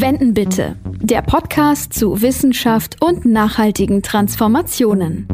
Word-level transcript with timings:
Wenden 0.00 0.32
bitte. 0.32 0.76
Der 1.02 1.20
Podcast 1.20 1.92
zu 1.92 2.22
Wissenschaft 2.22 3.02
und 3.02 3.26
nachhaltigen 3.26 4.02
Transformationen. 4.02 5.28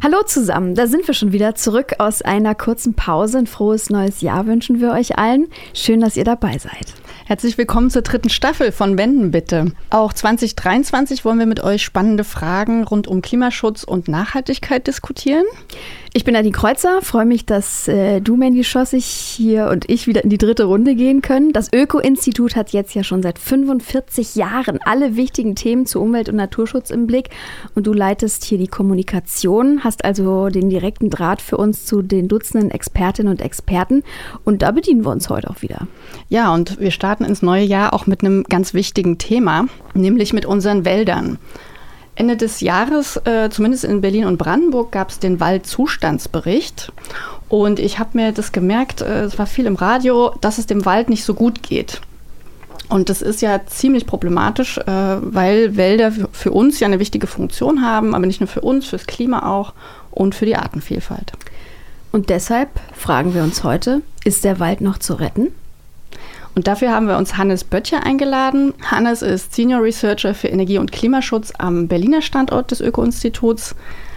Hallo 0.00 0.22
zusammen, 0.24 0.76
da 0.76 0.86
sind 0.86 1.04
wir 1.08 1.14
schon 1.14 1.32
wieder 1.32 1.56
zurück 1.56 1.96
aus 1.98 2.22
einer 2.22 2.54
kurzen 2.54 2.94
Pause. 2.94 3.38
Ein 3.38 3.46
frohes 3.48 3.90
neues 3.90 4.20
Jahr 4.20 4.46
wünschen 4.46 4.80
wir 4.80 4.92
euch 4.92 5.18
allen. 5.18 5.48
Schön, 5.74 6.00
dass 6.00 6.16
ihr 6.16 6.22
dabei 6.22 6.58
seid. 6.58 6.94
Herzlich 7.26 7.58
willkommen 7.58 7.90
zur 7.90 8.02
dritten 8.02 8.30
Staffel 8.30 8.70
von 8.70 8.96
Wenden 8.96 9.32
bitte. 9.32 9.72
Auch 9.90 10.12
2023 10.12 11.24
wollen 11.24 11.40
wir 11.40 11.46
mit 11.46 11.62
euch 11.62 11.82
spannende 11.82 12.22
Fragen 12.22 12.84
rund 12.84 13.08
um 13.08 13.22
Klimaschutz 13.22 13.82
und 13.82 14.06
Nachhaltigkeit 14.06 14.86
diskutieren. 14.86 15.44
Ich 16.18 16.24
bin 16.24 16.34
Nadine 16.34 16.50
Kreuzer, 16.50 17.00
freue 17.00 17.26
mich, 17.26 17.46
dass 17.46 17.86
äh, 17.86 18.20
du, 18.20 18.34
Mandy 18.34 18.64
Schossig, 18.64 19.04
hier 19.04 19.68
und 19.68 19.88
ich 19.88 20.08
wieder 20.08 20.24
in 20.24 20.30
die 20.30 20.36
dritte 20.36 20.64
Runde 20.64 20.96
gehen 20.96 21.22
können. 21.22 21.52
Das 21.52 21.72
Öko-Institut 21.72 22.56
hat 22.56 22.70
jetzt 22.70 22.92
ja 22.96 23.04
schon 23.04 23.22
seit 23.22 23.38
45 23.38 24.34
Jahren 24.34 24.80
alle 24.84 25.14
wichtigen 25.14 25.54
Themen 25.54 25.86
zu 25.86 26.00
Umwelt- 26.00 26.28
und 26.28 26.34
Naturschutz 26.34 26.90
im 26.90 27.06
Blick. 27.06 27.28
Und 27.76 27.86
du 27.86 27.92
leitest 27.92 28.42
hier 28.42 28.58
die 28.58 28.66
Kommunikation, 28.66 29.84
hast 29.84 30.04
also 30.04 30.48
den 30.48 30.70
direkten 30.70 31.08
Draht 31.08 31.40
für 31.40 31.56
uns 31.56 31.86
zu 31.86 32.02
den 32.02 32.26
Dutzenden 32.26 32.72
Expertinnen 32.72 33.30
und 33.30 33.40
Experten. 33.40 34.02
Und 34.42 34.62
da 34.62 34.72
bedienen 34.72 35.04
wir 35.04 35.12
uns 35.12 35.30
heute 35.30 35.48
auch 35.48 35.62
wieder. 35.62 35.86
Ja, 36.28 36.52
und 36.52 36.80
wir 36.80 36.90
starten 36.90 37.22
ins 37.26 37.42
neue 37.42 37.62
Jahr 37.62 37.94
auch 37.94 38.08
mit 38.08 38.24
einem 38.24 38.42
ganz 38.42 38.74
wichtigen 38.74 39.18
Thema, 39.18 39.66
nämlich 39.94 40.32
mit 40.32 40.46
unseren 40.46 40.84
Wäldern. 40.84 41.38
Ende 42.18 42.36
des 42.36 42.60
Jahres, 42.60 43.16
äh, 43.24 43.48
zumindest 43.48 43.84
in 43.84 44.00
Berlin 44.00 44.26
und 44.26 44.38
Brandenburg, 44.38 44.90
gab 44.90 45.10
es 45.10 45.20
den 45.20 45.38
Waldzustandsbericht. 45.38 46.92
Und 47.48 47.78
ich 47.78 47.98
habe 47.98 48.10
mir 48.14 48.32
das 48.32 48.50
gemerkt, 48.50 49.00
äh, 49.00 49.22
es 49.22 49.38
war 49.38 49.46
viel 49.46 49.66
im 49.66 49.76
Radio, 49.76 50.34
dass 50.40 50.58
es 50.58 50.66
dem 50.66 50.84
Wald 50.84 51.08
nicht 51.08 51.24
so 51.24 51.34
gut 51.34 51.62
geht. 51.62 52.00
Und 52.88 53.08
das 53.08 53.22
ist 53.22 53.40
ja 53.40 53.66
ziemlich 53.66 54.06
problematisch, 54.06 54.78
äh, 54.78 54.84
weil 54.86 55.76
Wälder 55.76 56.10
für 56.32 56.50
uns 56.50 56.80
ja 56.80 56.86
eine 56.86 56.98
wichtige 56.98 57.26
Funktion 57.26 57.82
haben, 57.82 58.14
aber 58.14 58.26
nicht 58.26 58.40
nur 58.40 58.48
für 58.48 58.62
uns, 58.62 58.86
fürs 58.86 59.06
Klima 59.06 59.46
auch 59.46 59.72
und 60.10 60.34
für 60.34 60.46
die 60.46 60.56
Artenvielfalt. 60.56 61.32
Und 62.10 62.30
deshalb 62.30 62.70
fragen 62.94 63.34
wir 63.34 63.42
uns 63.44 63.62
heute, 63.62 64.02
ist 64.24 64.44
der 64.44 64.58
Wald 64.58 64.80
noch 64.80 64.98
zu 64.98 65.14
retten? 65.14 65.48
Und 66.58 66.66
dafür 66.66 66.90
haben 66.90 67.06
wir 67.06 67.18
uns 67.18 67.36
Hannes 67.36 67.62
Böttcher 67.62 68.04
eingeladen. 68.04 68.74
Hannes 68.82 69.22
ist 69.22 69.54
Senior 69.54 69.80
Researcher 69.80 70.34
für 70.34 70.48
Energie- 70.48 70.78
und 70.78 70.90
Klimaschutz 70.90 71.52
am 71.56 71.86
Berliner 71.86 72.20
Standort 72.20 72.72
des 72.72 72.80
Öko-Instituts. 72.80 73.76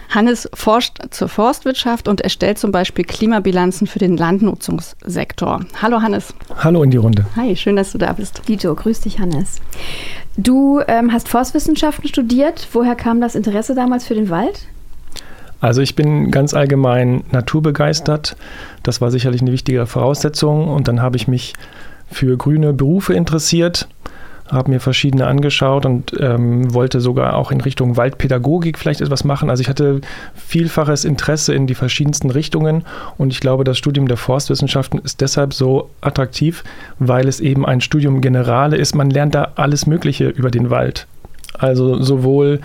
Hannes 0.10 0.50
forscht 0.56 0.98
zur 1.12 1.30
Forstwirtschaft 1.30 2.08
und 2.08 2.20
erstellt 2.20 2.58
zum 2.58 2.72
Beispiel 2.72 3.06
Klimabilanzen 3.06 3.86
für 3.86 4.00
den 4.00 4.18
Landnutzungssektor. 4.18 5.60
Hallo 5.84 6.02
Hannes. 6.02 6.34
Hallo 6.58 6.82
in 6.82 6.90
die 6.90 6.98
Runde. 6.98 7.28
Hi, 7.36 7.56
schön, 7.56 7.76
dass 7.76 7.92
du 7.92 8.00
da 8.00 8.12
bist. 8.12 8.42
Dito, 8.48 8.74
grüß 8.74 9.02
dich 9.02 9.20
Hannes. 9.20 9.62
Du 10.36 10.82
ähm, 10.88 11.14
hast 11.14 11.30
Forstwissenschaften 11.30 12.08
studiert. 12.08 12.70
Woher 12.74 12.96
kam 12.96 13.22
das 13.22 13.36
Interesse 13.36 13.76
damals 13.76 14.08
für 14.08 14.16
den 14.16 14.32
Wald? 14.32 14.66
Also 15.60 15.84
ich 15.84 15.96
bin 15.96 16.32
ganz 16.32 16.56
allgemein 16.56 17.24
naturbegeistert. 17.30 18.36
Das 18.82 19.00
war 19.00 19.12
sicherlich 19.12 19.42
eine 19.44 19.52
wichtige 19.52 19.86
Voraussetzung. 19.86 20.70
Und 20.70 20.88
dann 20.88 21.04
habe 21.04 21.18
ich 21.18 21.28
mich 21.28 21.54
für 22.12 22.38
grüne 22.38 22.74
Berufe 22.74 23.14
interessiert, 23.14 23.88
habe 24.52 24.72
mir 24.72 24.80
verschiedene 24.80 25.28
angeschaut 25.28 25.86
und 25.86 26.14
ähm, 26.20 26.74
wollte 26.74 27.00
sogar 27.00 27.36
auch 27.36 27.52
in 27.52 27.62
Richtung 27.62 27.96
Waldpädagogik 27.96 28.78
vielleicht 28.78 29.02
etwas 29.02 29.24
machen. 29.24 29.50
Also 29.50 29.62
ich 29.62 29.70
hatte 29.70 30.02
vielfaches 30.36 31.06
Interesse 31.06 31.54
in 31.54 31.68
die 31.68 31.76
verschiedensten 31.76 32.30
Richtungen 32.30 32.84
und 33.18 33.32
ich 33.32 33.40
glaube, 33.40 33.64
das 33.64 33.78
Studium 33.78 34.08
der 34.08 34.18
Forstwissenschaften 34.18 35.00
ist 35.00 35.22
deshalb 35.22 35.54
so 35.54 35.90
attraktiv, 36.02 36.64
weil 37.00 37.28
es 37.28 37.40
eben 37.40 37.66
ein 37.66 37.82
Studium 37.82 38.22
Generale 38.22 38.76
ist. 38.76 38.94
Man 38.94 39.10
lernt 39.10 39.36
da 39.36 39.54
alles 39.56 39.88
Mögliche 39.88 40.28
über 40.28 40.52
den 40.52 40.70
Wald. 40.70 41.08
Also 41.58 42.02
sowohl 42.02 42.60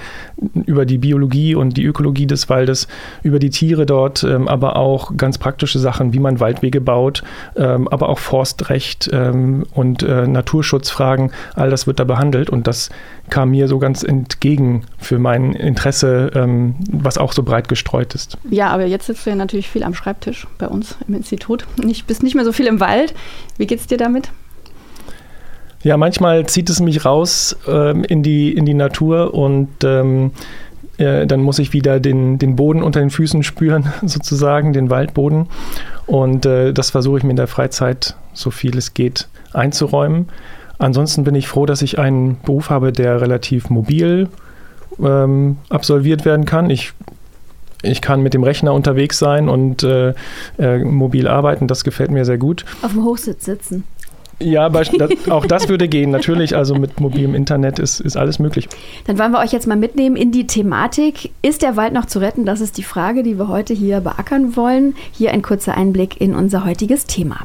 über 0.65 0.87
die 0.87 0.99
Biologie 0.99 1.55
und 1.55 1.77
die 1.77 1.85
Ökologie 1.85 2.27
des 2.27 2.49
Waldes, 2.49 2.89
über 3.23 3.39
die 3.39 3.51
Tiere 3.51 3.87
dort, 3.87 4.25
ähm, 4.25 4.49
aber 4.49 4.77
auch 4.77 5.17
ganz 5.17 5.39
praktische 5.39 5.79
Sachen, 5.79 6.13
wie 6.13 6.19
man 6.19 6.41
Waldwege 6.41 6.81
baut, 6.81 7.23
ähm, 7.57 7.89
aber 7.89 8.09
auch 8.09 8.19
Forstrecht 8.19 9.11
ähm, 9.13 9.65
und 9.73 10.03
äh, 10.03 10.27
Naturschutzfragen, 10.27 11.33
all 11.55 11.71
das 11.71 11.87
wird 11.87 12.01
da 12.01 12.05
behandelt 12.05 12.51
und 12.51 12.67
das 12.67 12.91
kam 13.29 13.51
mir 13.51 13.67
so 13.67 13.79
ganz 13.79 14.03
entgegen 14.05 14.85
für 14.99 15.19
mein 15.19 15.53
Interesse, 15.53 16.31
was 16.93 17.19
auch 17.19 17.33
so 17.33 17.43
breit 17.43 17.69
gestreut 17.69 18.15
ist. 18.15 18.39
Ja, 18.49 18.69
aber 18.69 18.87
jetzt 18.87 19.07
sitzt 19.07 19.27
du 19.27 19.31
ja 19.31 19.37
natürlich 19.37 19.69
viel 19.69 19.83
am 19.83 19.95
Schreibtisch 19.95 20.47
bei 20.59 20.69
uns 20.69 20.97
im 21.09 21.15
Institut. 21.15 21.67
Nicht, 21.83 22.07
bist 22.07 22.23
nicht 22.23 22.37
mehr 22.37 22.45
so 22.45 22.53
viel 22.53 22.67
im 22.67 22.79
Wald. 22.79 23.15
Wie 23.59 23.67
geht's 23.67 23.89
dir 23.89 23.99
damit? 23.99 24.31
Ja, 25.87 25.97
manchmal 25.97 26.47
zieht 26.47 26.69
es 26.69 26.81
mich 26.81 27.05
raus 27.05 27.57
ähm, 27.69 28.03
in, 28.03 28.25
die, 28.25 28.53
in 28.53 28.67
die 28.67 28.75
Natur 28.75 29.35
und 29.35 29.69
ähm, 29.85 30.33
äh, 30.97 31.29
dann 31.29 31.41
muss 31.43 31.61
ich 31.61 31.73
wieder 31.73 32.01
den, 32.01 32.41
den 32.41 32.57
Boden 32.57 32.83
unter 32.83 32.99
den 32.99 33.11
Füßen 33.11 33.45
spüren, 33.45 33.93
sozusagen, 34.03 34.73
den 34.73 34.91
Waldboden. 34.91 35.47
Und 36.07 36.45
äh, 36.45 36.73
das 36.73 36.91
versuche 36.91 37.19
ich 37.19 37.23
mir 37.23 37.31
in 37.31 37.37
der 37.37 37.47
Freizeit, 37.47 38.17
so 38.33 38.51
viel 38.51 38.77
es 38.77 38.95
geht, 38.95 39.29
einzuräumen. 39.53 40.27
Ansonsten 40.79 41.23
bin 41.23 41.37
ich 41.37 41.47
froh, 41.47 41.67
dass 41.67 41.83
ich 41.83 42.01
einen 42.01 42.41
Beruf 42.45 42.69
habe, 42.69 42.91
der 42.91 43.21
relativ 43.21 43.71
mobil 43.71 44.29
ähm, 44.99 45.59
absolviert 45.69 46.25
werden 46.25 46.47
kann. 46.47 46.69
Ich 46.69 46.95
ich 47.83 48.01
kann 48.01 48.23
mit 48.23 48.35
dem 48.35 48.43
Rechner 48.43 48.73
unterwegs 48.73 49.19
sein 49.19 49.49
und 49.49 49.83
äh, 49.83 50.15
äh, 50.59 50.79
mobil 50.79 51.29
arbeiten. 51.29 51.69
Das 51.69 51.85
gefällt 51.85 52.11
mir 52.11 52.25
sehr 52.25 52.39
gut. 52.39 52.65
Auf 52.83 52.93
dem 52.93 53.05
Hochsitz 53.05 53.45
sitzen. 53.45 53.85
Ja, 54.39 54.71
auch 55.31 55.47
das 55.47 55.69
würde 55.69 55.89
gehen, 55.89 56.11
natürlich. 56.11 56.55
Also 56.55 56.75
mit 56.75 57.01
mobilem 57.01 57.35
Internet 57.35 57.79
ist, 57.79 58.01
ist 58.01 58.17
alles 58.17 58.39
möglich. 58.39 58.69
Dann 59.07 59.19
wollen 59.19 59.33
wir 59.33 59.41
euch 59.41 59.53
jetzt 59.53 59.67
mal 59.67 59.77
mitnehmen 59.77 60.17
in 60.17 60.31
die 60.31 60.47
Thematik. 60.47 61.31
Ist 61.43 61.63
der 61.63 61.77
Wald 61.77 61.95
noch 61.95 62.05
zu 62.05 62.19
retten? 62.19 62.45
Das 62.45 62.61
ist 62.61 62.77
die 62.77 62.83
Frage, 62.83 63.23
die 63.23 63.39
wir 63.39 63.49
heute 63.49 63.73
hier 63.73 64.01
beackern 64.01 64.55
wollen. 64.57 64.95
Hier 65.13 65.33
ein 65.33 65.43
kurzer 65.43 65.77
Einblick 65.77 66.21
in 66.21 66.35
unser 66.35 66.65
heutiges 66.65 67.07
Thema. 67.07 67.39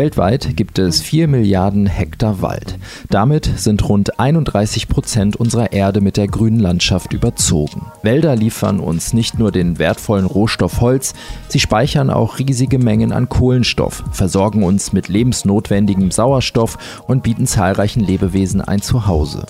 Weltweit 0.00 0.56
gibt 0.56 0.78
es 0.78 1.02
4 1.02 1.28
Milliarden 1.28 1.84
Hektar 1.84 2.40
Wald. 2.40 2.78
Damit 3.10 3.44
sind 3.56 3.86
rund 3.86 4.18
31 4.18 4.88
Prozent 4.88 5.36
unserer 5.36 5.74
Erde 5.74 6.00
mit 6.00 6.16
der 6.16 6.26
grünen 6.26 6.58
Landschaft 6.58 7.12
überzogen. 7.12 7.92
Wälder 8.02 8.34
liefern 8.34 8.80
uns 8.80 9.12
nicht 9.12 9.38
nur 9.38 9.52
den 9.52 9.78
wertvollen 9.78 10.24
Rohstoff 10.24 10.80
Holz, 10.80 11.12
sie 11.48 11.60
speichern 11.60 12.08
auch 12.08 12.38
riesige 12.38 12.78
Mengen 12.78 13.12
an 13.12 13.28
Kohlenstoff, 13.28 14.02
versorgen 14.10 14.62
uns 14.62 14.94
mit 14.94 15.08
lebensnotwendigem 15.08 16.10
Sauerstoff 16.10 16.78
und 17.06 17.22
bieten 17.22 17.46
zahlreichen 17.46 18.00
Lebewesen 18.00 18.62
ein 18.62 18.80
Zuhause. 18.80 19.44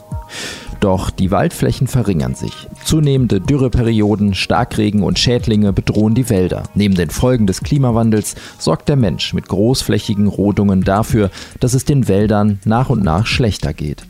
Doch 0.81 1.11
die 1.11 1.31
Waldflächen 1.31 1.87
verringern 1.87 2.35
sich. 2.35 2.67
Zunehmende 2.85 3.41
Dürreperioden, 3.41 4.35
Starkregen 4.35 5.03
und 5.03 5.19
Schädlinge 5.19 5.75
bedrohen 5.75 6.15
die 6.15 6.31
Wälder. 6.31 6.65
Neben 6.75 6.95
den 6.95 7.11
Folgen 7.11 7.47
des 7.47 7.61
Klimawandels 7.61 8.35
sorgt 8.59 8.89
der 8.89 8.97
Mensch 8.97 9.35
mit 9.35 9.47
großflächigen 9.49 10.27
Rodungen 10.27 10.83
dafür, 10.83 11.31
dass 11.61 11.75
es 11.75 11.85
den 11.85 12.09
Wäldern 12.09 12.61
nach 12.65 12.89
und 12.89 13.05
nach 13.05 13.27
schlechter 13.27 13.75
geht. 13.75 14.05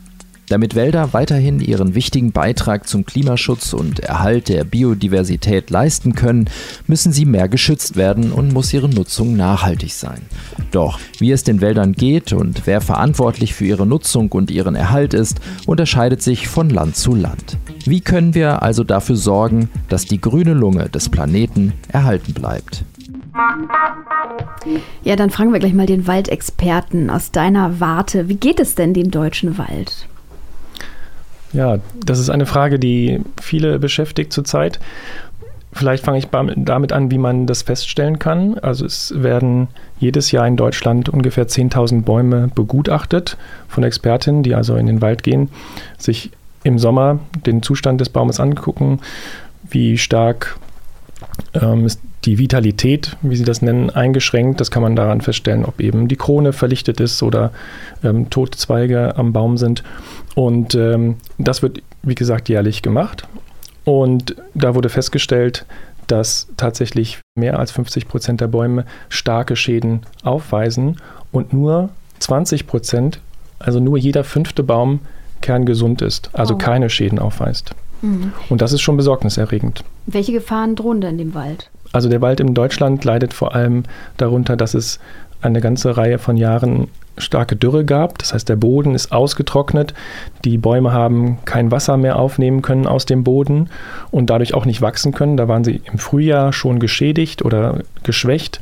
Damit 0.51 0.75
Wälder 0.75 1.13
weiterhin 1.13 1.61
ihren 1.61 1.95
wichtigen 1.95 2.33
Beitrag 2.33 2.85
zum 2.85 3.05
Klimaschutz 3.05 3.71
und 3.71 4.01
Erhalt 4.01 4.49
der 4.49 4.65
Biodiversität 4.65 5.69
leisten 5.69 6.13
können, 6.13 6.49
müssen 6.87 7.13
sie 7.13 7.23
mehr 7.23 7.47
geschützt 7.47 7.95
werden 7.95 8.33
und 8.33 8.51
muss 8.51 8.73
ihre 8.73 8.89
Nutzung 8.89 9.37
nachhaltig 9.37 9.93
sein. 9.93 10.23
Doch 10.71 10.99
wie 11.19 11.31
es 11.31 11.45
den 11.45 11.61
Wäldern 11.61 11.93
geht 11.93 12.33
und 12.33 12.67
wer 12.67 12.81
verantwortlich 12.81 13.53
für 13.53 13.63
ihre 13.63 13.87
Nutzung 13.87 14.29
und 14.33 14.51
ihren 14.51 14.75
Erhalt 14.75 15.13
ist, 15.13 15.39
unterscheidet 15.67 16.21
sich 16.21 16.49
von 16.49 16.69
Land 16.69 16.97
zu 16.97 17.15
Land. 17.15 17.57
Wie 17.85 18.01
können 18.01 18.35
wir 18.35 18.61
also 18.61 18.83
dafür 18.83 19.15
sorgen, 19.15 19.69
dass 19.87 20.03
die 20.03 20.19
grüne 20.19 20.53
Lunge 20.53 20.89
des 20.89 21.07
Planeten 21.07 21.71
erhalten 21.93 22.33
bleibt? 22.33 22.83
Ja, 25.05 25.15
dann 25.15 25.29
fragen 25.29 25.53
wir 25.53 25.59
gleich 25.59 25.73
mal 25.73 25.85
den 25.85 26.07
Waldexperten 26.07 27.09
aus 27.09 27.31
deiner 27.31 27.79
Warte. 27.79 28.27
Wie 28.27 28.35
geht 28.35 28.59
es 28.59 28.75
denn 28.75 28.93
dem 28.93 29.11
deutschen 29.11 29.57
Wald? 29.57 30.09
Ja, 31.53 31.79
das 32.05 32.19
ist 32.19 32.29
eine 32.29 32.45
Frage, 32.45 32.79
die 32.79 33.21
viele 33.41 33.79
beschäftigt 33.79 34.31
zurzeit. 34.31 34.79
Vielleicht 35.73 36.03
fange 36.03 36.17
ich 36.17 36.27
damit 36.27 36.91
an, 36.91 37.11
wie 37.11 37.17
man 37.17 37.47
das 37.47 37.61
feststellen 37.61 38.19
kann. 38.19 38.57
Also 38.59 38.85
es 38.85 39.13
werden 39.15 39.69
jedes 39.99 40.31
Jahr 40.31 40.45
in 40.45 40.57
Deutschland 40.57 41.07
ungefähr 41.07 41.47
10.000 41.47 42.01
Bäume 42.01 42.49
begutachtet 42.53 43.37
von 43.69 43.83
Expertinnen, 43.83 44.43
die 44.43 44.53
also 44.53 44.75
in 44.75 44.85
den 44.85 45.01
Wald 45.01 45.23
gehen, 45.23 45.49
sich 45.97 46.31
im 46.63 46.77
Sommer 46.77 47.19
den 47.45 47.63
Zustand 47.63 48.01
des 48.01 48.09
Baumes 48.09 48.39
angucken, 48.41 48.99
wie 49.69 49.97
stark 49.97 50.57
ähm, 51.53 51.85
ist 51.85 52.01
die 52.25 52.37
Vitalität, 52.37 53.17
wie 53.21 53.35
sie 53.35 53.43
das 53.43 53.61
nennen, 53.61 53.89
eingeschränkt. 53.89 54.59
Das 54.59 54.71
kann 54.71 54.83
man 54.83 54.95
daran 54.95 55.21
feststellen, 55.21 55.65
ob 55.65 55.79
eben 55.79 56.07
die 56.07 56.15
Krone 56.15 56.53
verlichtet 56.53 56.99
ist 56.99 57.23
oder 57.23 57.51
ähm, 58.03 58.29
tote 58.29 58.57
Zweige 58.57 59.15
am 59.17 59.33
Baum 59.33 59.57
sind. 59.57 59.83
Und 60.35 60.75
ähm, 60.75 61.15
das 61.37 61.61
wird, 61.61 61.81
wie 62.03 62.15
gesagt, 62.15 62.49
jährlich 62.49 62.81
gemacht. 62.81 63.27
Und 63.83 64.35
da 64.53 64.75
wurde 64.75 64.89
festgestellt, 64.89 65.65
dass 66.07 66.47
tatsächlich 66.57 67.19
mehr 67.35 67.57
als 67.57 67.71
50 67.71 68.07
Prozent 68.07 68.41
der 68.41 68.47
Bäume 68.47 68.85
starke 69.09 69.55
Schäden 69.55 70.01
aufweisen 70.23 70.97
und 71.31 71.53
nur 71.53 71.89
20 72.19 72.67
Prozent, 72.67 73.19
also 73.59 73.79
nur 73.79 73.97
jeder 73.97 74.23
fünfte 74.23 74.61
Baum 74.61 74.99
kerngesund 75.41 76.01
ist, 76.01 76.29
also 76.33 76.53
oh. 76.53 76.57
keine 76.57 76.89
Schäden 76.89 77.17
aufweist. 77.17 77.73
Mhm. 78.01 78.33
Und 78.49 78.61
das 78.61 78.73
ist 78.73 78.81
schon 78.81 78.97
besorgniserregend. 78.97 79.83
Welche 80.05 80.33
Gefahren 80.33 80.75
drohen 80.75 81.01
denn 81.01 81.17
dem 81.17 81.33
Wald? 81.33 81.70
Also 81.91 82.09
der 82.09 82.21
Wald 82.21 82.39
in 82.39 82.53
Deutschland 82.53 83.03
leidet 83.03 83.33
vor 83.33 83.55
allem 83.55 83.83
darunter, 84.17 84.55
dass 84.55 84.73
es 84.73 84.99
eine 85.41 85.61
ganze 85.61 85.97
Reihe 85.97 86.19
von 86.19 86.37
Jahren 86.37 86.87
starke 87.17 87.55
Dürre 87.55 87.85
gab. 87.85 88.17
Das 88.19 88.33
heißt, 88.33 88.47
der 88.47 88.55
Boden 88.55 88.95
ist 88.95 89.11
ausgetrocknet. 89.11 89.93
Die 90.45 90.57
Bäume 90.57 90.93
haben 90.93 91.39
kein 91.45 91.71
Wasser 91.71 91.97
mehr 91.97 92.17
aufnehmen 92.17 92.61
können 92.61 92.87
aus 92.87 93.05
dem 93.05 93.23
Boden 93.23 93.69
und 94.11 94.29
dadurch 94.29 94.53
auch 94.53 94.65
nicht 94.65 94.81
wachsen 94.81 95.13
können. 95.13 95.37
Da 95.37 95.47
waren 95.47 95.63
sie 95.63 95.81
im 95.91 95.99
Frühjahr 95.99 96.53
schon 96.53 96.79
geschädigt 96.79 97.43
oder 97.43 97.79
geschwächt. 98.03 98.61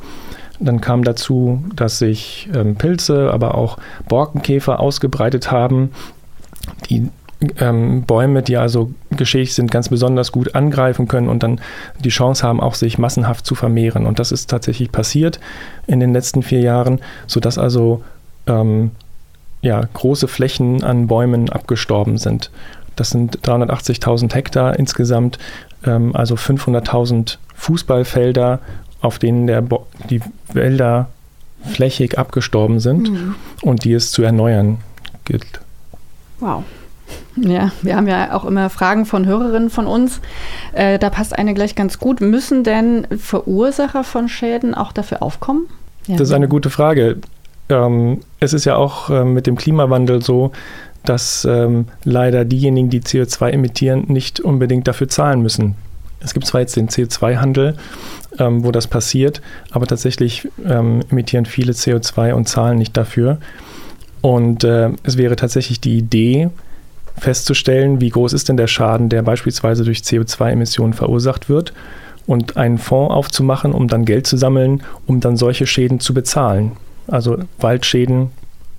Dann 0.58 0.80
kam 0.80 1.04
dazu, 1.04 1.64
dass 1.74 1.98
sich 1.98 2.50
ähm, 2.54 2.76
Pilze, 2.76 3.30
aber 3.32 3.54
auch 3.54 3.78
Borkenkäfer 4.08 4.78
ausgebreitet 4.78 5.50
haben, 5.50 5.92
die 6.90 7.08
ähm, 7.58 8.02
Bäume, 8.02 8.42
die 8.42 8.56
also 8.56 8.92
geschädigt 9.10 9.54
sind, 9.54 9.70
ganz 9.70 9.88
besonders 9.88 10.32
gut 10.32 10.54
angreifen 10.54 11.08
können 11.08 11.28
und 11.28 11.42
dann 11.42 11.60
die 11.98 12.10
Chance 12.10 12.46
haben, 12.46 12.60
auch 12.60 12.74
sich 12.74 12.98
massenhaft 12.98 13.46
zu 13.46 13.54
vermehren. 13.54 14.06
Und 14.06 14.18
das 14.18 14.32
ist 14.32 14.50
tatsächlich 14.50 14.92
passiert 14.92 15.40
in 15.86 16.00
den 16.00 16.12
letzten 16.12 16.42
vier 16.42 16.60
Jahren, 16.60 17.00
sodass 17.26 17.58
also 17.58 18.02
ähm, 18.46 18.90
ja, 19.62 19.82
große 19.92 20.28
Flächen 20.28 20.84
an 20.84 21.06
Bäumen 21.06 21.50
abgestorben 21.50 22.18
sind. 22.18 22.50
Das 22.96 23.10
sind 23.10 23.38
380.000 23.40 24.34
Hektar 24.34 24.78
insgesamt, 24.78 25.38
ähm, 25.84 26.14
also 26.14 26.34
500.000 26.34 27.38
Fußballfelder, 27.54 28.60
auf 29.00 29.18
denen 29.18 29.46
der 29.46 29.62
die 30.10 30.20
Wälder 30.52 31.08
flächig 31.64 32.18
abgestorben 32.18 32.80
sind 32.80 33.10
mhm. 33.10 33.34
und 33.62 33.84
die 33.84 33.92
es 33.92 34.12
zu 34.12 34.22
erneuern 34.22 34.78
gilt. 35.24 35.60
Wow. 36.40 36.64
Ja, 37.40 37.72
wir 37.82 37.96
haben 37.96 38.06
ja 38.06 38.34
auch 38.34 38.44
immer 38.44 38.70
Fragen 38.70 39.06
von 39.06 39.26
Hörerinnen 39.26 39.70
von 39.70 39.86
uns. 39.86 40.20
Äh, 40.72 40.98
da 40.98 41.10
passt 41.10 41.36
eine 41.36 41.54
gleich 41.54 41.74
ganz 41.74 41.98
gut. 41.98 42.20
Müssen 42.20 42.64
denn 42.64 43.06
Verursacher 43.16 44.04
von 44.04 44.28
Schäden 44.28 44.74
auch 44.74 44.92
dafür 44.92 45.22
aufkommen? 45.22 45.66
Ja. 46.06 46.16
Das 46.16 46.28
ist 46.28 46.34
eine 46.34 46.48
gute 46.48 46.70
Frage. 46.70 47.18
Ähm, 47.68 48.20
es 48.40 48.52
ist 48.52 48.64
ja 48.64 48.76
auch 48.76 49.10
äh, 49.10 49.24
mit 49.24 49.46
dem 49.46 49.56
Klimawandel 49.56 50.22
so, 50.22 50.52
dass 51.04 51.46
ähm, 51.48 51.86
leider 52.04 52.44
diejenigen, 52.44 52.90
die 52.90 53.00
CO2 53.00 53.50
emittieren, 53.50 54.04
nicht 54.08 54.40
unbedingt 54.40 54.86
dafür 54.86 55.08
zahlen 55.08 55.40
müssen. 55.40 55.76
Es 56.22 56.34
gibt 56.34 56.46
zwar 56.46 56.60
jetzt 56.60 56.76
den 56.76 56.88
CO2-Handel, 56.88 57.76
ähm, 58.38 58.64
wo 58.64 58.70
das 58.70 58.86
passiert, 58.86 59.40
aber 59.70 59.86
tatsächlich 59.86 60.46
ähm, 60.66 61.00
emittieren 61.10 61.46
viele 61.46 61.72
CO2 61.72 62.34
und 62.34 62.48
zahlen 62.48 62.76
nicht 62.76 62.96
dafür. 62.96 63.38
Und 64.20 64.64
äh, 64.64 64.90
es 65.02 65.16
wäre 65.16 65.36
tatsächlich 65.36 65.80
die 65.80 65.96
Idee, 65.96 66.50
festzustellen, 67.18 68.00
wie 68.00 68.10
groß 68.10 68.32
ist 68.32 68.48
denn 68.48 68.56
der 68.56 68.66
Schaden, 68.66 69.08
der 69.08 69.22
beispielsweise 69.22 69.84
durch 69.84 69.98
CO2-Emissionen 69.98 70.92
verursacht 70.92 71.48
wird 71.48 71.72
und 72.26 72.56
einen 72.56 72.78
Fonds 72.78 73.12
aufzumachen, 73.12 73.72
um 73.72 73.88
dann 73.88 74.04
Geld 74.04 74.26
zu 74.26 74.36
sammeln, 74.36 74.82
um 75.06 75.20
dann 75.20 75.36
solche 75.36 75.66
Schäden 75.66 76.00
zu 76.00 76.14
bezahlen. 76.14 76.72
Also 77.08 77.38
Waldschäden, 77.58 78.30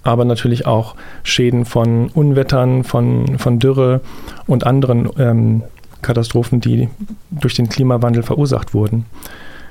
aber 0.04 0.26
natürlich 0.26 0.66
auch 0.66 0.96
Schäden 1.24 1.66
von 1.66 2.10
Unwettern, 2.10 2.84
von, 2.84 3.38
von 3.38 3.60
Dürre 3.60 4.02
und 4.48 4.66
anderen 4.66 5.10
ähm, 5.18 5.64
Katastrophen, 6.02 6.62
die 6.62 6.90
durch 7.30 7.56
den 7.56 7.70
Klimawandel 7.70 8.24
verursacht 8.24 8.74
wurden. 8.74 9.06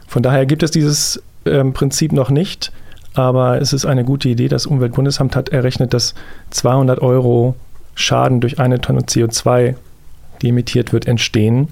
Von 0.07 0.23
daher 0.23 0.47
gibt 0.47 0.63
es 0.63 0.71
dieses 0.71 1.23
ähm, 1.47 1.73
Prinzip 1.73 2.13
noch 2.13 2.31
nicht, 2.31 2.73
aber 3.15 3.61
es 3.61 3.73
ist 3.73 3.87
eine 3.87 4.05
gute 4.05 4.29
Idee. 4.29 4.49
Das 4.49 4.67
Umweltbundesamt 4.67 5.35
hat 5.35 5.49
errechnet, 5.49 5.95
dass 5.95 6.15
200 6.51 7.01
Euro 7.01 7.57
Schaden 8.01 8.41
durch 8.41 8.59
eine 8.59 8.81
Tonne 8.81 9.03
CO2, 9.03 9.75
die 10.43 10.49
emittiert 10.49 10.93
wird, 10.93 11.07
entstehen. 11.07 11.69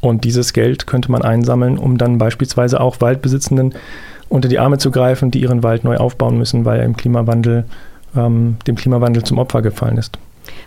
Und 0.00 0.24
dieses 0.24 0.52
Geld 0.52 0.86
könnte 0.86 1.10
man 1.12 1.22
einsammeln, 1.22 1.78
um 1.78 1.96
dann 1.96 2.18
beispielsweise 2.18 2.80
auch 2.80 3.00
Waldbesitzenden 3.00 3.74
unter 4.28 4.48
die 4.48 4.58
Arme 4.58 4.78
zu 4.78 4.90
greifen, 4.90 5.30
die 5.30 5.40
ihren 5.40 5.62
Wald 5.62 5.84
neu 5.84 5.96
aufbauen 5.96 6.38
müssen, 6.38 6.64
weil 6.64 6.80
er 6.80 6.86
im 6.86 6.96
Klimawandel, 6.96 7.64
ähm, 8.16 8.56
dem 8.66 8.76
Klimawandel 8.76 9.22
zum 9.22 9.38
Opfer 9.38 9.62
gefallen 9.62 9.98
ist. 9.98 10.18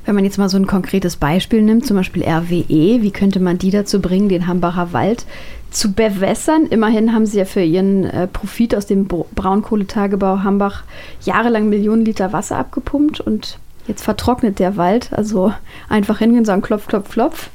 Wenn 0.06 0.16
man 0.16 0.24
jetzt 0.24 0.38
mal 0.38 0.50
so 0.50 0.57
ein 0.57 0.68
konkretes 0.68 1.16
Beispiel 1.18 1.62
nimmt, 1.62 1.86
zum 1.86 1.98
Beispiel 1.98 2.24
RWE, 2.24 3.02
wie 3.02 3.12
könnte 3.12 3.40
man 3.40 3.57
die 3.57 3.72
dazu 3.72 4.00
bringen, 4.00 4.30
den 4.30 4.48
Hambacher 4.48 4.94
Wald 4.94 5.25
zu 5.72 5.92
bewässern? 5.94 6.68
Immerhin 6.69 7.12
haben 7.12 7.25
sie 7.25 7.40
ja 7.40 7.46
für 7.46 7.63
ihren 7.63 8.06
äh, 8.06 8.28
Profit 8.28 8.75
aus 8.75 8.86
dem 8.86 9.07
Braunkohletagebau 9.07 10.44
Hambach 10.44 10.84
jahrelang 11.24 11.69
Millionen 11.69 12.06
Liter 12.06 12.34
Wasser 12.34 12.57
abgepumpt 12.57 13.19
und 13.19 13.57
Jetzt 13.87 14.03
vertrocknet 14.03 14.59
der 14.59 14.77
Wald, 14.77 15.11
also 15.13 15.53
einfach 15.89 16.19
hingehen 16.19 16.39
und 16.39 16.45
sagen, 16.45 16.61
klopf, 16.61 16.87
klopf, 16.87 17.11
klopf. 17.11 17.49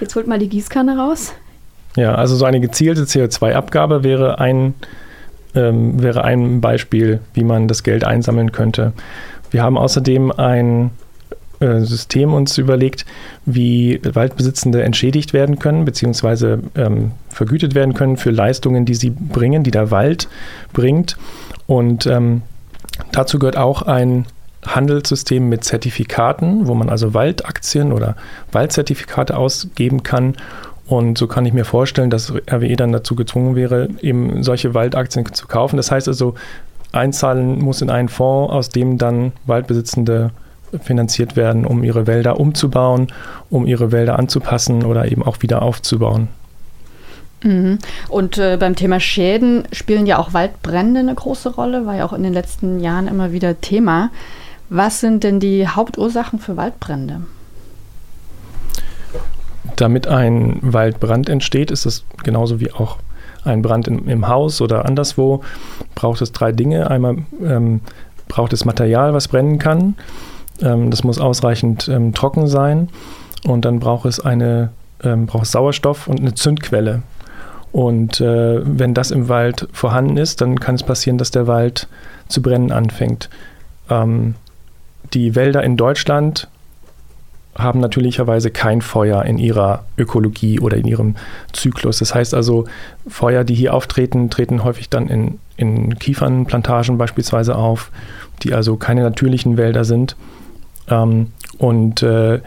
Jetzt 0.00 0.14
holt 0.16 0.26
mal 0.26 0.38
die 0.38 0.48
Gießkanne 0.48 0.96
raus. 0.96 1.34
Ja, 1.96 2.14
also 2.14 2.36
so 2.36 2.44
eine 2.44 2.60
gezielte 2.60 3.02
CO2-Abgabe 3.02 4.04
wäre 4.04 4.38
ein, 4.38 4.74
ähm, 5.54 6.02
wäre 6.02 6.24
ein 6.24 6.60
Beispiel, 6.60 7.20
wie 7.34 7.44
man 7.44 7.68
das 7.68 7.82
Geld 7.82 8.04
einsammeln 8.04 8.52
könnte. 8.52 8.92
Wir 9.50 9.62
haben 9.62 9.76
außerdem 9.76 10.30
ein 10.32 10.90
äh, 11.58 11.80
System 11.80 12.32
uns 12.32 12.56
überlegt, 12.56 13.04
wie 13.44 14.00
Waldbesitzende 14.02 14.82
entschädigt 14.82 15.34
werden 15.34 15.58
können, 15.58 15.84
beziehungsweise 15.84 16.60
ähm, 16.74 17.12
vergütet 17.28 17.74
werden 17.74 17.92
können 17.92 18.16
für 18.16 18.30
Leistungen, 18.30 18.86
die 18.86 18.94
sie 18.94 19.10
bringen, 19.10 19.62
die 19.62 19.70
der 19.70 19.90
Wald 19.90 20.28
bringt. 20.72 21.18
Und 21.66 22.06
ähm, 22.06 22.42
dazu 23.12 23.38
gehört 23.38 23.58
auch 23.58 23.82
ein 23.82 24.26
Handelssystem 24.66 25.48
mit 25.48 25.64
Zertifikaten, 25.64 26.66
wo 26.66 26.74
man 26.74 26.90
also 26.90 27.14
Waldaktien 27.14 27.92
oder 27.92 28.16
Waldzertifikate 28.52 29.36
ausgeben 29.36 30.02
kann. 30.02 30.36
Und 30.86 31.18
so 31.18 31.26
kann 31.26 31.46
ich 31.46 31.52
mir 31.52 31.64
vorstellen, 31.64 32.10
dass 32.10 32.32
RWE 32.32 32.76
dann 32.76 32.92
dazu 32.92 33.14
gezwungen 33.14 33.54
wäre, 33.54 33.88
eben 34.00 34.42
solche 34.42 34.74
Waldaktien 34.74 35.32
zu 35.32 35.46
kaufen. 35.46 35.76
Das 35.76 35.90
heißt 35.90 36.08
also, 36.08 36.34
einzahlen 36.92 37.60
muss 37.60 37.80
in 37.80 37.90
einen 37.90 38.08
Fonds, 38.08 38.52
aus 38.52 38.68
dem 38.68 38.98
dann 38.98 39.32
Waldbesitzende 39.46 40.30
finanziert 40.82 41.36
werden, 41.36 41.66
um 41.66 41.82
ihre 41.82 42.06
Wälder 42.06 42.38
umzubauen, 42.38 43.08
um 43.48 43.66
ihre 43.66 43.92
Wälder 43.92 44.18
anzupassen 44.18 44.84
oder 44.84 45.10
eben 45.10 45.22
auch 45.22 45.42
wieder 45.42 45.62
aufzubauen. 45.62 46.28
Mhm. 47.42 47.78
Und 48.08 48.38
äh, 48.38 48.56
beim 48.58 48.76
Thema 48.76 49.00
Schäden 49.00 49.64
spielen 49.72 50.06
ja 50.06 50.18
auch 50.18 50.34
Waldbrände 50.34 51.00
eine 51.00 51.14
große 51.14 51.54
Rolle, 51.54 51.86
war 51.86 51.96
ja 51.96 52.04
auch 52.04 52.12
in 52.12 52.22
den 52.22 52.32
letzten 52.32 52.80
Jahren 52.80 53.08
immer 53.08 53.32
wieder 53.32 53.60
Thema. 53.60 54.10
Was 54.70 55.00
sind 55.00 55.24
denn 55.24 55.40
die 55.40 55.66
Hauptursachen 55.66 56.38
für 56.38 56.56
Waldbrände? 56.56 57.22
Damit 59.74 60.06
ein 60.06 60.58
Waldbrand 60.62 61.28
entsteht, 61.28 61.70
ist 61.70 61.86
es 61.86 62.04
genauso 62.22 62.60
wie 62.60 62.72
auch 62.72 62.98
ein 63.44 63.62
Brand 63.62 63.88
im, 63.88 64.08
im 64.08 64.28
Haus 64.28 64.60
oder 64.60 64.84
anderswo, 64.84 65.42
braucht 65.94 66.22
es 66.22 66.30
drei 66.32 66.52
Dinge. 66.52 66.88
Einmal 66.88 67.18
ähm, 67.42 67.80
braucht 68.28 68.52
es 68.52 68.64
Material, 68.64 69.12
was 69.12 69.28
brennen 69.28 69.58
kann. 69.58 69.96
Ähm, 70.62 70.90
das 70.90 71.02
muss 71.02 71.18
ausreichend 71.18 71.88
ähm, 71.88 72.14
trocken 72.14 72.46
sein. 72.46 72.90
Und 73.44 73.64
dann 73.64 73.80
braucht 73.80 74.06
es 74.06 74.20
eine 74.20 74.70
ähm, 75.02 75.26
braucht 75.26 75.46
Sauerstoff 75.46 76.06
und 76.06 76.20
eine 76.20 76.34
Zündquelle. 76.34 77.02
Und 77.72 78.20
äh, 78.20 78.60
wenn 78.64 78.94
das 78.94 79.10
im 79.10 79.28
Wald 79.28 79.68
vorhanden 79.72 80.16
ist, 80.16 80.40
dann 80.40 80.60
kann 80.60 80.74
es 80.76 80.82
passieren, 80.82 81.18
dass 81.18 81.30
der 81.30 81.46
Wald 81.46 81.88
zu 82.28 82.42
brennen 82.42 82.70
anfängt. 82.70 83.30
Ähm, 83.88 84.34
die 85.12 85.34
Wälder 85.34 85.62
in 85.62 85.76
Deutschland 85.76 86.48
haben 87.56 87.80
natürlicherweise 87.80 88.50
kein 88.50 88.80
Feuer 88.80 89.24
in 89.24 89.38
ihrer 89.38 89.84
Ökologie 89.98 90.60
oder 90.60 90.76
in 90.76 90.86
ihrem 90.86 91.16
Zyklus. 91.52 91.98
Das 91.98 92.14
heißt 92.14 92.32
also, 92.32 92.66
Feuer, 93.08 93.44
die 93.44 93.54
hier 93.54 93.74
auftreten, 93.74 94.30
treten 94.30 94.62
häufig 94.62 94.88
dann 94.88 95.08
in, 95.08 95.38
in 95.56 95.98
Kiefernplantagen 95.98 96.96
beispielsweise 96.96 97.56
auf, 97.56 97.90
die 98.42 98.54
also 98.54 98.76
keine 98.76 99.02
natürlichen 99.02 99.56
Wälder 99.56 99.84
sind. 99.84 100.16
Ähm, 100.88 101.28
und 101.58 102.02
äh, 102.02 102.40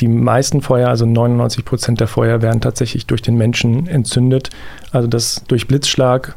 die 0.00 0.08
meisten 0.08 0.62
Feuer, 0.62 0.88
also 0.88 1.06
99 1.06 1.64
Prozent 1.64 2.00
der 2.00 2.08
Feuer, 2.08 2.42
werden 2.42 2.60
tatsächlich 2.60 3.06
durch 3.06 3.22
den 3.22 3.36
Menschen 3.36 3.86
entzündet. 3.86 4.50
Also 4.90 5.08
das 5.08 5.42
durch 5.48 5.66
Blitzschlag 5.66 6.36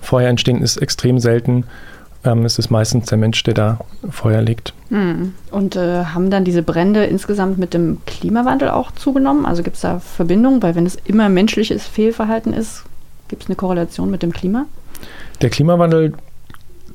Feuer 0.00 0.28
entstehen 0.28 0.62
ist 0.62 0.78
extrem 0.78 1.18
selten 1.18 1.64
ähm, 2.24 2.44
ist 2.44 2.58
es 2.58 2.70
meistens 2.70 3.06
der 3.06 3.18
Mensch, 3.18 3.42
der 3.42 3.54
da 3.54 3.78
Feuer 4.10 4.42
legt. 4.42 4.74
Hm. 4.88 5.34
Und 5.50 5.76
äh, 5.76 6.04
haben 6.04 6.30
dann 6.30 6.44
diese 6.44 6.62
Brände 6.62 7.04
insgesamt 7.04 7.58
mit 7.58 7.74
dem 7.74 7.98
Klimawandel 8.06 8.70
auch 8.70 8.90
zugenommen? 8.92 9.46
Also 9.46 9.62
gibt 9.62 9.76
es 9.76 9.82
da 9.82 10.00
Verbindungen? 10.00 10.62
Weil 10.62 10.74
wenn 10.74 10.86
es 10.86 10.96
immer 11.04 11.28
menschliches 11.28 11.86
Fehlverhalten 11.86 12.52
ist, 12.52 12.84
gibt 13.28 13.44
es 13.44 13.48
eine 13.48 13.56
Korrelation 13.56 14.10
mit 14.10 14.22
dem 14.22 14.32
Klima? 14.32 14.66
Der 15.40 15.50
Klimawandel 15.50 16.14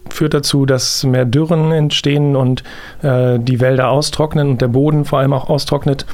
führt 0.09 0.35
dazu, 0.35 0.67
dass 0.67 1.03
mehr 1.03 1.25
Dürren 1.25 1.71
entstehen 1.71 2.35
und 2.35 2.63
äh, 3.01 3.39
die 3.39 3.59
Wälder 3.59 3.89
austrocknen 3.89 4.49
und 4.51 4.61
der 4.61 4.67
Boden 4.67 5.05
vor 5.05 5.19
allem 5.19 5.33
auch 5.33 5.49
austrocknet. 5.49 6.05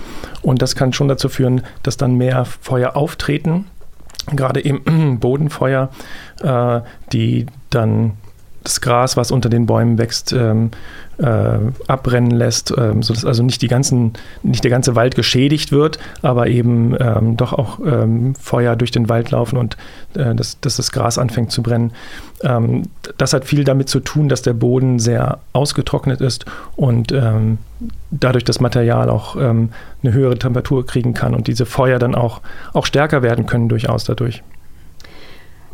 Und 0.41 0.61
das 0.61 0.75
kann 0.75 0.93
schon 0.93 1.09
dazu 1.09 1.27
führen, 1.27 1.61
dass 1.83 1.97
dann 1.97 2.15
mehr 2.15 2.45
Feuer 2.45 2.95
auftreten 2.95 3.65
gerade 4.27 4.63
eben 4.63 5.19
Bodenfeuer, 5.19 5.89
äh, 6.41 6.81
die 7.11 7.45
dann 7.69 8.13
das 8.63 8.81
Gras, 8.81 9.17
was 9.17 9.31
unter 9.31 9.49
den 9.49 9.65
Bäumen 9.65 9.97
wächst, 9.97 10.33
ähm, 10.33 10.71
äh, 11.17 11.59
abbrennen 11.87 12.31
lässt, 12.31 12.73
ähm, 12.75 13.03
sodass 13.03 13.25
also 13.25 13.43
nicht 13.43 13.61
die 13.61 13.67
ganzen, 13.67 14.13
nicht 14.43 14.63
der 14.63 14.71
ganze 14.71 14.95
Wald 14.95 15.15
geschädigt 15.15 15.71
wird, 15.71 15.99
aber 16.21 16.47
eben 16.47 16.95
ähm, 16.99 17.37
doch 17.37 17.53
auch 17.53 17.79
ähm, 17.79 18.33
Feuer 18.35 18.75
durch 18.75 18.91
den 18.91 19.07
Wald 19.07 19.31
laufen 19.31 19.57
und 19.57 19.77
äh, 20.15 20.33
dass, 20.33 20.59
dass 20.61 20.77
das 20.77 20.91
Gras 20.91 21.17
anfängt 21.17 21.51
zu 21.51 21.61
brennen. 21.61 21.91
Ähm, 22.43 22.83
das 23.17 23.33
hat 23.33 23.45
viel 23.45 23.63
damit 23.63 23.89
zu 23.89 23.99
tun, 23.99 24.29
dass 24.29 24.41
der 24.41 24.53
Boden 24.53 24.99
sehr 24.99 25.39
ausgetrocknet 25.53 26.21
ist 26.21 26.45
und 26.75 27.11
ähm, 27.11 27.59
dadurch 28.09 28.43
das 28.43 28.59
Material 28.59 29.09
auch 29.09 29.35
ähm, 29.35 29.69
eine 30.03 30.13
höhere 30.13 30.37
Temperatur 30.37 30.85
kriegen 30.85 31.13
kann 31.13 31.35
und 31.35 31.47
diese 31.47 31.65
Feuer 31.65 31.99
dann 31.99 32.15
auch, 32.15 32.41
auch 32.73 32.85
stärker 32.85 33.21
werden 33.21 33.45
können 33.45 33.69
durchaus 33.69 34.05
dadurch. 34.05 34.43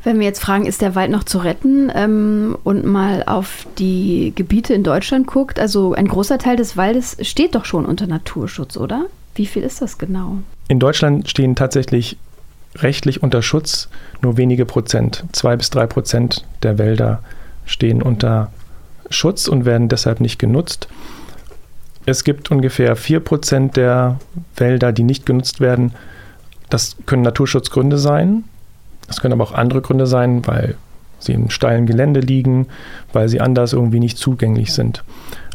Wenn 0.04 0.20
wir 0.20 0.25
jetzt 0.25 0.42
fragen, 0.42 0.66
ist 0.66 0.82
der 0.82 0.96
Wald 0.96 1.12
noch 1.12 1.24
zu 1.24 1.39
retten 1.39 1.92
ähm, 1.94 2.58
und 2.63 2.86
mal 2.86 3.24
auf 3.25 3.68
die 3.77 4.32
Gebiete 4.36 4.74
in 4.74 4.84
Deutschland 4.84 5.27
guckt, 5.27 5.60
also 5.60 5.94
ein 5.94 6.08
großer 6.08 6.38
Teil 6.38 6.56
des 6.56 6.77
Waldes 6.77 7.18
steht 7.22 7.56
doch 7.56 7.66
schon 7.66 7.86
unter 7.86 8.08
Naturschutz, 8.08 8.77
oder? 8.77 9.08
Wie 9.36 9.46
viel 9.46 9.63
ist 9.63 9.82
das 9.82 9.98
genau? 9.98 10.38
In 10.68 10.80
Deutschland 10.80 11.30
stehen 11.30 11.56
tatsächlich 11.56 12.18
rechtlich 12.75 13.24
unter 13.24 13.42
Schutz 13.42 13.89
nur 14.22 14.38
wenige 14.38 14.66
Prozent. 14.66 15.24
Zwei 15.32 15.56
bis 15.56 15.70
drei 15.70 15.88
Prozent 15.88 16.46
der 16.63 16.77
Wälder 16.77 17.22
stehen 17.66 18.01
unter 18.01 18.51
Schutz 19.10 19.48
und 19.48 19.66
werden 19.66 19.89
deshalb 19.89 20.20
nicht 20.20 20.39
genutzt. 20.39 20.88
Es 22.06 22.24
gibt 22.24 22.51
ungefähr 22.51 22.96
vier 22.96 23.20
Prozent 23.20 23.75
der 23.75 24.20
Wälder, 24.56 24.92
die 24.92 25.04
nicht 25.04 25.25
genutzt 25.25 25.60
werden. 25.60 25.94
Das 26.70 26.96
können 27.06 27.22
Naturschutzgründe 27.22 27.98
sein. 27.98 28.46
Es 29.08 29.22
können 29.22 29.34
aber 29.34 29.44
auch 29.44 29.54
andere 29.54 29.82
Gründe 29.82 30.08
sein, 30.08 30.46
weil 30.46 30.76
sie 31.20 31.34
im 31.34 31.50
steilen 31.50 31.86
Gelände 31.86 32.20
liegen, 32.20 32.68
weil 33.14 33.30
sie 33.30 33.42
anders 33.42 33.74
irgendwie 33.74 34.00
nicht 34.00 34.18
zugänglich 34.18 34.74
sind. 34.74 35.04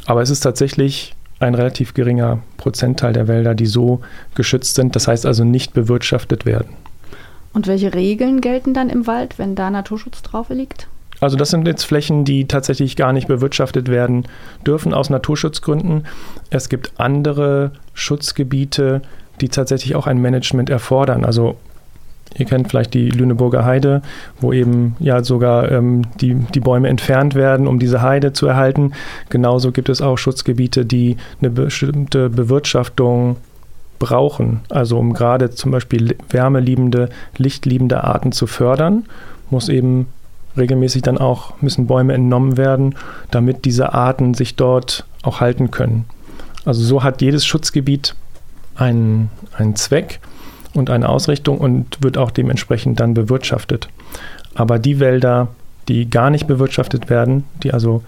Aber 0.07 0.23
es 0.23 0.31
ist 0.31 0.41
tatsächlich 0.41 1.15
ein 1.39 1.55
relativ 1.55 1.95
geringer 1.95 2.39
Prozentteil 2.57 3.13
der 3.13 3.29
Wälder, 3.29 3.55
die 3.55 3.67
so 3.67 4.01
geschützt 4.35 4.77
sind, 4.77 4.97
das 4.97 5.09
heißt 5.09 5.27
also 5.27 5.45
nicht 5.45 5.75
bewirtschaftet 5.75 6.47
werden. 6.47 6.71
Und 7.53 7.67
welche 7.67 7.93
Regeln 7.95 8.41
gelten 8.41 8.75
dann 8.75 8.89
im 8.89 9.07
Wald, 9.07 9.39
wenn 9.39 9.55
da 9.55 9.71
Naturschutz 9.71 10.23
drauf 10.23 10.49
liegt? 10.49 10.89
Also 11.21 11.37
das 11.37 11.51
sind 11.51 11.67
jetzt 11.69 11.85
Flächen, 11.85 12.25
die 12.25 12.49
tatsächlich 12.49 12.97
gar 12.97 13.13
nicht 13.13 13.29
bewirtschaftet 13.29 13.89
werden 13.89 14.27
dürfen 14.67 14.93
aus 14.93 15.11
Naturschutzgründen. 15.11 16.07
Es 16.51 16.69
gibt 16.69 16.95
andere 16.97 17.73
Schutzgebiete, 17.95 19.03
die 19.41 19.49
tatsächlich 19.49 19.95
auch 19.95 20.09
ein 20.09 20.19
Management 20.19 20.69
erfordern. 20.69 21.25
Also 21.25 21.57
Ihr 22.37 22.47
kennt 22.47 22.69
vielleicht 22.69 22.95
die 22.95 23.11
Lüneburger 23.11 23.65
Heide, 23.65 24.03
wo 24.41 24.53
eben 24.53 24.97
ja 24.99 25.23
sogar 25.23 25.71
ähm, 25.71 26.03
die, 26.21 26.35
die 26.35 26.61
Bäume 26.61 26.89
entfernt 26.89 27.35
werden, 27.35 27.67
um 27.67 27.79
diese 27.79 28.03
Heide 28.03 28.33
zu 28.33 28.47
erhalten. 28.47 28.93
Genauso 29.29 29.73
gibt 29.73 29.89
es 29.89 30.01
auch 30.01 30.17
Schutzgebiete, 30.17 30.85
die 30.85 31.17
eine 31.41 31.51
bestimmte 31.51 32.31
Bewirtschaftung 32.31 33.37
brauchen. 33.99 34.61
Also 34.69 34.99
um 34.99 35.13
gerade 35.13 35.51
zum 35.51 35.71
Beispiel 35.71 36.17
wärmeliebende, 36.29 37.09
lichtliebende 37.37 38.03
Arten 38.05 38.33
zu 38.33 38.47
fördern, 38.47 39.05
muss 39.51 39.69
eben 39.69 40.07
regelmäßig 40.57 41.03
dann 41.03 41.19
auch 41.19 41.61
müssen 41.61 41.87
Bäume 41.87 42.15
entnommen 42.15 42.57
werden, 42.57 42.95
damit 43.31 43.65
diese 43.65 43.95
Arten 43.95 44.35
sich 44.35 44.57
dort 44.57 45.07
auch 45.23 45.41
halten 45.41 45.71
können. 45.71 46.05
Also 46.65 46.83
so 46.83 47.03
hat 47.03 47.23
jedes 47.23 47.45
Schutzgebiet 47.45 48.15
einen, 48.75 49.31
einen 49.57 49.77
Zweck 49.77 50.21
und 50.75 50.91
eine 50.91 51.09
Ausrichtung 51.09 51.59
und 51.59 52.03
wird 52.03 52.19
auch 52.19 52.31
dementsprechend 52.31 53.01
dann 53.01 53.15
bewirtschaftet. 53.15 53.89
Aber 54.55 54.79
die 54.79 55.01
Wälder, 55.01 55.49
die 55.89 56.09
gar 56.09 56.31
nicht 56.31 56.47
bewirtschaftet 56.47 57.11
werden, 57.11 57.45
die 57.63 57.73
also 57.73 58.03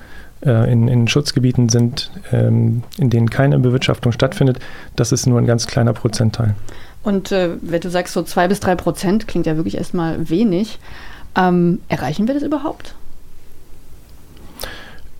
äh, 0.44 0.70
in, 0.70 0.88
in, 0.88 1.08
Schutzgebieten 1.08 1.68
sind, 1.68 2.10
ähm, 2.32 2.82
in 2.98 3.10
denen 3.10 3.30
keine 3.30 3.58
Bewirtschaftung 3.58 4.12
stattfindet, 4.12 4.58
das 4.96 5.12
ist 5.12 5.26
nur 5.26 5.38
ein 5.38 5.46
ganz 5.46 5.66
kleiner 5.66 5.92
Prozentteil. 5.92 6.54
Und 7.02 7.32
äh, 7.32 7.50
wenn 7.60 7.80
du 7.80 7.90
sagst, 7.90 8.14
so 8.14 8.22
zwei 8.22 8.48
bis 8.48 8.60
drei 8.60 8.74
Prozent 8.74 9.28
klingt 9.28 9.46
ja 9.46 9.56
wirklich 9.56 9.76
erstmal 9.76 10.28
wenig, 10.30 10.78
ähm, 11.36 11.80
erreichen 11.88 12.26
wir 12.26 12.34
das 12.34 12.42
überhaupt? 12.42 12.94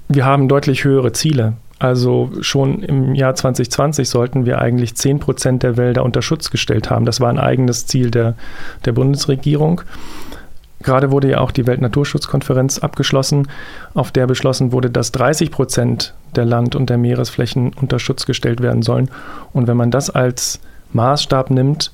Wir 0.09 0.25
haben 0.25 0.49
deutlich 0.49 0.85
höhere 0.85 1.13
Ziele. 1.13 1.55
Also 1.79 2.31
schon 2.41 2.83
im 2.83 3.15
Jahr 3.15 3.35
2020 3.35 4.09
sollten 4.09 4.47
wir 4.47 4.61
eigentlich 4.61 4.95
10 4.95 5.19
Prozent 5.19 5.63
der 5.63 5.77
Wälder 5.77 6.05
unter 6.05 6.23
Schutz 6.23 6.51
gestellt 6.51 6.91
haben. 6.91 7.05
Das 7.05 7.21
war 7.21 7.29
ein 7.29 7.39
eigenes 7.39 7.87
Ziel 7.87 8.11
der, 8.11 8.35
der 8.85 8.93
Bundesregierung. 8.93 9.83
Gerade 10.83 11.11
wurde 11.11 11.31
ja 11.31 11.41
auch 11.41 11.51
die 11.51 11.67
Weltnaturschutzkonferenz 11.67 12.79
abgeschlossen, 12.79 13.49
auf 13.95 14.13
der 14.13 14.27
beschlossen 14.27 14.71
wurde, 14.71 14.91
dass 14.91 15.13
30 15.13 15.51
Prozent 15.51 16.15
der 16.37 16.45
Land- 16.45 16.77
und 16.77 16.91
der 16.91 16.99
Meeresflächen 16.99 17.73
unter 17.73 17.99
Schutz 17.99 18.27
gestellt 18.27 18.61
werden 18.61 18.83
sollen. 18.83 19.09
Und 19.53 19.67
wenn 19.67 19.79
man 19.79 19.91
das 19.91 20.11
als 20.11 20.61
Maßstab 20.93 21.51
nimmt 21.51 21.91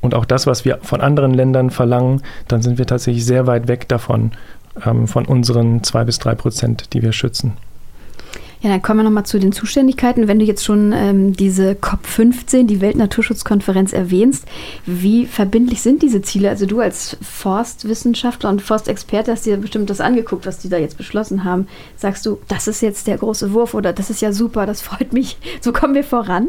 und 0.00 0.14
auch 0.14 0.24
das, 0.24 0.46
was 0.46 0.64
wir 0.64 0.78
von 0.82 1.00
anderen 1.00 1.32
Ländern 1.32 1.70
verlangen, 1.70 2.22
dann 2.48 2.60
sind 2.60 2.76
wir 2.76 2.86
tatsächlich 2.86 3.24
sehr 3.24 3.46
weit 3.46 3.68
weg 3.68 3.88
davon, 3.88 4.32
ähm, 4.84 5.06
von 5.06 5.26
unseren 5.26 5.84
zwei 5.84 6.04
bis 6.04 6.18
drei 6.18 6.34
Prozent, 6.34 6.92
die 6.92 7.02
wir 7.02 7.12
schützen. 7.12 7.56
Ja, 8.64 8.70
dann 8.70 8.80
kommen 8.80 9.00
wir 9.00 9.04
nochmal 9.04 9.26
zu 9.26 9.38
den 9.38 9.52
Zuständigkeiten. 9.52 10.26
Wenn 10.26 10.38
du 10.38 10.46
jetzt 10.46 10.64
schon 10.64 10.94
ähm, 10.94 11.34
diese 11.34 11.72
COP15, 11.72 12.66
die 12.66 12.80
Weltnaturschutzkonferenz, 12.80 13.92
erwähnst, 13.92 14.46
wie 14.86 15.26
verbindlich 15.26 15.82
sind 15.82 16.00
diese 16.00 16.22
Ziele? 16.22 16.48
Also 16.48 16.64
du 16.64 16.80
als 16.80 17.18
Forstwissenschaftler 17.20 18.48
und 18.48 18.62
Forstexperte 18.62 19.32
hast 19.32 19.44
dir 19.44 19.58
bestimmt 19.58 19.90
das 19.90 20.00
angeguckt, 20.00 20.46
was 20.46 20.60
die 20.60 20.70
da 20.70 20.78
jetzt 20.78 20.96
beschlossen 20.96 21.44
haben. 21.44 21.68
Sagst 21.98 22.24
du, 22.24 22.38
das 22.48 22.66
ist 22.66 22.80
jetzt 22.80 23.06
der 23.06 23.18
große 23.18 23.52
Wurf 23.52 23.74
oder 23.74 23.92
das 23.92 24.08
ist 24.08 24.22
ja 24.22 24.32
super, 24.32 24.64
das 24.64 24.80
freut 24.80 25.12
mich. 25.12 25.36
So 25.60 25.70
kommen 25.74 25.94
wir 25.94 26.02
voran? 26.02 26.48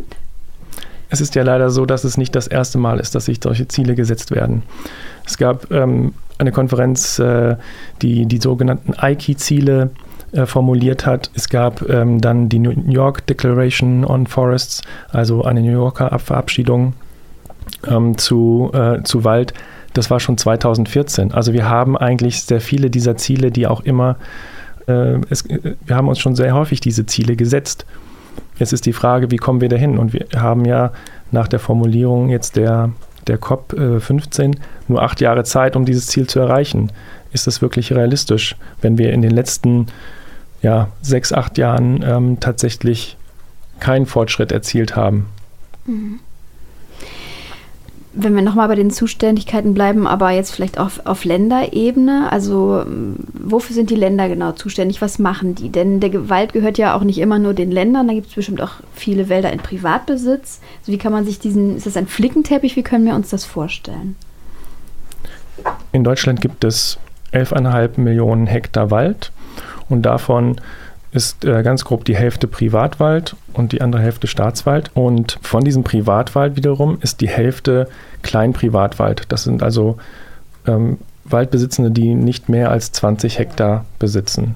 Es 1.10 1.19
ist 1.19 1.36
ja 1.36 1.43
leider 1.43 1.69
so, 1.69 1.86
dass 1.86 2.05
es 2.05 2.15
nicht 2.15 2.34
das 2.34 2.48
erste 2.48 2.77
Mal 2.77 3.01
ist, 3.01 3.13
dass 3.13 3.25
sich 3.25 3.39
solche 3.43 3.67
Ziele 3.67 3.93
gesetzt 3.93 4.31
werden. 4.31 4.63
Es 5.25 5.38
gab 5.38 5.69
ähm, 5.69 6.13
eine 6.38 6.53
Konferenz, 6.53 7.19
äh, 7.19 7.57
die 8.01 8.25
die 8.25 8.39
sogenannten 8.39 8.93
IKI-Ziele 8.93 9.91
äh, 10.36 10.46
formuliert 10.46 11.06
hat. 11.06 11.32
Es 11.34 11.50
gab 11.50 11.88
ähm, 11.89 12.20
dann 12.20 12.50
die 12.50 12.60
New 12.60 12.74
York 12.92 13.25
Declaration 13.27 14.04
on 14.04 14.27
Forests, 14.27 14.82
also 15.10 15.44
eine 15.44 15.62
New 15.62 15.72
Yorker 15.72 16.18
Verabschiedung 16.20 16.94
ähm, 17.88 18.18
zu, 18.18 18.70
äh, 18.74 19.01
zu 19.04 19.24
Wald. 19.24 19.54
Das 19.94 20.12
war 20.12 20.20
schon 20.20 20.38
2014. 20.38 21.32
Also 21.32 21.54
wir 21.54 21.70
haben 21.70 21.98
eigentlich 21.98 22.42
sehr 22.44 22.60
viele 22.60 22.89
dieser 22.89 23.15
Ziele, 23.15 23.50
die 23.50 23.65
auch 23.65 23.82
immer, 23.82 24.18
äh, 24.88 25.20
es, 25.30 25.46
äh, 25.46 25.75
wir 25.86 25.96
haben 25.96 26.10
uns 26.10 26.20
schon 26.20 26.36
sehr 26.36 26.54
häufig 26.54 26.82
diese 26.82 27.06
Ziele 27.06 27.36
gesetzt. 27.36 27.86
Jetzt 28.58 28.74
ist 28.74 28.86
die 28.86 28.94
Frage, 28.94 29.32
wie 29.32 29.38
kommen 29.38 29.62
wir 29.62 29.70
dahin? 29.70 29.98
Und 29.98 30.13
wir 30.13 30.27
haben 30.36 30.65
ja 30.65 30.92
nach 31.32 31.48
der 31.48 31.60
Formulierung 31.60 32.30
jetzt 32.30 32.58
der, 32.58 32.92
der 33.27 33.38
COP 33.38 33.74
15 34.00 34.54
äh, 34.54 34.58
nur 34.88 35.01
acht 35.01 35.22
Jahre 35.22 35.44
Zeit, 35.44 35.75
um 35.75 35.86
dieses 35.86 36.08
Ziel 36.08 36.27
zu 36.27 36.39
erreichen. 36.39 36.92
Ist 37.32 37.48
das 37.48 37.62
wirklich 37.62 37.94
realistisch, 37.94 38.56
wenn 38.82 38.98
wir 38.98 39.12
in 39.13 39.22
den 39.22 39.32
letzten 39.32 39.88
ja, 40.62 40.89
sechs, 41.01 41.31
acht 41.31 41.57
Jahren 41.57 42.03
ähm, 42.03 42.39
tatsächlich 42.39 43.17
keinen 43.79 44.05
Fortschritt 44.05 44.51
erzielt 44.51 44.95
haben. 44.95 45.27
Mhm. 45.85 46.19
Wenn 48.17 48.33
wir 48.33 48.41
nochmal 48.41 48.69
bei 48.69 48.75
den 48.75 48.91
Zuständigkeiten 48.91 49.74
bleiben, 49.74 50.07
aber 50.07 50.31
jetzt 50.31 50.51
vielleicht 50.51 50.79
auf, 50.79 51.05
auf 51.05 51.25
Länderebene, 51.25 52.31
also 52.31 52.81
ähm, 52.85 53.17
wofür 53.33 53.74
sind 53.74 53.89
die 53.89 53.95
Länder 53.95 54.29
genau 54.29 54.53
zuständig? 54.53 55.01
Was 55.01 55.19
machen 55.19 55.53
die? 55.53 55.67
Denn 55.69 56.00
der 56.00 56.09
Gewalt 56.09 56.53
gehört 56.53 56.77
ja 56.77 56.95
auch 56.95 57.03
nicht 57.03 57.19
immer 57.19 57.39
nur 57.39 57.53
den 57.53 57.71
Ländern, 57.71 58.07
da 58.07 58.13
gibt 58.13 58.27
es 58.27 58.33
bestimmt 58.33 58.62
auch 58.62 58.75
viele 58.93 59.27
Wälder 59.27 59.51
in 59.51 59.59
Privatbesitz. 59.59 60.62
Also 60.79 60.93
wie 60.93 60.97
kann 60.97 61.12
man 61.12 61.25
sich 61.25 61.39
diesen, 61.39 61.75
ist 61.75 61.88
das 61.88 61.97
ein 61.97 62.07
Flickenteppich, 62.07 62.77
wie 62.77 62.83
können 62.83 63.05
wir 63.05 63.15
uns 63.15 63.29
das 63.31 63.43
vorstellen? 63.43 64.15
In 65.91 66.05
Deutschland 66.05 66.39
gibt 66.39 66.63
es 66.63 66.97
11,5 67.33 68.00
Millionen 68.00 68.47
Hektar 68.47 68.91
Wald 68.91 69.33
und 69.89 70.04
davon 70.04 70.56
ist 71.12 71.46
äh, 71.46 71.63
ganz 71.63 71.86
grob 71.86 72.04
die 72.04 72.15
Hälfte 72.15 72.48
Privatwald 72.48 73.36
und 73.54 73.72
die 73.72 73.82
andere 73.82 74.01
Hälfte 74.01 74.27
Staatswald. 74.27 74.92
Und 74.94 75.39
von 75.42 75.63
diesem 75.63 75.84
Privatwald 75.84 76.58
wiederum 76.58 76.98
ist 77.01 77.22
die 77.22 77.30
Hälfte 77.30 77.88
Kleinprivatwald. 78.22 79.24
Das 79.30 79.44
sind 79.44 79.63
also 79.63 79.98
ähm, 80.68 80.98
Waldbesitzende, 81.24 81.89
die 81.89 82.13
nicht 82.13 82.50
mehr 82.50 82.70
als 82.70 82.92
20 82.92 83.39
Hektar 83.39 83.86
besitzen. 83.98 84.56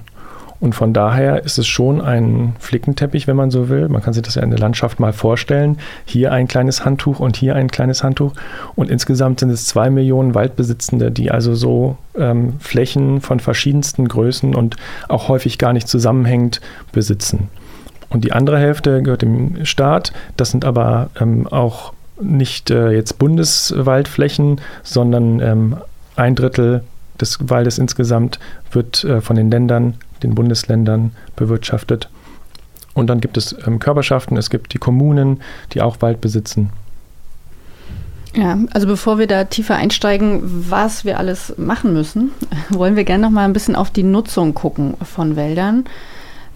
Und 0.59 0.75
von 0.75 0.93
daher 0.93 1.43
ist 1.45 1.57
es 1.57 1.67
schon 1.67 2.01
ein 2.01 2.55
Flickenteppich, 2.59 3.27
wenn 3.27 3.37
man 3.37 3.49
so 3.49 3.69
will. 3.69 3.87
Man 3.87 4.01
kann 4.01 4.13
sich 4.13 4.23
das 4.23 4.35
ja 4.35 4.43
in 4.43 4.49
der 4.49 4.59
Landschaft 4.59 4.99
mal 4.99 5.13
vorstellen. 5.13 5.77
Hier 6.05 6.33
ein 6.33 6.47
kleines 6.47 6.83
Handtuch 6.83 7.19
und 7.19 7.37
hier 7.37 7.55
ein 7.55 7.69
kleines 7.69 8.03
Handtuch. 8.03 8.33
Und 8.75 8.89
insgesamt 8.89 9.39
sind 9.39 9.51
es 9.51 9.67
zwei 9.67 9.89
Millionen 9.89 10.35
Waldbesitzende, 10.35 11.11
die 11.11 11.31
also 11.31 11.55
so 11.55 11.97
ähm, 12.17 12.59
Flächen 12.59 13.21
von 13.21 13.39
verschiedensten 13.39 14.07
Größen 14.07 14.53
und 14.53 14.75
auch 15.07 15.29
häufig 15.29 15.57
gar 15.57 15.71
nicht 15.71 15.87
zusammenhängend 15.87 16.59
besitzen. 16.91 17.47
Und 18.09 18.25
die 18.25 18.33
andere 18.33 18.57
Hälfte 18.57 19.01
gehört 19.01 19.21
dem 19.21 19.65
Staat. 19.65 20.11
Das 20.35 20.51
sind 20.51 20.65
aber 20.65 21.09
ähm, 21.19 21.47
auch 21.47 21.93
nicht 22.19 22.69
äh, 22.69 22.91
jetzt 22.91 23.17
Bundeswaldflächen, 23.17 24.59
sondern 24.83 25.39
ähm, 25.39 25.77
ein 26.17 26.35
Drittel 26.35 26.83
des 27.21 27.49
Waldes 27.49 27.77
insgesamt 27.77 28.39
wird 28.71 29.03
äh, 29.03 29.21
von 29.21 29.35
den 29.35 29.51
Ländern, 29.51 29.95
den 30.23 30.35
Bundesländern 30.35 31.11
bewirtschaftet. 31.35 32.09
Und 32.93 33.07
dann 33.07 33.21
gibt 33.21 33.37
es 33.37 33.55
ähm, 33.65 33.79
Körperschaften, 33.79 34.37
es 34.37 34.49
gibt 34.49 34.73
die 34.73 34.77
Kommunen, 34.77 35.41
die 35.73 35.81
auch 35.81 36.01
Wald 36.01 36.21
besitzen. 36.21 36.71
Ja, 38.35 38.57
also 38.73 38.85
bevor 38.85 39.17
wir 39.17 39.27
da 39.27 39.45
tiefer 39.45 39.75
einsteigen, 39.75 40.41
was 40.69 41.03
wir 41.03 41.17
alles 41.17 41.53
machen 41.57 41.93
müssen, 41.93 42.31
wollen 42.69 42.95
wir 42.95 43.03
gerne 43.03 43.23
noch 43.23 43.31
mal 43.31 43.45
ein 43.45 43.53
bisschen 43.53 43.75
auf 43.75 43.89
die 43.89 44.03
Nutzung 44.03 44.53
gucken 44.53 44.95
von 45.03 45.35
Wäldern. 45.35 45.85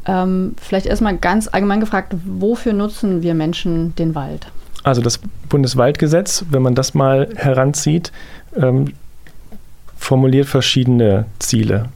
Ähm, 0.05 0.55
vielleicht 0.61 0.85
erstmal 0.85 1.17
ganz 1.17 1.47
allgemein 1.47 1.79
gefragt, 1.79 2.13
wofür 2.25 2.73
nutzen 2.73 3.23
wir 3.23 3.33
Menschen 3.33 3.95
den 3.95 4.15
Wald? 4.15 4.47
Also 4.83 5.01
das 5.01 5.19
Bundeswaldgesetz, 5.47 6.45
wenn 6.49 6.61
man 6.61 6.75
das 6.75 6.93
mal 6.93 7.29
heranzieht, 7.35 8.11
ähm, 8.55 8.93
formuliert 10.03 10.47
verschiedene 10.47 11.25
Ziele. 11.39 11.89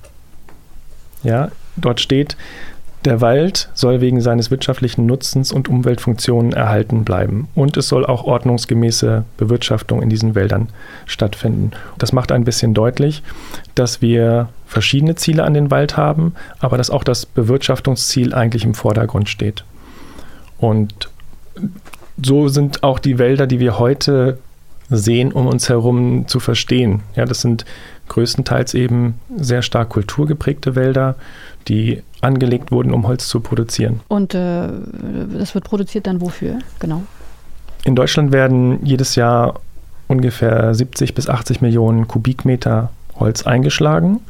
Ja, 1.24 1.52
dort 1.76 2.00
steht, 2.00 2.38
der 3.06 3.22
Wald 3.22 3.70
soll 3.74 4.02
wegen 4.02 4.22
seines 4.22 4.52
wirtschaftlichen 4.52 5.06
Nutzens 5.06 5.52
und 5.52 5.70
Umweltfunktionen 5.70 6.52
erhalten 6.52 7.06
bleiben. 7.06 7.48
Und 7.56 7.78
es 7.78 7.88
soll 7.88 8.06
auch 8.06 8.24
ordnungsgemäße 8.24 9.24
Bewirtschaftung 9.38 10.02
in 10.02 10.10
diesen 10.10 10.36
Wäldern 10.36 10.70
stattfinden. 11.06 11.72
Das 11.98 12.12
macht 12.12 12.32
ein 12.32 12.44
bisschen 12.44 12.74
deutlich, 12.74 13.24
dass 13.76 14.02
wir 14.02 14.50
verschiedene 14.66 15.16
Ziele 15.16 15.44
an 15.44 15.54
den 15.54 15.72
Wald 15.72 15.96
haben, 15.96 16.34
aber 16.60 16.78
dass 16.78 16.90
auch 16.90 17.04
das 17.04 17.26
Bewirtschaftungsziel 17.26 18.34
eigentlich 18.34 18.66
im 18.66 18.74
Vordergrund 18.74 19.30
steht. 19.30 19.64
Und 20.58 21.10
so 22.22 22.48
sind 22.48 22.84
auch 22.84 23.00
die 23.00 23.20
Wälder, 23.20 23.48
die 23.48 23.60
wir 23.60 23.80
heute 23.80 24.40
sehen, 24.90 25.32
um 25.32 25.48
uns 25.48 25.70
herum 25.70 26.28
zu 26.28 26.40
verstehen. 26.40 27.02
Ja, 27.16 27.26
das 27.26 27.42
sind 27.42 27.66
größtenteils 28.08 28.74
eben 28.74 29.16
sehr 29.36 29.62
stark 29.62 29.90
kulturgeprägte 29.90 30.76
Wälder, 30.76 31.16
die 31.68 32.04
angelegt 32.22 32.72
wurden, 32.72 32.94
um 32.94 33.08
Holz 33.08 33.28
zu 33.28 33.40
produzieren. 33.40 34.02
Und 34.08 34.34
äh, 34.34 34.68
das 35.38 35.54
wird 35.54 35.66
produziert 35.66 36.08
dann 36.08 36.22
wofür? 36.22 36.60
Genau. 36.80 37.04
In 37.84 37.96
Deutschland 37.96 38.32
werden 38.32 38.86
jedes 38.86 39.16
Jahr 39.16 39.60
ungefähr 40.08 40.74
70 40.74 41.14
bis 41.14 41.30
80 41.30 41.62
Millionen 41.62 42.08
Kubikmeter 42.08 42.90
Holz 43.20 43.44
eingeschlagen. 43.46 44.22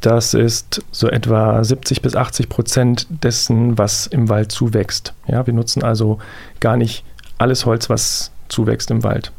Das 0.00 0.32
ist 0.34 0.84
so 0.92 1.08
etwa 1.08 1.62
70 1.62 2.02
bis 2.02 2.14
80 2.14 2.48
Prozent 2.48 3.06
dessen, 3.10 3.76
was 3.78 4.06
im 4.06 4.28
Wald 4.28 4.52
zuwächst. 4.52 5.12
Ja, 5.26 5.46
wir 5.46 5.54
nutzen 5.54 5.82
also 5.82 6.18
gar 6.60 6.76
nicht 6.76 7.04
alles 7.36 7.66
Holz, 7.66 7.90
was 7.90 8.30
zuwächst 8.48 8.90
im 8.90 9.02
Wald. 9.02 9.32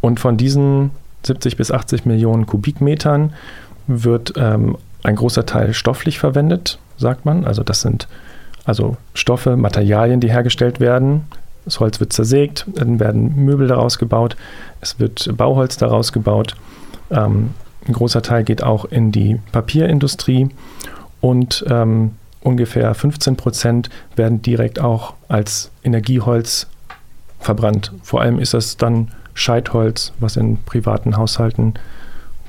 Und 0.00 0.20
von 0.20 0.36
diesen 0.36 0.90
70 1.26 1.56
bis 1.56 1.70
80 1.70 2.06
Millionen 2.06 2.46
Kubikmetern 2.46 3.32
wird 3.86 4.34
ähm, 4.36 4.76
ein 5.02 5.16
großer 5.16 5.46
Teil 5.46 5.74
stofflich 5.74 6.18
verwendet, 6.18 6.78
sagt 6.96 7.24
man. 7.24 7.44
Also 7.44 7.62
das 7.62 7.82
sind 7.82 8.08
also 8.64 8.96
Stoffe, 9.12 9.56
Materialien, 9.56 10.20
die 10.20 10.30
hergestellt 10.30 10.80
werden. 10.80 11.24
Das 11.64 11.80
Holz 11.80 12.00
wird 12.00 12.12
zersägt, 12.12 12.66
dann 12.74 13.00
werden 13.00 13.44
Möbel 13.44 13.68
daraus 13.68 13.98
gebaut, 13.98 14.36
es 14.80 14.98
wird 14.98 15.34
Bauholz 15.36 15.76
daraus 15.78 16.12
gebaut. 16.12 16.56
Ähm, 17.10 17.50
ein 17.86 17.92
großer 17.92 18.22
Teil 18.22 18.44
geht 18.44 18.62
auch 18.62 18.84
in 18.86 19.12
die 19.12 19.40
Papierindustrie 19.52 20.48
und 21.20 21.64
ähm, 21.68 22.12
ungefähr 22.42 22.94
15 22.94 23.36
Prozent 23.36 23.90
werden 24.16 24.42
direkt 24.42 24.78
auch 24.78 25.14
als 25.28 25.70
Energieholz 25.82 26.66
verbrannt. 27.40 27.92
Vor 28.02 28.20
allem 28.20 28.38
ist 28.38 28.54
das 28.54 28.76
dann 28.76 29.08
Scheitholz, 29.34 30.12
was 30.20 30.36
in 30.36 30.62
privaten 30.64 31.16
Haushalten 31.16 31.74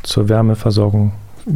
zur 0.03 0.29
Wärmeversorgung 0.29 1.13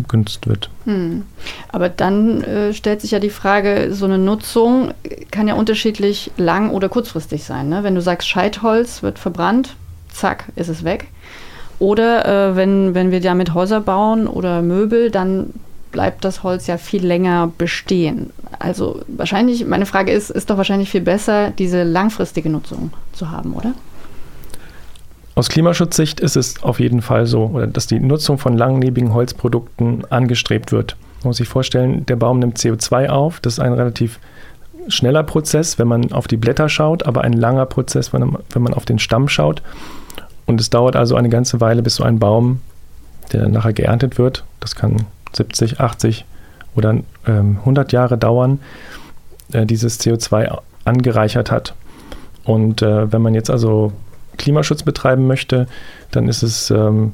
genutzt 0.08 0.48
wird. 0.48 0.70
Hm. 0.86 1.24
Aber 1.70 1.90
dann 1.90 2.44
äh, 2.44 2.74
stellt 2.74 3.02
sich 3.02 3.12
ja 3.12 3.20
die 3.20 3.30
Frage, 3.30 3.90
so 3.92 4.06
eine 4.06 4.18
Nutzung 4.18 4.94
kann 5.32 5.48
ja 5.48 5.56
unterschiedlich 5.56 6.32
lang 6.38 6.72
oder 6.72 6.90
kurzfristig 6.90 7.44
sein. 7.44 7.70
Ne? 7.70 7.84
Wenn 7.84 7.96
du 7.96 8.02
sagst, 8.02 8.28
Scheitholz 8.28 9.02
wird 9.02 9.18
verbrannt, 9.18 9.76
zack, 10.12 10.46
ist 10.56 10.70
es 10.70 10.84
weg. 10.84 11.08
Oder 11.80 12.26
äh, 12.52 12.56
wenn, 12.56 12.94
wenn 12.94 13.10
wir 13.12 13.22
damit 13.22 13.54
Häuser 13.54 13.80
bauen 13.82 14.28
oder 14.28 14.62
Möbel, 14.62 15.10
dann 15.10 15.54
bleibt 15.92 16.24
das 16.24 16.44
Holz 16.44 16.68
ja 16.68 16.78
viel 16.78 17.06
länger 17.06 17.52
bestehen. 17.58 18.32
Also 18.60 19.02
wahrscheinlich, 19.08 19.66
meine 19.66 19.86
Frage 19.86 20.12
ist, 20.12 20.30
ist 20.30 20.50
doch 20.50 20.58
wahrscheinlich 20.58 20.90
viel 20.90 21.02
besser, 21.02 21.52
diese 21.52 21.84
langfristige 21.84 22.50
Nutzung 22.50 22.92
zu 23.14 23.32
haben, 23.32 23.54
oder? 23.54 23.74
Aus 25.40 25.48
Klimaschutzsicht 25.48 26.20
ist 26.20 26.36
es 26.36 26.62
auf 26.64 26.82
jeden 26.82 27.02
Fall 27.02 27.26
so, 27.26 27.66
dass 27.72 27.88
die 27.88 28.02
Nutzung 28.02 28.38
von 28.38 28.58
langlebigen 28.58 29.14
Holzprodukten 29.14 30.04
angestrebt 30.12 30.74
wird. 30.74 30.98
Man 31.22 31.30
muss 31.30 31.38
sich 31.38 31.48
vorstellen, 31.48 32.06
der 32.08 32.18
Baum 32.18 32.40
nimmt 32.40 32.58
CO2 32.58 33.08
auf. 33.08 33.40
Das 33.40 33.54
ist 33.54 33.60
ein 33.62 33.72
relativ 33.72 34.20
schneller 34.90 35.24
Prozess, 35.24 35.80
wenn 35.80 35.88
man 35.88 36.12
auf 36.12 36.28
die 36.28 36.36
Blätter 36.36 36.68
schaut, 36.68 37.06
aber 37.06 37.22
ein 37.22 37.32
langer 37.32 37.66
Prozess, 37.68 38.12
wenn 38.12 38.34
man 38.54 38.74
auf 38.74 38.84
den 38.84 39.00
Stamm 39.00 39.30
schaut. 39.30 39.62
Und 40.46 40.60
es 40.60 40.70
dauert 40.72 40.98
also 40.98 41.16
eine 41.16 41.30
ganze 41.30 41.62
Weile, 41.62 41.84
bis 41.84 41.96
so 41.96 42.04
ein 42.04 42.20
Baum, 42.20 42.60
der 43.32 43.48
nachher 43.48 43.72
geerntet 43.72 44.18
wird, 44.18 44.44
das 44.60 44.76
kann 44.76 45.06
70, 45.32 45.80
80 45.80 46.26
oder 46.76 46.98
ähm, 47.26 47.60
100 47.60 47.94
Jahre 47.94 48.18
dauern, 48.18 48.60
äh, 49.54 49.66
dieses 49.66 50.02
CO2 50.02 50.60
angereichert 50.84 51.50
hat. 51.50 51.76
Und 52.44 52.82
äh, 52.82 53.10
wenn 53.14 53.22
man 53.22 53.36
jetzt 53.36 53.50
also 53.50 53.94
Klimaschutz 54.40 54.82
betreiben 54.82 55.28
möchte, 55.28 55.68
dann 56.12 56.28
ist 56.28 56.42
es 56.42 56.72
ähm, 56.72 57.12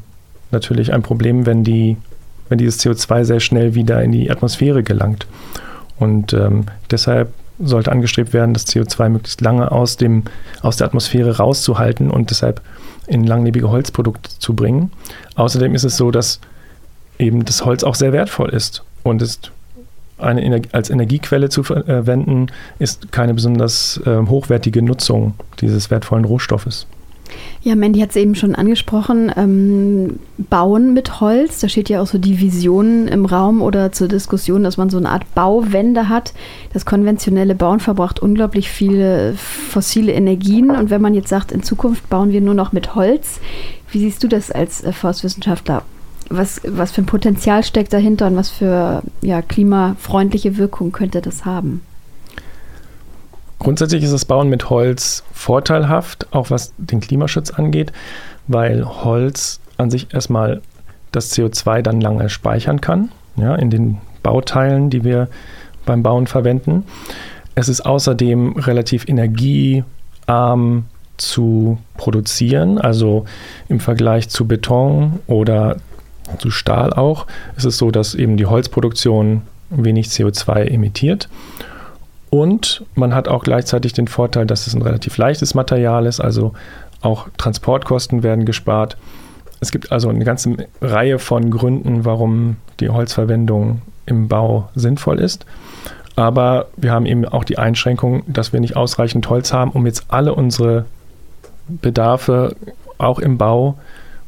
natürlich 0.52 0.94
ein 0.94 1.02
Problem, 1.02 1.46
wenn, 1.46 1.66
die, 1.66 1.98
wenn 2.48 2.58
dieses 2.58 2.80
CO2 2.80 3.26
sehr 3.26 3.40
schnell 3.42 3.76
wieder 3.76 4.02
in 4.02 4.14
die 4.14 4.32
Atmosphäre 4.32 4.84
gelangt. 4.84 5.28
Und 5.98 6.34
ähm, 6.34 6.66
deshalb 6.90 7.34
sollte 7.60 7.92
angestrebt 7.92 8.34
werden, 8.34 8.54
das 8.54 8.68
CO2 8.68 9.10
möglichst 9.10 9.42
lange 9.42 9.72
aus, 9.72 9.98
dem, 9.98 10.24
aus 10.62 10.78
der 10.78 10.88
Atmosphäre 10.88 11.38
rauszuhalten 11.38 12.12
und 12.12 12.30
deshalb 12.30 12.62
in 13.08 13.26
langlebige 13.26 13.70
Holzprodukte 13.70 14.32
zu 14.40 14.54
bringen. 14.54 14.92
Außerdem 15.36 15.76
ist 15.76 15.84
es 15.84 15.98
so, 15.98 16.12
dass 16.12 16.40
eben 17.18 17.46
das 17.46 17.64
Holz 17.64 17.84
auch 17.84 17.96
sehr 17.96 18.14
wertvoll 18.14 18.50
ist 18.50 18.84
und 19.04 19.22
ist 19.22 19.52
eine 20.18 20.62
als 20.72 20.90
Energiequelle 20.90 21.50
zu 21.50 21.64
verwenden, 21.64 22.48
ist 22.80 23.12
keine 23.12 23.34
besonders 23.34 24.02
äh, 24.06 24.18
hochwertige 24.18 24.82
Nutzung 24.82 25.34
dieses 25.60 25.92
wertvollen 25.92 26.26
Rohstoffes. 26.26 26.88
Ja, 27.62 27.76
Mandy 27.76 28.00
hat 28.00 28.12
es 28.12 28.16
eben 28.16 28.36
schon 28.36 28.54
angesprochen, 28.54 29.32
ähm, 29.36 30.20
Bauen 30.38 30.94
mit 30.94 31.20
Holz, 31.20 31.60
da 31.60 31.68
steht 31.68 31.90
ja 31.90 32.02
auch 32.02 32.08
so 32.08 32.18
die 32.18 32.40
Vision 32.40 33.08
im 33.08 33.26
Raum 33.26 33.62
oder 33.62 33.92
zur 33.92 34.08
Diskussion, 34.08 34.64
dass 34.64 34.78
man 34.78 34.90
so 34.90 34.98
eine 34.98 35.10
Art 35.10 35.34
Bauwende 35.34 36.08
hat. 36.08 36.34
Das 36.74 36.86
konventionelle 36.86 37.56
Bauen 37.56 37.80
verbraucht 37.80 38.20
unglaublich 38.20 38.70
viele 38.70 39.34
fossile 39.34 40.12
Energien 40.12 40.70
und 40.72 40.90
wenn 40.90 41.02
man 41.02 41.14
jetzt 41.14 41.30
sagt, 41.30 41.52
in 41.52 41.64
Zukunft 41.64 42.10
bauen 42.10 42.32
wir 42.32 42.42
nur 42.42 42.54
noch 42.54 42.72
mit 42.72 42.96
Holz, 42.96 43.40
wie 43.92 44.00
siehst 44.00 44.24
du 44.24 44.28
das 44.28 44.52
als 44.52 44.84
äh, 44.84 44.92
Forstwissenschaftler? 44.92 45.84
Was, 46.30 46.62
was 46.66 46.92
für 46.92 47.02
ein 47.02 47.06
Potenzial 47.08 47.64
steckt 47.64 47.94
dahinter 47.94 48.28
und 48.28 48.36
was 48.36 48.50
für 48.50 49.04
ja, 49.22 49.42
klimafreundliche 49.42 50.58
Wirkung 50.58 50.92
könnte 50.92 51.22
das 51.22 51.46
haben? 51.46 51.82
Grundsätzlich 53.60 54.04
ist 54.04 54.14
das 54.14 54.26
Bauen 54.26 54.50
mit 54.50 54.70
Holz 54.70 55.24
vorteilhaft, 55.32 56.28
auch 56.32 56.50
was 56.50 56.74
den 56.78 57.00
Klimaschutz 57.00 57.52
angeht, 57.52 57.92
weil 58.48 58.86
Holz 58.86 59.60
an 59.78 59.90
sich 59.90 60.14
erstmal 60.14 60.62
das 61.12 61.34
CO2 61.34 61.82
dann 61.82 62.02
lange 62.02 62.30
speichern 62.30 62.82
kann, 62.82 63.10
ja, 63.38 63.56
in 63.56 63.70
den 63.70 63.98
Bauteilen, 64.24 64.90
die 64.90 65.04
wir 65.04 65.30
beim 65.86 66.04
Bauen 66.04 66.28
verwenden. 66.28 66.84
Es 67.56 67.70
ist 67.70 67.86
außerdem 67.86 68.58
relativ 68.58 69.08
energiearm 69.08 70.86
zu 71.18 71.78
produzieren, 71.96 72.78
also 72.78 73.26
im 73.70 73.80
Vergleich 73.80 74.28
zu 74.30 74.46
Beton 74.46 75.20
oder 75.28 75.78
zu 76.40 76.52
Stahl 76.52 76.92
auch, 76.92 77.28
ist 77.56 77.66
es 77.66 77.78
so, 77.78 77.92
dass 77.92 78.16
eben 78.16 78.36
die 78.36 78.46
Holzproduktion 78.46 79.44
wenig 79.70 80.08
CO2 80.08 80.66
emittiert. 80.66 81.30
Und 82.36 82.84
man 82.96 83.16
hat 83.16 83.30
auch 83.30 83.46
gleichzeitig 83.46 83.94
den 83.94 84.10
Vorteil, 84.10 84.46
dass 84.46 84.68
es 84.68 84.74
ein 84.74 84.82
relativ 84.82 85.16
leichtes 85.16 85.54
Material 85.54 86.06
ist, 86.06 86.20
also 86.20 86.52
auch 87.00 87.30
Transportkosten 87.38 88.24
werden 88.24 88.44
gespart. 88.44 88.98
Es 89.62 89.72
gibt 89.72 89.94
also 89.94 90.10
eine 90.10 90.26
ganze 90.26 90.68
Reihe 90.82 91.18
von 91.18 91.50
Gründen, 91.50 92.04
warum 92.04 92.58
die 92.82 92.90
Holzverwendung 92.90 93.82
im 94.06 94.28
Bau 94.28 94.68
sinnvoll 94.76 95.22
ist. 95.22 95.46
Aber 96.18 96.68
wir 96.76 96.92
haben 96.92 97.06
eben 97.06 97.24
auch 97.24 97.46
die 97.46 97.58
Einschränkung, 97.58 98.24
dass 98.28 98.52
wir 98.52 98.60
nicht 98.60 98.76
ausreichend 98.76 99.30
Holz 99.30 99.54
haben, 99.54 99.72
um 99.72 99.86
jetzt 99.86 100.04
alle 100.10 100.36
unsere 100.36 100.84
Bedarfe 101.70 102.58
auch 102.98 103.20
im 103.20 103.38
Bau 103.38 103.78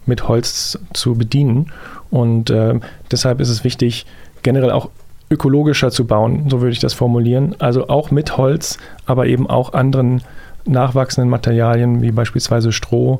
mit 0.06 0.30
Holz 0.30 0.80
zu 0.94 1.16
bedienen. 1.16 1.74
Und 2.10 2.52
äh, 2.52 2.80
deshalb 3.12 3.42
ist 3.42 3.50
es 3.50 3.66
wichtig, 3.66 4.06
generell 4.44 4.72
auch 4.72 4.92
ökologischer 5.30 5.92
zu 5.92 6.06
bauen, 6.06 6.50
so 6.50 6.62
würde 6.62 6.72
ich 6.72 6.80
das 6.80 6.94
formulieren. 6.94 7.56
Also 7.60 7.90
auch 7.90 8.12
mit 8.12 8.38
Holz, 8.38 8.78
aber 9.06 9.28
eben 9.28 9.50
auch 9.50 9.74
anderen 9.74 10.22
nachwachsenden 10.66 11.30
Materialien 11.30 12.02
wie 12.02 12.12
beispielsweise 12.12 12.72
Stroh 12.72 13.20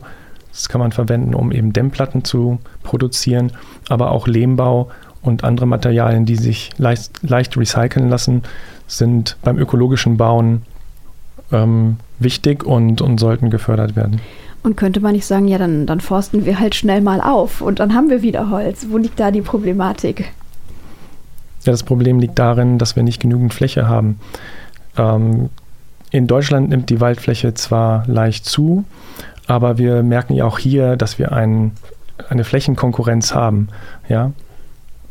Das 0.52 0.70
kann 0.70 0.80
man 0.80 0.92
verwenden, 0.92 1.34
um 1.34 1.52
eben 1.52 1.74
Dämmplatten 1.74 2.24
zu 2.24 2.60
produzieren, 2.84 3.52
aber 3.90 4.12
auch 4.12 4.28
Lehmbau 4.28 4.90
und 5.22 5.44
andere 5.44 5.66
Materialien, 5.66 6.26
die 6.26 6.36
sich 6.36 6.72
leicht, 6.78 7.12
leicht 7.22 7.58
recyceln 7.58 8.10
lassen, 8.10 8.44
sind 8.88 9.38
beim 9.44 9.58
ökologischen 9.58 10.18
Bauen 10.18 10.64
ähm, 11.52 11.98
wichtig 12.20 12.64
und, 12.64 13.02
und 13.02 13.20
sollten 13.20 13.50
gefördert 13.50 13.96
werden. 13.96 14.22
Und 14.64 14.76
könnte 14.76 15.00
man 15.00 15.14
nicht 15.14 15.26
sagen, 15.26 15.48
ja, 15.48 15.58
dann, 15.58 15.86
dann 15.86 16.02
forsten 16.02 16.46
wir 16.46 16.60
halt 16.60 16.76
schnell 16.76 17.02
mal 17.02 17.22
auf 17.22 17.62
und 17.62 17.80
dann 17.80 17.94
haben 17.94 18.10
wir 18.10 18.22
wieder 18.22 18.50
Holz. 18.50 18.88
Wo 18.90 18.98
liegt 18.98 19.20
da 19.20 19.32
die 19.32 19.42
Problematik? 19.42 20.32
Ja, 21.68 21.74
das 21.74 21.84
Problem 21.84 22.20
liegt 22.20 22.40
darin, 22.40 22.78
dass 22.78 22.96
wir 22.96 23.04
nicht 23.04 23.22
genügend 23.22 23.54
Fläche 23.54 23.90
haben. 23.90 24.22
Ähm, 24.98 25.50
in 26.12 26.26
Deutschland 26.26 26.70
nimmt 26.70 26.90
die 26.90 27.02
Waldfläche 27.02 27.56
zwar 27.56 28.08
leicht 28.08 28.46
zu, 28.46 28.86
aber 29.48 29.78
wir 29.78 30.02
merken 30.02 30.34
ja 30.34 30.46
auch 30.46 30.60
hier, 30.60 30.96
dass 30.96 31.20
wir 31.20 31.34
ein, 31.34 31.74
eine 32.30 32.46
Flächenkonkurrenz 32.46 33.36
haben. 33.36 33.68
Ja? 34.08 34.32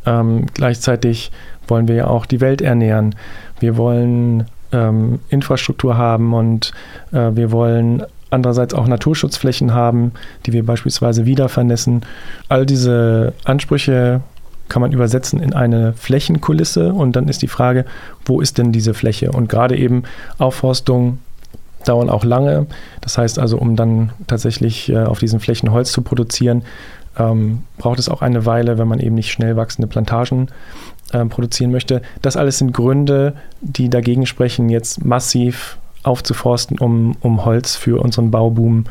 Ähm, 0.06 0.46
gleichzeitig 0.54 1.30
wollen 1.68 1.88
wir 1.88 1.94
ja 1.94 2.06
auch 2.06 2.24
die 2.24 2.40
Welt 2.40 2.62
ernähren. 2.62 3.14
Wir 3.60 3.76
wollen 3.76 4.46
ähm, 4.72 5.20
Infrastruktur 5.28 5.98
haben 5.98 6.32
und 6.32 6.72
äh, 7.12 7.32
wir 7.36 7.52
wollen 7.52 8.02
andererseits 8.30 8.72
auch 8.72 8.86
Naturschutzflächen 8.86 9.74
haben, 9.74 10.12
die 10.46 10.54
wir 10.54 10.64
beispielsweise 10.64 11.26
wieder 11.26 11.50
vernässen. 11.50 12.00
All 12.48 12.64
diese 12.64 13.34
Ansprüche 13.44 14.22
kann 14.68 14.82
man 14.82 14.92
übersetzen 14.92 15.40
in 15.40 15.52
eine 15.52 15.92
Flächenkulisse 15.92 16.92
und 16.92 17.14
dann 17.16 17.28
ist 17.28 17.42
die 17.42 17.48
Frage, 17.48 17.84
wo 18.24 18.40
ist 18.40 18.58
denn 18.58 18.72
diese 18.72 18.94
Fläche? 18.94 19.32
Und 19.32 19.48
gerade 19.48 19.76
eben 19.76 20.02
Aufforstung 20.38 21.18
dauern 21.84 22.10
auch 22.10 22.24
lange. 22.24 22.66
Das 23.00 23.16
heißt 23.18 23.38
also, 23.38 23.58
um 23.58 23.76
dann 23.76 24.10
tatsächlich 24.26 24.88
äh, 24.88 25.04
auf 25.04 25.18
diesen 25.18 25.40
Flächen 25.40 25.70
Holz 25.70 25.92
zu 25.92 26.02
produzieren, 26.02 26.62
ähm, 27.18 27.62
braucht 27.78 27.98
es 27.98 28.08
auch 28.08 28.22
eine 28.22 28.44
Weile, 28.44 28.78
wenn 28.78 28.88
man 28.88 29.00
eben 29.00 29.14
nicht 29.14 29.30
schnell 29.30 29.56
wachsende 29.56 29.86
Plantagen 29.86 30.48
äh, 31.12 31.24
produzieren 31.24 31.70
möchte. 31.70 32.02
Das 32.22 32.36
alles 32.36 32.58
sind 32.58 32.72
Gründe, 32.72 33.34
die 33.60 33.88
dagegen 33.88 34.26
sprechen, 34.26 34.68
jetzt 34.68 35.04
massiv 35.04 35.78
aufzuforsten, 36.02 36.78
um, 36.78 37.16
um 37.20 37.44
Holz 37.44 37.76
für 37.76 38.00
unseren 38.00 38.30
Bauboom 38.30 38.84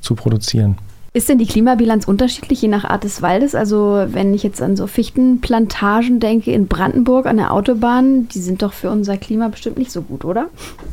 zu 0.00 0.14
produzieren. 0.14 0.76
Ist 1.14 1.28
denn 1.28 1.36
die 1.36 1.46
Klimabilanz 1.46 2.06
unterschiedlich 2.06 2.62
je 2.62 2.68
nach 2.68 2.84
Art 2.84 3.04
des 3.04 3.20
Waldes? 3.20 3.54
Also 3.54 4.06
wenn 4.08 4.32
ich 4.32 4.42
jetzt 4.42 4.62
an 4.62 4.76
so 4.76 4.86
Fichtenplantagen 4.86 6.20
denke 6.20 6.52
in 6.52 6.68
Brandenburg 6.68 7.26
an 7.26 7.36
der 7.36 7.52
Autobahn, 7.52 8.28
die 8.28 8.38
sind 8.38 8.62
doch 8.62 8.72
für 8.72 8.90
unser 8.90 9.18
Klima 9.18 9.48
bestimmt 9.48 9.76
nicht 9.76 9.92
so 9.92 10.00
gut, 10.00 10.24
oder? 10.24 10.46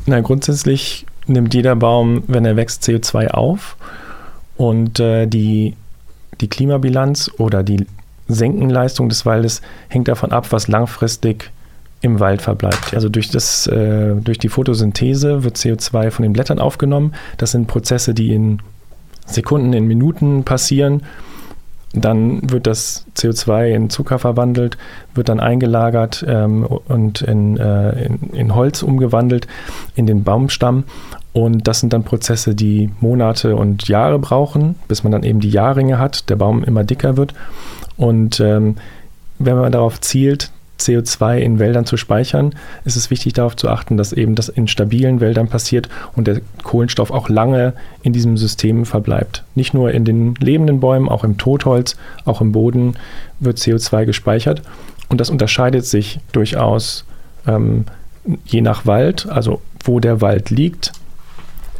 Na, 0.04 0.20
grundsätzlich 0.20 1.06
nimmt 1.26 1.54
jeder 1.54 1.74
Baum, 1.74 2.22
wenn 2.26 2.44
er 2.44 2.56
wächst, 2.56 2.82
CO2 2.82 3.28
auf. 3.28 3.76
Und 4.58 5.00
äh, 5.00 5.26
die, 5.26 5.74
die 6.42 6.48
Klimabilanz 6.48 7.30
oder 7.38 7.62
die 7.62 7.86
Senkenleistung 8.28 9.08
des 9.08 9.24
Waldes 9.24 9.62
hängt 9.88 10.08
davon 10.08 10.32
ab, 10.32 10.48
was 10.50 10.68
langfristig 10.68 11.50
im 12.02 12.20
Wald 12.20 12.42
verbleibt. 12.42 12.92
Also 12.92 13.08
durch, 13.08 13.30
das, 13.30 13.66
äh, 13.68 14.14
durch 14.16 14.38
die 14.38 14.50
Photosynthese 14.50 15.44
wird 15.44 15.56
CO2 15.56 16.10
von 16.10 16.22
den 16.24 16.34
Blättern 16.34 16.58
aufgenommen. 16.58 17.14
Das 17.38 17.52
sind 17.52 17.68
Prozesse, 17.68 18.12
die 18.12 18.34
in 18.34 18.60
Sekunden, 19.34 19.72
in 19.72 19.86
Minuten 19.86 20.44
passieren. 20.44 21.02
Dann 21.92 22.48
wird 22.50 22.68
das 22.68 23.04
CO2 23.16 23.74
in 23.74 23.90
Zucker 23.90 24.20
verwandelt, 24.20 24.78
wird 25.14 25.28
dann 25.28 25.40
eingelagert 25.40 26.24
ähm, 26.28 26.64
und 26.64 27.22
in, 27.22 27.56
äh, 27.56 28.04
in, 28.04 28.18
in, 28.32 28.54
Holz 28.54 28.84
umgewandelt, 28.84 29.48
in 29.96 30.06
den 30.06 30.22
Baumstamm. 30.22 30.84
Und 31.32 31.66
das 31.66 31.80
sind 31.80 31.92
dann 31.92 32.04
Prozesse, 32.04 32.54
die 32.54 32.90
Monate 33.00 33.56
und 33.56 33.88
Jahre 33.88 34.20
brauchen, 34.20 34.76
bis 34.86 35.02
man 35.02 35.10
dann 35.10 35.24
eben 35.24 35.40
die 35.40 35.50
Jahrringe 35.50 35.98
hat, 35.98 36.30
der 36.30 36.36
Baum 36.36 36.62
immer 36.62 36.84
dicker 36.84 37.16
wird. 37.16 37.34
Und 37.96 38.38
ähm, 38.38 38.76
wenn 39.40 39.56
man 39.56 39.72
darauf 39.72 40.00
zielt, 40.00 40.52
CO2 40.80 41.38
in 41.38 41.58
Wäldern 41.58 41.84
zu 41.84 41.96
speichern, 41.96 42.54
ist 42.84 42.96
es 42.96 43.10
wichtig 43.10 43.34
darauf 43.34 43.56
zu 43.56 43.68
achten, 43.68 43.96
dass 43.96 44.12
eben 44.12 44.34
das 44.34 44.48
in 44.48 44.68
stabilen 44.68 45.20
Wäldern 45.20 45.48
passiert 45.48 45.88
und 46.16 46.26
der 46.26 46.40
Kohlenstoff 46.62 47.10
auch 47.10 47.28
lange 47.28 47.74
in 48.02 48.12
diesem 48.12 48.36
System 48.36 48.84
verbleibt. 48.84 49.44
Nicht 49.54 49.74
nur 49.74 49.92
in 49.92 50.04
den 50.04 50.34
lebenden 50.36 50.80
Bäumen, 50.80 51.08
auch 51.08 51.24
im 51.24 51.38
Totholz, 51.38 51.96
auch 52.24 52.40
im 52.40 52.52
Boden 52.52 52.94
wird 53.38 53.58
CO2 53.58 54.04
gespeichert. 54.06 54.62
Und 55.08 55.20
das 55.20 55.30
unterscheidet 55.30 55.84
sich 55.84 56.20
durchaus 56.32 57.04
ähm, 57.46 57.84
je 58.44 58.60
nach 58.60 58.86
Wald, 58.86 59.28
also 59.28 59.60
wo 59.84 60.00
der 60.00 60.20
Wald 60.20 60.50
liegt. 60.50 60.92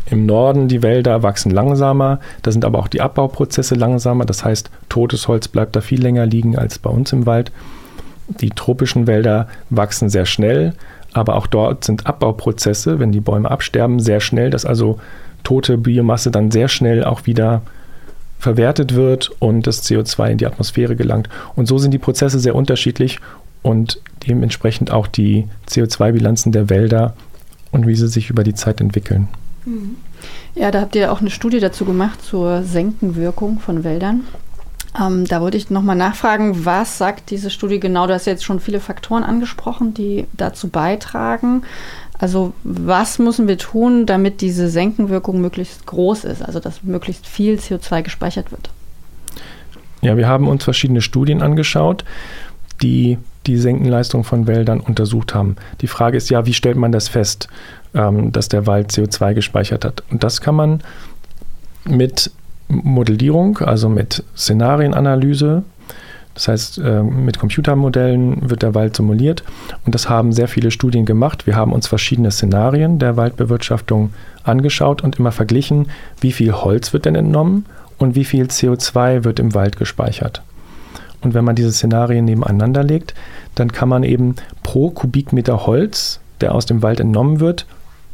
Im 0.06 0.26
Norden 0.26 0.66
die 0.66 0.82
Wälder 0.82 1.22
wachsen 1.22 1.50
langsamer, 1.50 2.18
da 2.42 2.50
sind 2.50 2.64
aber 2.64 2.80
auch 2.80 2.88
die 2.88 3.00
Abbauprozesse 3.00 3.76
langsamer. 3.76 4.24
Das 4.24 4.44
heißt, 4.44 4.70
totes 4.88 5.28
Holz 5.28 5.46
bleibt 5.46 5.76
da 5.76 5.80
viel 5.80 6.02
länger 6.02 6.26
liegen 6.26 6.58
als 6.58 6.78
bei 6.80 6.90
uns 6.90 7.12
im 7.12 7.26
Wald. 7.26 7.52
Die 8.40 8.50
tropischen 8.50 9.06
Wälder 9.06 9.48
wachsen 9.70 10.08
sehr 10.08 10.26
schnell, 10.26 10.74
aber 11.12 11.36
auch 11.36 11.46
dort 11.46 11.84
sind 11.84 12.06
Abbauprozesse, 12.06 12.98
wenn 12.98 13.12
die 13.12 13.20
Bäume 13.20 13.50
absterben, 13.50 14.00
sehr 14.00 14.20
schnell, 14.20 14.50
dass 14.50 14.64
also 14.64 14.98
tote 15.42 15.78
Biomasse 15.78 16.30
dann 16.30 16.50
sehr 16.50 16.68
schnell 16.68 17.04
auch 17.04 17.26
wieder 17.26 17.62
verwertet 18.38 18.94
wird 18.94 19.30
und 19.38 19.66
das 19.66 19.84
CO2 19.84 20.30
in 20.30 20.38
die 20.38 20.46
Atmosphäre 20.46 20.96
gelangt. 20.96 21.28
Und 21.56 21.66
so 21.66 21.78
sind 21.78 21.92
die 21.92 21.98
Prozesse 21.98 22.38
sehr 22.38 22.54
unterschiedlich 22.54 23.18
und 23.62 24.00
dementsprechend 24.26 24.90
auch 24.90 25.06
die 25.06 25.46
CO2-Bilanzen 25.68 26.52
der 26.52 26.70
Wälder 26.70 27.14
und 27.70 27.86
wie 27.86 27.94
sie 27.94 28.08
sich 28.08 28.30
über 28.30 28.42
die 28.42 28.54
Zeit 28.54 28.80
entwickeln. 28.80 29.28
Ja, 30.54 30.70
da 30.70 30.80
habt 30.80 30.96
ihr 30.96 31.12
auch 31.12 31.20
eine 31.20 31.30
Studie 31.30 31.60
dazu 31.60 31.84
gemacht 31.84 32.22
zur 32.22 32.62
Senkenwirkung 32.62 33.60
von 33.60 33.84
Wäldern. 33.84 34.22
Ähm, 34.98 35.24
da 35.24 35.40
wollte 35.40 35.56
ich 35.56 35.70
nochmal 35.70 35.96
nachfragen, 35.96 36.64
was 36.64 36.98
sagt 36.98 37.30
diese 37.30 37.50
Studie 37.50 37.78
genau? 37.78 38.06
Du 38.06 38.14
hast 38.14 38.26
jetzt 38.26 38.44
schon 38.44 38.60
viele 38.60 38.80
Faktoren 38.80 39.22
angesprochen, 39.22 39.94
die 39.94 40.26
dazu 40.32 40.68
beitragen. 40.68 41.62
Also 42.18 42.52
was 42.64 43.18
müssen 43.18 43.48
wir 43.48 43.56
tun, 43.56 44.04
damit 44.04 44.40
diese 44.40 44.68
Senkenwirkung 44.68 45.40
möglichst 45.40 45.86
groß 45.86 46.24
ist, 46.24 46.42
also 46.42 46.60
dass 46.60 46.82
möglichst 46.82 47.26
viel 47.26 47.56
CO2 47.56 48.02
gespeichert 48.02 48.50
wird? 48.50 48.70
Ja, 50.02 50.16
wir 50.16 50.28
haben 50.28 50.48
uns 50.48 50.64
verschiedene 50.64 51.02
Studien 51.02 51.40
angeschaut, 51.40 52.04
die 52.82 53.18
die 53.46 53.56
Senkenleistung 53.56 54.24
von 54.24 54.46
Wäldern 54.46 54.80
untersucht 54.80 55.34
haben. 55.34 55.56
Die 55.80 55.86
Frage 55.86 56.16
ist 56.16 56.28
ja, 56.30 56.44
wie 56.46 56.52
stellt 56.52 56.76
man 56.76 56.92
das 56.92 57.08
fest, 57.08 57.48
ähm, 57.94 58.32
dass 58.32 58.48
der 58.48 58.66
Wald 58.66 58.90
CO2 58.90 59.34
gespeichert 59.34 59.84
hat? 59.84 60.02
Und 60.10 60.22
das 60.22 60.40
kann 60.40 60.54
man 60.54 60.82
mit 61.84 62.30
Modellierung, 62.70 63.58
also 63.58 63.88
mit 63.88 64.22
Szenarienanalyse. 64.36 65.62
Das 66.34 66.48
heißt, 66.48 66.78
äh, 66.78 67.02
mit 67.02 67.38
Computermodellen 67.38 68.48
wird 68.48 68.62
der 68.62 68.74
Wald 68.74 68.96
simuliert 68.96 69.42
und 69.84 69.94
das 69.94 70.08
haben 70.08 70.32
sehr 70.32 70.48
viele 70.48 70.70
Studien 70.70 71.04
gemacht. 71.04 71.46
Wir 71.46 71.56
haben 71.56 71.72
uns 71.72 71.88
verschiedene 71.88 72.30
Szenarien 72.30 72.98
der 72.98 73.16
Waldbewirtschaftung 73.16 74.12
angeschaut 74.44 75.02
und 75.02 75.18
immer 75.18 75.32
verglichen, 75.32 75.88
wie 76.20 76.32
viel 76.32 76.52
Holz 76.52 76.92
wird 76.92 77.04
denn 77.04 77.16
entnommen 77.16 77.66
und 77.98 78.14
wie 78.14 78.24
viel 78.24 78.44
CO2 78.44 79.24
wird 79.24 79.40
im 79.40 79.54
Wald 79.54 79.76
gespeichert. 79.76 80.42
Und 81.20 81.34
wenn 81.34 81.44
man 81.44 81.56
diese 81.56 81.72
Szenarien 81.72 82.24
nebeneinander 82.24 82.84
legt, 82.84 83.14
dann 83.54 83.72
kann 83.72 83.88
man 83.88 84.04
eben 84.04 84.36
pro 84.62 84.90
Kubikmeter 84.90 85.66
Holz, 85.66 86.20
der 86.40 86.54
aus 86.54 86.64
dem 86.64 86.82
Wald 86.82 87.00
entnommen 87.00 87.40
wird, 87.40 87.66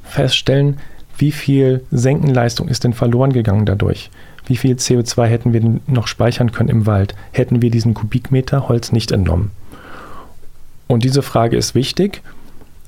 feststellen, 0.03 0.79
wie 1.19 1.33
viel 1.33 1.85
Senkenleistung 1.91 2.67
ist 2.69 2.83
denn 2.83 2.93
verloren 2.95 3.33
gegangen 3.33 3.67
dadurch 3.67 4.11
wie 4.47 4.57
viel 4.57 4.77
CO2 4.77 5.25
hätten 5.27 5.53
wir 5.53 5.61
denn 5.61 5.81
noch 5.87 6.07
speichern 6.07 6.53
können 6.53 6.69
im 6.69 6.87
Wald, 6.87 7.15
hätten 7.33 7.63
wir 7.63 7.71
diesen 7.71 7.95
Kubikmeter 7.95 8.69
Holz 8.69 8.93
nicht 8.93 9.13
entnommen? 9.13 9.51
Und 10.87 11.05
diese 11.05 11.23
Frage 11.23 11.57
ist 11.57 11.75
wichtig, 11.75 12.23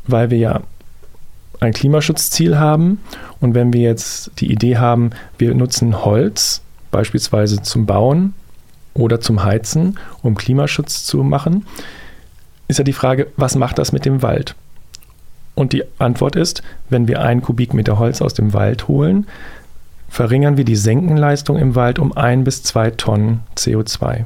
weil 0.07 0.31
wir 0.31 0.38
ja 0.38 0.61
ein 1.61 1.73
Klimaschutzziel 1.73 2.59
haben. 2.59 3.01
Und 3.40 3.55
wenn 3.55 3.73
wir 3.73 3.81
jetzt 3.81 4.31
die 4.38 4.51
Idee 4.51 4.77
haben, 4.77 5.11
wir 5.38 5.55
nutzen 5.55 6.05
Holz 6.05 6.62
beispielsweise 6.90 7.62
zum 7.62 7.87
Bauen 7.87 8.35
oder 8.94 9.21
zum 9.21 9.44
Heizen, 9.44 9.99
um 10.23 10.37
Klimaschutz 10.37 11.05
zu 11.05 11.23
machen, 11.23 11.66
ist 12.68 12.79
ja 12.79 12.85
die 12.85 12.92
Frage, 12.92 13.29
was 13.37 13.57
macht 13.57 13.79
das 13.79 13.92
mit 13.92 14.05
dem 14.05 14.23
Wald? 14.23 14.55
Und 15.55 15.73
die 15.73 15.83
Antwort 15.99 16.37
ist, 16.37 16.62
wenn 16.88 17.09
wir 17.09 17.21
einen 17.21 17.42
Kubikmeter 17.42 17.99
Holz 17.99 18.23
aus 18.23 18.35
dem 18.35 18.53
Wald 18.53 18.87
holen, 18.87 19.27
verringern 20.09 20.57
wir 20.57 20.64
die 20.64 20.77
Senkenleistung 20.77 21.59
im 21.59 21.75
Wald 21.75 21.99
um 21.99 22.16
ein 22.16 22.44
bis 22.44 22.62
zwei 22.62 22.90
Tonnen 22.90 23.40
CO2. 23.57 24.25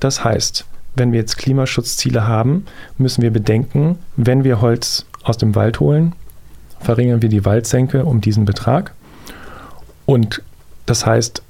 Das 0.00 0.24
heißt, 0.24 0.64
wenn 0.96 1.12
wir 1.12 1.20
jetzt 1.20 1.38
Klimaschutzziele 1.38 2.26
haben, 2.26 2.66
müssen 2.98 3.22
wir 3.22 3.32
bedenken, 3.32 3.98
wenn 4.16 4.44
wir 4.44 4.60
Holz 4.60 5.06
aus 5.22 5.38
dem 5.38 5.54
Wald 5.54 5.80
holen, 5.80 6.14
verringern 6.80 7.22
wir 7.22 7.28
die 7.28 7.44
Waldsenke 7.44 8.04
um 8.04 8.20
diesen 8.20 8.44
Betrag. 8.44 8.92
Und 10.06 10.42
das 10.86 11.06
heißt, 11.06 11.42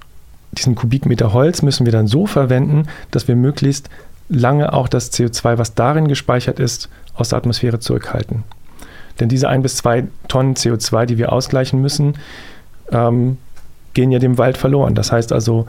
diesen 0.53 0.77
Kubikmeter 0.77 1.33
Holz 1.33 1.63
müssen 1.63 1.85
wir 1.85 1.93
dann 1.93 2.07
so 2.07 2.27
verwenden, 2.27 2.87
dass 3.11 3.29
wir 3.29 3.37
möglichst 3.37 3.91
lange 4.29 4.73
auch 4.73 4.89
das 4.89 5.13
CO2, 5.13 5.59
was 5.59 5.75
darin 5.75 6.09
gespeichert 6.09 6.61
ist, 6.61 6.89
aus 7.15 7.31
der 7.31 7.39
Atmosphäre 7.39 7.81
zurückhalten. 7.81 8.45
Denn 9.21 9.29
diese 9.29 9.49
ein 9.49 9.63
bis 9.63 9.77
zwei 9.77 10.05
Tonnen 10.29 10.55
CO2, 10.55 11.07
die 11.07 11.19
wir 11.19 11.33
ausgleichen 11.33 11.81
müssen, 11.81 12.15
ähm, 12.95 13.39
gehen 13.93 14.11
ja 14.11 14.19
dem 14.19 14.39
Wald 14.39 14.57
verloren. 14.57 14.95
Das 14.95 15.13
heißt 15.13 15.33
also, 15.33 15.67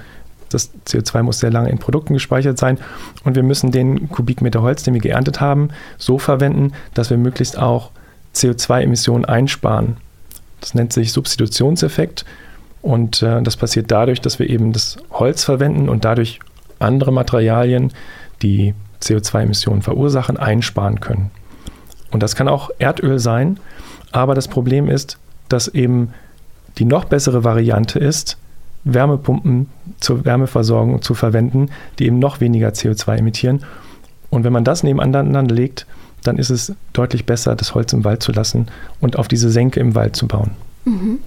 das 0.49 0.71
CO2 0.87 1.23
muss 1.23 1.39
sehr 1.39 1.51
lange 1.51 1.69
in 1.69 1.79
Produkten 1.79 2.13
gespeichert 2.13 2.57
sein 2.57 2.77
und 3.23 3.35
wir 3.35 3.43
müssen 3.43 3.71
den 3.71 4.09
Kubikmeter 4.09 4.61
Holz, 4.61 4.83
den 4.83 4.93
wir 4.93 5.01
geerntet 5.01 5.41
haben, 5.41 5.69
so 5.97 6.17
verwenden, 6.19 6.73
dass 6.93 7.09
wir 7.09 7.17
möglichst 7.17 7.57
auch 7.57 7.91
CO2-Emissionen 8.35 9.25
einsparen. 9.25 9.97
Das 10.61 10.73
nennt 10.73 10.93
sich 10.93 11.11
Substitutionseffekt 11.11 12.25
und 12.81 13.21
äh, 13.21 13.41
das 13.41 13.57
passiert 13.57 13.91
dadurch, 13.91 14.21
dass 14.21 14.39
wir 14.39 14.49
eben 14.49 14.71
das 14.71 14.97
Holz 15.11 15.43
verwenden 15.43 15.89
und 15.89 16.05
dadurch 16.05 16.39
andere 16.79 17.11
Materialien, 17.11 17.91
die 18.41 18.73
CO2-Emissionen 19.01 19.81
verursachen, 19.81 20.37
einsparen 20.37 20.99
können. 20.99 21.31
Und 22.11 22.21
das 22.23 22.35
kann 22.35 22.47
auch 22.47 22.69
Erdöl 22.79 23.19
sein, 23.19 23.59
aber 24.11 24.35
das 24.35 24.47
Problem 24.47 24.89
ist, 24.89 25.17
dass 25.49 25.67
eben 25.67 26.13
die 26.77 26.85
noch 26.85 27.05
bessere 27.05 27.43
Variante 27.43 27.99
ist, 27.99 28.37
Wärmepumpen 28.83 29.67
zur 29.99 30.25
Wärmeversorgung 30.25 31.01
zu 31.01 31.13
verwenden, 31.13 31.69
die 31.99 32.05
eben 32.05 32.19
noch 32.19 32.39
weniger 32.39 32.69
CO2 32.69 33.17
emittieren. 33.17 33.63
Und 34.29 34.43
wenn 34.43 34.53
man 34.53 34.63
das 34.63 34.83
nebeneinander 34.83 35.43
legt, 35.43 35.87
dann 36.23 36.37
ist 36.37 36.49
es 36.49 36.73
deutlich 36.93 37.25
besser, 37.25 37.55
das 37.55 37.73
Holz 37.75 37.93
im 37.93 38.03
Wald 38.03 38.21
zu 38.21 38.31
lassen 38.31 38.67
und 38.99 39.17
auf 39.17 39.27
diese 39.27 39.49
Senke 39.49 39.79
im 39.79 39.95
Wald 39.95 40.15
zu 40.15 40.27
bauen. 40.27 40.51
Mhm. 40.85 41.19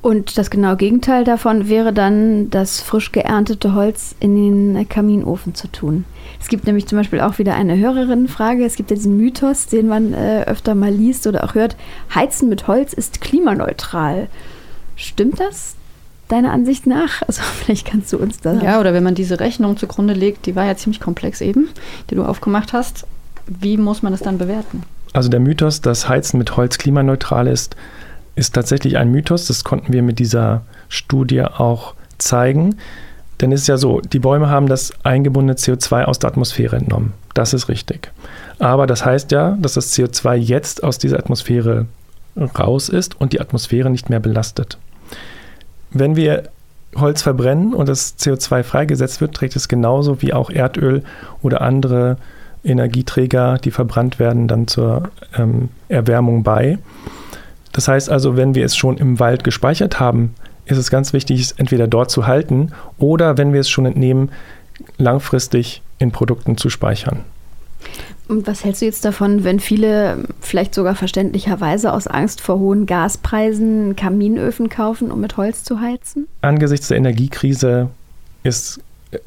Und 0.00 0.38
das 0.38 0.50
genaue 0.50 0.76
Gegenteil 0.76 1.24
davon 1.24 1.68
wäre 1.68 1.92
dann, 1.92 2.50
das 2.50 2.80
frisch 2.80 3.10
geerntete 3.10 3.74
Holz 3.74 4.14
in 4.20 4.34
den 4.74 4.88
Kaminofen 4.88 5.54
zu 5.54 5.66
tun. 5.68 6.04
Es 6.40 6.48
gibt 6.48 6.66
nämlich 6.66 6.86
zum 6.86 6.98
Beispiel 6.98 7.20
auch 7.20 7.38
wieder 7.38 7.54
eine 7.54 7.76
Hörerinnenfrage. 7.76 8.64
Es 8.64 8.76
gibt 8.76 8.90
ja 8.90 8.96
diesen 8.96 9.16
Mythos, 9.16 9.66
den 9.66 9.88
man 9.88 10.14
äh, 10.14 10.44
öfter 10.46 10.74
mal 10.74 10.92
liest 10.92 11.26
oder 11.26 11.42
auch 11.44 11.54
hört. 11.54 11.76
Heizen 12.14 12.48
mit 12.48 12.68
Holz 12.68 12.92
ist 12.92 13.20
klimaneutral. 13.20 14.28
Stimmt 14.94 15.40
das? 15.40 15.74
Deiner 16.28 16.52
Ansicht 16.52 16.86
nach? 16.86 17.22
Also 17.26 17.42
vielleicht 17.42 17.86
kannst 17.86 18.12
du 18.12 18.18
uns 18.18 18.38
da. 18.40 18.54
Ja, 18.54 18.78
oder 18.78 18.94
wenn 18.94 19.02
man 19.02 19.16
diese 19.16 19.40
Rechnung 19.40 19.76
zugrunde 19.76 20.14
legt, 20.14 20.46
die 20.46 20.54
war 20.54 20.64
ja 20.64 20.76
ziemlich 20.76 21.00
komplex 21.00 21.40
eben, 21.40 21.70
die 22.10 22.14
du 22.14 22.24
aufgemacht 22.24 22.72
hast. 22.72 23.04
Wie 23.46 23.76
muss 23.76 24.02
man 24.02 24.12
das 24.12 24.20
dann 24.20 24.38
bewerten? 24.38 24.84
Also 25.12 25.28
der 25.28 25.40
Mythos, 25.40 25.80
dass 25.80 26.08
Heizen 26.08 26.38
mit 26.38 26.56
Holz 26.56 26.78
klimaneutral 26.78 27.46
ist, 27.46 27.76
ist 28.38 28.54
tatsächlich 28.54 28.96
ein 28.96 29.10
Mythos. 29.10 29.46
Das 29.46 29.64
konnten 29.64 29.92
wir 29.92 30.02
mit 30.02 30.18
dieser 30.18 30.62
Studie 30.88 31.42
auch 31.42 31.94
zeigen. 32.18 32.76
Denn 33.40 33.52
es 33.52 33.62
ist 33.62 33.66
ja 33.68 33.76
so, 33.76 34.00
die 34.00 34.18
Bäume 34.18 34.48
haben 34.48 34.66
das 34.66 34.92
eingebundene 35.04 35.58
CO2 35.58 36.04
aus 36.04 36.18
der 36.18 36.30
Atmosphäre 36.30 36.76
entnommen. 36.76 37.12
Das 37.34 37.54
ist 37.54 37.68
richtig. 37.68 38.10
Aber 38.58 38.86
das 38.86 39.04
heißt 39.04 39.30
ja, 39.30 39.56
dass 39.60 39.74
das 39.74 39.92
CO2 39.92 40.34
jetzt 40.34 40.82
aus 40.82 40.98
dieser 40.98 41.18
Atmosphäre 41.18 41.86
raus 42.58 42.88
ist 42.88 43.20
und 43.20 43.32
die 43.32 43.40
Atmosphäre 43.40 43.90
nicht 43.90 44.10
mehr 44.10 44.20
belastet. 44.20 44.78
Wenn 45.90 46.16
wir 46.16 46.48
Holz 46.96 47.22
verbrennen 47.22 47.74
und 47.74 47.88
das 47.88 48.18
CO2 48.18 48.62
freigesetzt 48.62 49.20
wird, 49.20 49.34
trägt 49.34 49.56
es 49.56 49.68
genauso 49.68 50.20
wie 50.22 50.32
auch 50.32 50.50
Erdöl 50.50 51.02
oder 51.42 51.60
andere 51.60 52.16
Energieträger, 52.64 53.58
die 53.58 53.70
verbrannt 53.70 54.18
werden, 54.18 54.48
dann 54.48 54.66
zur 54.66 55.10
ähm, 55.36 55.68
Erwärmung 55.88 56.42
bei. 56.42 56.78
Das 57.78 57.86
heißt 57.86 58.10
also, 58.10 58.36
wenn 58.36 58.56
wir 58.56 58.64
es 58.64 58.76
schon 58.76 58.96
im 58.96 59.20
Wald 59.20 59.44
gespeichert 59.44 60.00
haben, 60.00 60.34
ist 60.64 60.78
es 60.78 60.90
ganz 60.90 61.12
wichtig, 61.12 61.40
es 61.40 61.52
entweder 61.52 61.86
dort 61.86 62.10
zu 62.10 62.26
halten 62.26 62.72
oder, 62.98 63.38
wenn 63.38 63.52
wir 63.52 63.60
es 63.60 63.70
schon 63.70 63.86
entnehmen, 63.86 64.30
langfristig 64.96 65.80
in 66.00 66.10
Produkten 66.10 66.56
zu 66.56 66.70
speichern. 66.70 67.20
Und 68.26 68.48
was 68.48 68.64
hältst 68.64 68.82
du 68.82 68.86
jetzt 68.86 69.04
davon, 69.04 69.44
wenn 69.44 69.60
viele 69.60 70.24
vielleicht 70.40 70.74
sogar 70.74 70.96
verständlicherweise 70.96 71.92
aus 71.92 72.08
Angst 72.08 72.40
vor 72.40 72.58
hohen 72.58 72.84
Gaspreisen 72.84 73.94
Kaminöfen 73.94 74.70
kaufen, 74.70 75.12
um 75.12 75.20
mit 75.20 75.36
Holz 75.36 75.62
zu 75.62 75.78
heizen? 75.78 76.26
Angesichts 76.42 76.88
der 76.88 76.96
Energiekrise 76.96 77.90
ist 78.42 78.80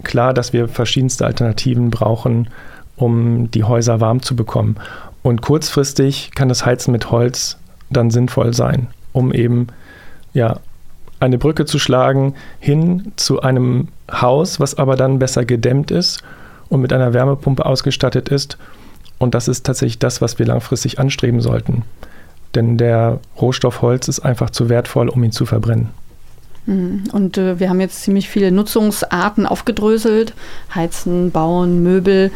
klar, 0.03 0.33
dass 0.33 0.51
wir 0.51 0.67
verschiedenste 0.67 1.25
Alternativen 1.25 1.89
brauchen, 1.89 2.49
um 2.97 3.49
die 3.49 3.63
Häuser 3.63 4.01
warm 4.01 4.21
zu 4.21 4.35
bekommen. 4.35 4.75
Und 5.23 5.41
kurzfristig 5.41 6.31
kann 6.35 6.49
das 6.49 6.65
Heizen 6.65 6.91
mit 6.91 7.11
Holz 7.11 7.57
dann 7.91 8.11
sinnvoll 8.11 8.53
sein, 8.53 8.87
um 9.13 9.33
eben 9.33 9.67
ja 10.33 10.59
eine 11.19 11.37
Brücke 11.37 11.65
zu 11.65 11.79
schlagen 11.79 12.33
hin 12.59 13.11
zu 13.15 13.41
einem 13.41 13.89
Haus, 14.11 14.59
was 14.59 14.75
aber 14.77 14.95
dann 14.95 15.19
besser 15.19 15.45
gedämmt 15.45 15.91
ist 15.91 16.23
und 16.69 16.81
mit 16.81 16.91
einer 16.93 17.13
Wärmepumpe 17.13 17.65
ausgestattet 17.65 18.29
ist. 18.29 18.57
Und 19.19 19.35
das 19.35 19.47
ist 19.47 19.65
tatsächlich 19.65 19.99
das, 19.99 20.21
was 20.21 20.39
wir 20.39 20.47
langfristig 20.47 20.99
anstreben 20.99 21.41
sollten. 21.41 21.83
Denn 22.55 22.77
der 22.77 23.19
Rohstoff 23.39 23.81
Holz 23.81 24.07
ist 24.07 24.19
einfach 24.21 24.49
zu 24.49 24.67
wertvoll, 24.67 25.09
um 25.09 25.23
ihn 25.23 25.31
zu 25.31 25.45
verbrennen. 25.45 25.89
Mhm. 26.65 27.03
Und 27.11 27.37
äh, 27.37 27.59
wir 27.59 27.69
haben 27.69 27.79
jetzt 27.79 28.01
ziemlich 28.01 28.29
viele 28.29 28.51
Nutzungsarten 28.51 29.45
aufgedröselt. 29.45 30.33
Heizen, 30.73 31.31
Bauen, 31.31 31.83
Möbel. 31.83 32.31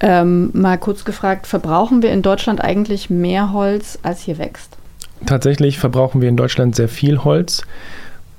Ähm, 0.00 0.50
mal 0.52 0.78
kurz 0.78 1.04
gefragt, 1.04 1.46
verbrauchen 1.46 2.02
wir 2.02 2.12
in 2.12 2.22
Deutschland 2.22 2.60
eigentlich 2.60 3.08
mehr 3.08 3.52
Holz, 3.52 3.98
als 4.02 4.20
hier 4.20 4.38
wächst? 4.38 4.76
Tatsächlich 5.24 5.78
verbrauchen 5.78 6.20
wir 6.20 6.28
in 6.28 6.36
Deutschland 6.36 6.76
sehr 6.76 6.88
viel 6.88 7.24
Holz. 7.24 7.62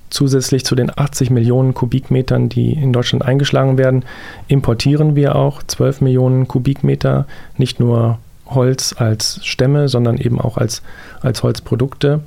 Zusätzlich 0.09 0.63
zu 0.63 0.75
den 0.75 0.91
80 0.95 1.31
Millionen 1.31 1.73
Kubikmetern, 1.73 2.47
die 2.47 2.71
in 2.71 2.93
Deutschland 2.93 3.25
eingeschlagen 3.25 3.77
werden, 3.77 4.05
importieren 4.47 5.15
wir 5.15 5.35
auch 5.35 5.63
12 5.63 6.01
Millionen 6.01 6.47
Kubikmeter, 6.47 7.25
nicht 7.57 7.79
nur 7.79 8.19
Holz 8.45 8.95
als 8.97 9.41
Stämme, 9.43 9.89
sondern 9.89 10.17
eben 10.17 10.39
auch 10.39 10.57
als, 10.57 10.81
als 11.21 11.43
Holzprodukte. 11.43 12.21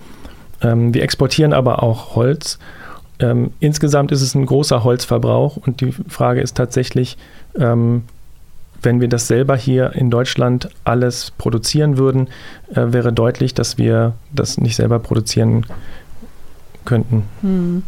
Ähm, 0.60 0.92
wir 0.92 1.02
exportieren 1.02 1.54
aber 1.54 1.82
auch 1.82 2.16
Holz. 2.16 2.58
Ähm, 3.18 3.52
insgesamt 3.60 4.12
ist 4.12 4.22
es 4.22 4.34
ein 4.34 4.46
großer 4.46 4.84
Holzverbrauch 4.84 5.56
und 5.56 5.80
die 5.80 5.92
Frage 5.92 6.40
ist 6.40 6.56
tatsächlich, 6.56 7.16
ähm, 7.58 8.04
wenn 8.82 9.00
wir 9.00 9.08
das 9.08 9.26
selber 9.26 9.56
hier 9.56 9.92
in 9.94 10.10
Deutschland 10.10 10.70
alles 10.84 11.32
produzieren 11.32 11.98
würden, 11.98 12.28
äh, 12.74 12.92
wäre 12.92 13.12
deutlich, 13.12 13.54
dass 13.54 13.78
wir 13.78 14.14
das 14.32 14.58
nicht 14.58 14.76
selber 14.76 14.98
produzieren 14.98 15.66
könnten. 16.84 17.24
Hm. 17.42 17.82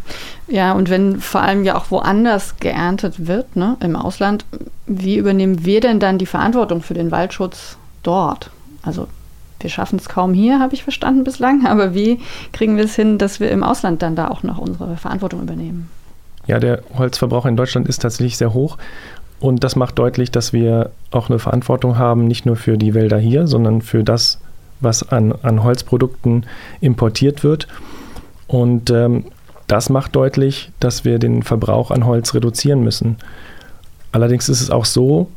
Ja, 0.48 0.72
und 0.72 0.90
wenn 0.90 1.20
vor 1.20 1.42
allem 1.42 1.64
ja 1.64 1.76
auch 1.76 1.90
woanders 1.90 2.56
geerntet 2.58 3.26
wird, 3.26 3.56
ne, 3.56 3.76
im 3.80 3.96
Ausland, 3.96 4.44
wie 4.86 5.16
übernehmen 5.16 5.64
wir 5.64 5.80
denn 5.80 5.98
dann 5.98 6.18
die 6.18 6.26
Verantwortung 6.26 6.82
für 6.82 6.94
den 6.94 7.10
Waldschutz 7.10 7.78
dort? 8.02 8.50
Also 8.82 9.08
wir 9.60 9.70
schaffen 9.70 9.98
es 9.98 10.08
kaum 10.08 10.34
hier, 10.34 10.58
habe 10.58 10.74
ich 10.74 10.82
verstanden 10.82 11.24
bislang, 11.24 11.66
aber 11.66 11.94
wie 11.94 12.20
kriegen 12.52 12.76
wir 12.76 12.84
es 12.84 12.94
hin, 12.94 13.18
dass 13.18 13.40
wir 13.40 13.50
im 13.50 13.64
Ausland 13.64 14.02
dann 14.02 14.16
da 14.16 14.28
auch 14.28 14.42
noch 14.42 14.58
unsere 14.58 14.96
Verantwortung 14.96 15.42
übernehmen? 15.42 15.88
Ja, 16.46 16.58
der 16.58 16.82
Holzverbrauch 16.98 17.46
in 17.46 17.56
Deutschland 17.56 17.88
ist 17.88 18.02
tatsächlich 18.02 18.36
sehr 18.36 18.52
hoch 18.52 18.76
und 19.42 19.64
das 19.64 19.74
macht 19.74 19.98
deutlich, 19.98 20.30
dass 20.30 20.52
wir 20.52 20.92
auch 21.10 21.28
eine 21.28 21.40
Verantwortung 21.40 21.98
haben, 21.98 22.28
nicht 22.28 22.46
nur 22.46 22.54
für 22.54 22.78
die 22.78 22.94
Wälder 22.94 23.18
hier, 23.18 23.48
sondern 23.48 23.82
für 23.82 24.04
das, 24.04 24.38
was 24.78 25.10
an, 25.10 25.32
an 25.42 25.64
Holzprodukten 25.64 26.46
importiert 26.80 27.42
wird. 27.42 27.66
Und 28.46 28.90
ähm, 28.90 29.24
das 29.66 29.90
macht 29.90 30.14
deutlich, 30.14 30.70
dass 30.78 31.04
wir 31.04 31.18
den 31.18 31.42
Verbrauch 31.42 31.90
an 31.90 32.06
Holz 32.06 32.34
reduzieren 32.34 32.84
müssen. 32.84 33.16
Allerdings 34.12 34.48
ist 34.48 34.60
es 34.60 34.70
auch 34.70 34.84
so, 34.84 35.28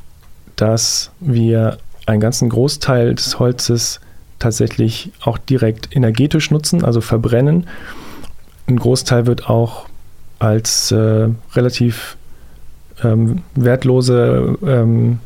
dass 0.56 1.10
wir 1.20 1.80
einen 2.06 2.20
ganzen 2.20 2.50
Großteil 2.50 3.16
des 3.16 3.40
Holzes 3.40 4.02
tatsächlich 4.38 5.14
auch 5.24 5.40
direkt 5.40 5.96
energetisch 5.96 6.52
nutzen, 6.52 6.86
also 6.86 7.02
verbrennen. 7.02 7.66
Ein 8.68 8.78
Großteil 8.78 9.26
wird 9.26 9.50
auch 9.50 9.88
als 10.38 10.92
äh, 10.92 11.30
relativ 11.56 12.18
ähm, 13.04 13.42
wertlose 13.56 14.58
ähm, 14.66 15.20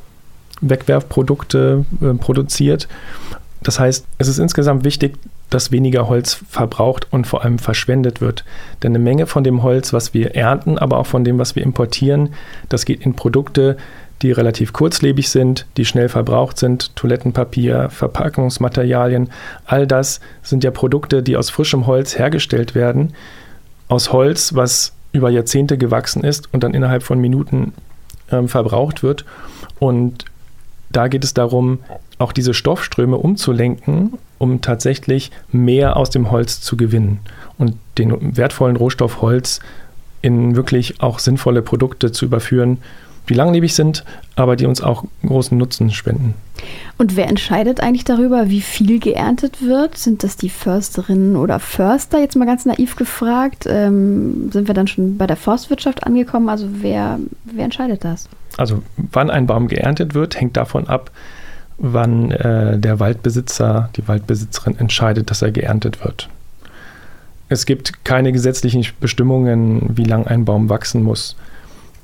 Wegwerfprodukte 0.62 1.86
äh, 2.02 2.14
produziert. 2.16 2.88
Das 3.62 3.80
heißt, 3.80 4.06
es 4.18 4.28
ist 4.28 4.40
insgesamt 4.40 4.84
wichtig, 4.84 5.18
dass 5.50 5.72
weniger 5.72 6.08
Holz 6.08 6.40
verbraucht 6.50 7.08
und 7.12 7.26
vor 7.26 7.44
allem 7.44 7.60
verschwendet 7.60 8.22
wird. 8.22 8.46
Denn 8.84 8.92
eine 8.92 9.04
Menge 9.04 9.26
von 9.26 9.44
dem 9.44 9.64
Holz, 9.64 9.94
was 9.94 10.14
wir 10.14 10.36
ernten, 10.36 10.78
aber 10.78 10.98
auch 10.98 11.08
von 11.08 11.24
dem, 11.24 11.40
was 11.40 11.56
wir 11.56 11.64
importieren, 11.64 12.34
das 12.70 12.86
geht 12.86 13.06
in 13.06 13.16
Produkte, 13.16 13.78
die 14.22 14.32
relativ 14.32 14.74
kurzlebig 14.74 15.30
sind, 15.30 15.66
die 15.78 15.86
schnell 15.86 16.10
verbraucht 16.10 16.58
sind, 16.58 16.96
Toilettenpapier, 16.96 17.90
Verpackungsmaterialien, 17.90 19.30
all 19.66 19.88
das 19.88 20.20
sind 20.44 20.64
ja 20.64 20.72
Produkte, 20.72 21.24
die 21.24 21.38
aus 21.38 21.50
frischem 21.50 21.88
Holz 21.88 22.18
hergestellt 22.18 22.76
werden, 22.76 23.14
aus 23.88 24.12
Holz, 24.12 24.56
was 24.56 24.94
über 25.12 25.30
Jahrzehnte 25.30 25.78
gewachsen 25.78 26.24
ist 26.24 26.54
und 26.54 26.64
dann 26.64 26.74
innerhalb 26.74 27.04
von 27.04 27.20
Minuten 27.20 27.74
ähm, 28.32 28.48
verbraucht 28.48 29.04
wird. 29.04 29.26
Und 29.80 30.26
da 30.92 31.08
geht 31.08 31.24
es 31.24 31.34
darum, 31.34 31.80
auch 32.18 32.32
diese 32.32 32.54
Stoffströme 32.54 33.18
umzulenken, 33.18 34.14
um 34.38 34.62
tatsächlich 34.62 35.32
mehr 35.52 35.98
aus 35.98 36.10
dem 36.10 36.32
Holz 36.32 36.62
zu 36.62 36.78
gewinnen 36.78 37.20
und 37.58 37.76
den 37.98 38.38
wertvollen 38.38 38.76
Rohstoff 38.76 39.22
Holz 39.22 39.60
in 40.22 40.56
wirklich 40.56 41.02
auch 41.02 41.20
sinnvolle 41.20 41.62
Produkte 41.62 42.12
zu 42.12 42.26
überführen, 42.26 42.80
die 43.30 43.34
langlebig 43.34 43.74
sind, 43.74 44.04
aber 44.36 44.56
die 44.56 44.66
uns 44.66 44.82
auch 44.82 45.04
großen 45.26 45.58
Nutzen 45.58 45.92
spenden. 45.92 46.34
Und 46.98 47.16
wer 47.16 47.28
entscheidet 47.28 47.80
eigentlich 47.80 48.04
darüber, 48.04 48.50
wie 48.50 48.62
viel 48.62 49.00
geerntet 49.00 49.62
wird? 49.62 49.98
Sind 49.98 50.24
das 50.24 50.36
die 50.36 50.50
Försterinnen 50.50 51.36
oder 51.36 51.60
Förster? 51.60 52.20
Jetzt 52.20 52.36
mal 52.36 52.46
ganz 52.46 52.66
naiv 52.66 52.96
gefragt. 52.96 53.66
Ähm, 53.70 54.50
sind 54.52 54.68
wir 54.68 54.74
dann 54.74 54.88
schon 54.88 55.18
bei 55.18 55.28
der 55.28 55.38
Forstwirtschaft 55.38 56.04
angekommen? 56.04 56.50
Also 56.50 56.68
wer, 56.82 57.20
wer 57.46 57.66
entscheidet 57.66 58.04
das? 58.04 58.28
Also 58.58 58.84
wann 58.98 59.30
ein 59.30 59.48
Baum 59.48 59.68
geerntet 59.68 60.14
wird, 60.14 60.40
hängt 60.40 60.58
davon 60.58 60.88
ab, 60.88 61.12
wann 61.78 62.32
äh, 62.32 62.78
der 62.78 63.00
Waldbesitzer, 63.00 63.90
die 63.96 64.08
Waldbesitzerin 64.08 64.78
entscheidet, 64.78 65.30
dass 65.32 65.42
er 65.42 65.52
geerntet 65.52 66.04
wird. 66.04 66.30
Es 67.48 67.66
gibt 67.66 68.06
keine 68.06 68.32
gesetzlichen 68.32 68.86
Bestimmungen, 69.00 69.98
wie 69.98 70.04
lang 70.04 70.28
ein 70.28 70.46
Baum 70.46 70.70
wachsen 70.70 71.02
muss. 71.02 71.36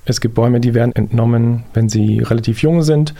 Es 0.05 0.21
gibt 0.21 0.35
Bäume, 0.35 0.59
die 0.59 0.73
werden 0.73 0.95
entnommen, 0.95 1.63
wenn 1.73 1.89
sie 1.89 2.19
relativ 2.19 2.61
jung 2.61 2.83
sind. 2.83 3.13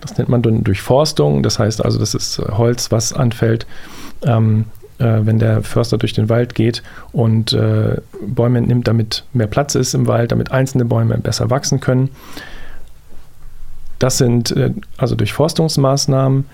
Das 0.00 0.16
nennt 0.18 0.28
man 0.28 0.42
dann 0.42 0.64
Durchforstung. 0.64 1.42
Das 1.42 1.58
heißt 1.58 1.84
also, 1.84 1.98
das 1.98 2.14
ist 2.14 2.38
Holz, 2.38 2.90
was 2.90 3.12
anfällt, 3.12 3.66
ähm, 4.22 4.64
äh, 4.98 5.20
wenn 5.22 5.38
der 5.38 5.62
Förster 5.62 5.98
durch 5.98 6.12
den 6.12 6.28
Wald 6.28 6.54
geht 6.54 6.82
und 7.12 7.52
äh, 7.52 7.96
Bäume 8.26 8.58
entnimmt, 8.58 8.88
damit 8.88 9.24
mehr 9.32 9.46
Platz 9.46 9.74
ist 9.74 9.94
im 9.94 10.06
Wald, 10.06 10.32
damit 10.32 10.52
einzelne 10.52 10.84
Bäume 10.84 11.16
besser 11.18 11.50
wachsen 11.50 11.80
können. 11.80 12.10
Das 13.98 14.18
sind 14.18 14.50
äh, 14.52 14.72
also 14.96 15.14
Durchforstungsmaßnahmen, 15.14 16.46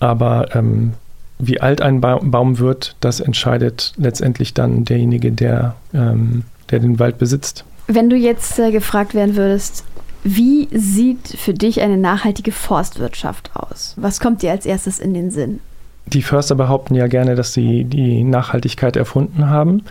aber 0.00 0.54
ähm, 0.54 0.94
wie 1.38 1.60
alt 1.60 1.80
ein 1.80 2.00
ba 2.00 2.18
Baum 2.20 2.58
wird, 2.58 2.96
das 3.00 3.20
entscheidet 3.20 3.92
letztendlich 3.96 4.54
dann 4.54 4.84
derjenige, 4.84 5.30
der, 5.30 5.76
ähm, 5.94 6.42
der 6.70 6.80
den 6.80 6.98
Wald 6.98 7.18
besitzt. 7.18 7.64
Wenn 7.90 8.10
du 8.10 8.16
jetzt 8.16 8.58
äh, 8.58 8.70
gefragt 8.70 9.14
werden 9.14 9.34
würdest, 9.34 9.82
wie 10.22 10.68
sieht 10.72 11.26
für 11.38 11.54
dich 11.54 11.80
eine 11.80 11.96
nachhaltige 11.96 12.52
Forstwirtschaft 12.52 13.50
aus? 13.54 13.94
Was 13.96 14.20
kommt 14.20 14.42
dir 14.42 14.50
als 14.50 14.66
erstes 14.66 15.00
in 15.00 15.14
den 15.14 15.30
Sinn? 15.30 15.60
Die 16.04 16.20
Förster 16.20 16.54
behaupten 16.54 16.94
ja 16.94 17.06
gerne, 17.06 17.34
dass 17.34 17.54
sie 17.54 17.84
die 17.84 18.24
Nachhaltigkeit 18.24 18.96
erfunden 18.96 19.48
haben. 19.48 19.84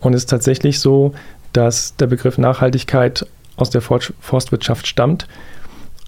Und 0.00 0.12
es 0.12 0.22
ist 0.22 0.30
tatsächlich 0.30 0.78
so, 0.78 1.14
dass 1.54 1.96
der 1.96 2.06
Begriff 2.06 2.36
Nachhaltigkeit 2.36 3.26
aus 3.56 3.70
der 3.70 3.80
Forstwirtschaft 3.80 4.86
stammt. 4.86 5.26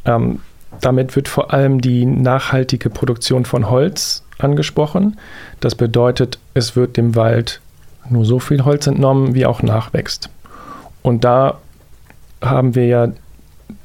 Ähm, 0.04 0.40
damit 0.82 1.16
wird 1.16 1.28
vor 1.28 1.54
allem 1.54 1.80
die 1.80 2.04
nachhaltige 2.04 2.90
Produktion 2.90 3.46
von 3.46 3.70
Holz 3.70 4.24
angesprochen. 4.37 5.18
Das 5.60 5.74
bedeutet, 5.74 6.38
es 6.52 6.76
wird 6.76 6.98
dem 6.98 7.14
Wald 7.14 7.62
nur 8.10 8.26
so 8.26 8.40
viel 8.40 8.66
Holz 8.66 8.87
entnommen, 8.87 9.34
wie 9.34 9.46
auch 9.46 9.62
nachwächst. 9.62 10.28
Und 11.04 11.22
da 11.22 11.58
haben 12.40 12.74
wir 12.74 12.86
ja 12.86 13.08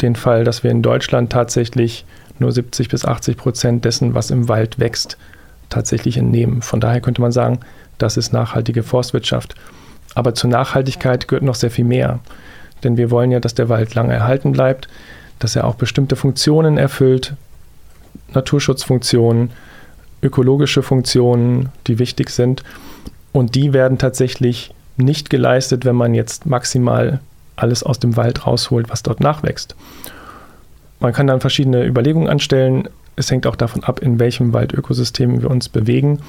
den 0.01 0.15
Fall, 0.15 0.45
dass 0.45 0.63
wir 0.63 0.71
in 0.71 0.82
Deutschland 0.82 1.32
tatsächlich 1.32 2.05
nur 2.39 2.53
70 2.53 2.88
bis 2.88 3.03
80 3.03 3.36
Prozent 3.36 3.84
dessen, 3.84 4.15
was 4.15 4.32
im 4.32 4.47
Wald 4.47 4.79
wächst, 4.79 5.17
tatsächlich 5.67 6.15
entnehmen. 6.15 6.62
Von 6.62 6.79
daher 6.79 7.01
könnte 7.01 7.21
man 7.21 7.34
sagen, 7.34 7.60
das 7.97 8.15
ist 8.15 8.32
nachhaltige 8.32 8.84
Forstwirtschaft. 8.84 9.55
Aber 10.15 10.34
zur 10.34 10.49
Nachhaltigkeit 10.49 11.27
gehört 11.27 11.43
noch 11.43 11.55
sehr 11.55 11.69
viel 11.69 11.84
mehr. 11.84 12.19
Denn 12.86 12.95
wir 12.95 13.12
wollen 13.12 13.32
ja, 13.32 13.41
dass 13.41 13.53
der 13.53 13.67
Wald 13.67 13.95
lange 13.95 14.13
erhalten 14.13 14.53
bleibt, 14.53 14.88
dass 15.39 15.58
er 15.58 15.65
auch 15.65 15.75
bestimmte 15.75 16.15
Funktionen 16.15 16.77
erfüllt, 16.77 17.34
Naturschutzfunktionen, 18.34 19.51
ökologische 20.21 20.84
Funktionen, 20.84 21.67
die 21.86 21.99
wichtig 21.99 22.29
sind. 22.29 22.63
Und 23.34 23.55
die 23.55 23.73
werden 23.73 23.97
tatsächlich 23.97 24.73
nicht 25.00 25.30
geleistet, 25.30 25.86
wenn 25.86 25.96
man 25.96 26.14
jetzt 26.14 26.46
maximal 26.46 27.20
alles 27.56 27.84
aus 27.84 28.00
dem 28.00 28.16
Wald 28.16 28.46
rausholt, 28.46 28.90
was 28.90 29.04
dort 29.04 29.20
nachwächst. 29.20 29.76
Man 31.00 31.14
kann 31.14 31.28
dann 31.28 31.42
verschiedene 31.42 31.86
Überlegungen 31.86 32.30
anstellen. 32.30 32.88
Es 33.16 33.32
hängt 33.32 33.48
auch 33.48 33.56
davon 33.56 33.84
ab, 33.84 34.00
in 34.00 34.20
welchem 34.20 34.54
Waldökosystem 34.54 35.42
wir 35.42 35.50
uns 35.50 35.70
bewegen. 35.70 36.20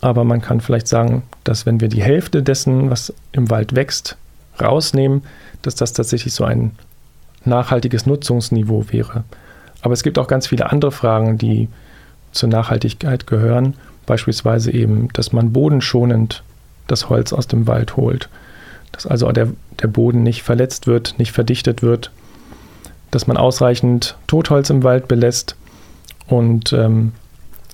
Aber 0.00 0.24
man 0.24 0.42
kann 0.42 0.60
vielleicht 0.60 0.88
sagen, 0.88 1.22
dass 1.44 1.66
wenn 1.66 1.80
wir 1.80 1.88
die 1.88 2.02
Hälfte 2.02 2.42
dessen, 2.42 2.90
was 2.90 3.12
im 3.32 3.50
Wald 3.50 3.74
wächst, 3.74 4.16
rausnehmen, 4.60 5.22
dass 5.62 5.74
das 5.74 5.92
tatsächlich 5.92 6.34
so 6.34 6.44
ein 6.44 6.72
nachhaltiges 7.44 8.06
Nutzungsniveau 8.06 8.86
wäre. 8.90 9.24
Aber 9.82 9.94
es 9.94 10.02
gibt 10.02 10.18
auch 10.18 10.28
ganz 10.28 10.46
viele 10.46 10.70
andere 10.70 10.92
Fragen, 10.92 11.38
die 11.38 11.68
zur 12.32 12.48
Nachhaltigkeit 12.48 13.26
gehören. 13.26 13.74
Beispielsweise 14.06 14.72
eben, 14.72 15.08
dass 15.12 15.32
man 15.32 15.52
bodenschonend 15.52 16.42
das 16.86 17.08
Holz 17.08 17.32
aus 17.32 17.46
dem 17.46 17.66
Wald 17.66 17.96
holt 17.96 18.28
dass 18.94 19.06
also 19.06 19.30
der, 19.32 19.48
der 19.80 19.88
Boden 19.88 20.22
nicht 20.22 20.42
verletzt 20.42 20.86
wird, 20.86 21.18
nicht 21.18 21.32
verdichtet 21.32 21.82
wird, 21.82 22.10
dass 23.10 23.26
man 23.26 23.36
ausreichend 23.36 24.16
Totholz 24.26 24.70
im 24.70 24.82
Wald 24.82 25.08
belässt 25.08 25.56
und 26.28 26.72
ähm, 26.72 27.12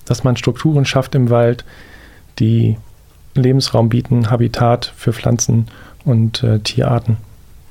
dass 0.05 0.23
man 0.23 0.35
Strukturen 0.35 0.85
schafft 0.85 1.15
im 1.15 1.29
Wald, 1.29 1.63
die 2.39 2.77
Lebensraum 3.35 3.89
bieten, 3.89 4.29
Habitat 4.29 4.91
für 4.97 5.13
Pflanzen 5.13 5.67
und 6.05 6.43
äh, 6.43 6.59
Tierarten. 6.59 7.17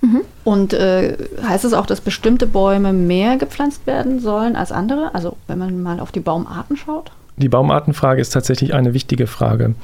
Mhm. 0.00 0.22
Und 0.44 0.72
äh, 0.72 1.16
heißt 1.44 1.64
es 1.64 1.74
auch, 1.74 1.86
dass 1.86 2.00
bestimmte 2.00 2.46
Bäume 2.46 2.92
mehr 2.92 3.36
gepflanzt 3.36 3.86
werden 3.86 4.20
sollen 4.20 4.56
als 4.56 4.72
andere? 4.72 5.14
Also 5.14 5.36
wenn 5.48 5.58
man 5.58 5.82
mal 5.82 6.00
auf 6.00 6.12
die 6.12 6.20
Baumarten 6.20 6.76
schaut? 6.76 7.10
Die 7.36 7.48
Baumartenfrage 7.48 8.20
ist 8.20 8.30
tatsächlich 8.30 8.74
eine 8.74 8.94
wichtige 8.94 9.26
Frage, 9.26 9.74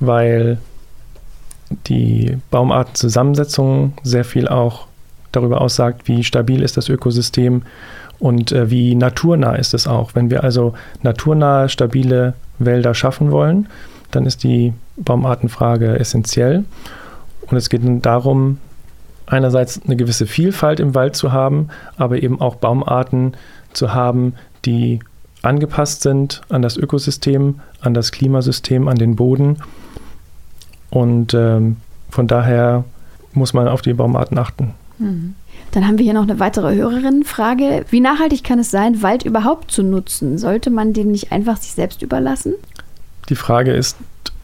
weil 0.00 0.58
die 1.86 2.36
Baumartenzusammensetzung 2.50 3.92
sehr 4.02 4.24
viel 4.24 4.48
auch 4.48 4.86
darüber 5.32 5.60
aussagt, 5.60 6.08
wie 6.08 6.24
stabil 6.24 6.62
ist 6.62 6.76
das 6.76 6.88
Ökosystem 6.88 7.62
und 8.18 8.52
äh, 8.52 8.70
wie 8.70 8.94
naturnah 8.94 9.54
ist 9.54 9.74
es 9.74 9.86
auch. 9.86 10.14
Wenn 10.14 10.30
wir 10.30 10.44
also 10.44 10.74
naturnahe, 11.02 11.68
stabile 11.68 12.34
Wälder 12.58 12.94
schaffen 12.94 13.30
wollen, 13.30 13.68
dann 14.10 14.26
ist 14.26 14.42
die 14.42 14.74
Baumartenfrage 14.96 15.98
essentiell. 15.98 16.64
Und 17.46 17.56
es 17.56 17.70
geht 17.70 17.82
darum, 18.04 18.58
einerseits 19.26 19.80
eine 19.84 19.96
gewisse 19.96 20.26
Vielfalt 20.26 20.80
im 20.80 20.94
Wald 20.94 21.16
zu 21.16 21.32
haben, 21.32 21.68
aber 21.96 22.22
eben 22.22 22.40
auch 22.40 22.56
Baumarten 22.56 23.34
zu 23.72 23.94
haben, 23.94 24.34
die 24.64 25.00
angepasst 25.42 26.02
sind 26.02 26.42
an 26.48 26.62
das 26.62 26.76
Ökosystem, 26.76 27.60
an 27.80 27.94
das 27.94 28.12
Klimasystem, 28.12 28.88
an 28.88 28.96
den 28.96 29.16
Boden 29.16 29.56
und 30.90 31.34
ähm, 31.34 31.76
von 32.10 32.26
daher 32.26 32.84
muss 33.32 33.54
man 33.54 33.68
auf 33.68 33.82
die 33.82 33.94
Baumarten 33.94 34.38
achten. 34.38 34.74
Mhm. 34.98 35.34
Dann 35.72 35.86
haben 35.86 35.98
wir 35.98 36.04
hier 36.04 36.14
noch 36.14 36.24
eine 36.24 36.40
weitere 36.40 36.74
Hörerinnenfrage. 36.74 37.84
Wie 37.90 38.00
nachhaltig 38.00 38.42
kann 38.42 38.58
es 38.58 38.70
sein, 38.70 39.02
Wald 39.02 39.24
überhaupt 39.24 39.70
zu 39.70 39.84
nutzen? 39.84 40.36
Sollte 40.36 40.70
man 40.70 40.92
den 40.92 41.12
nicht 41.12 41.30
einfach 41.30 41.58
sich 41.58 41.72
selbst 41.72 42.02
überlassen? 42.02 42.54
Die 43.28 43.36
Frage 43.36 43.72
ist, 43.72 43.96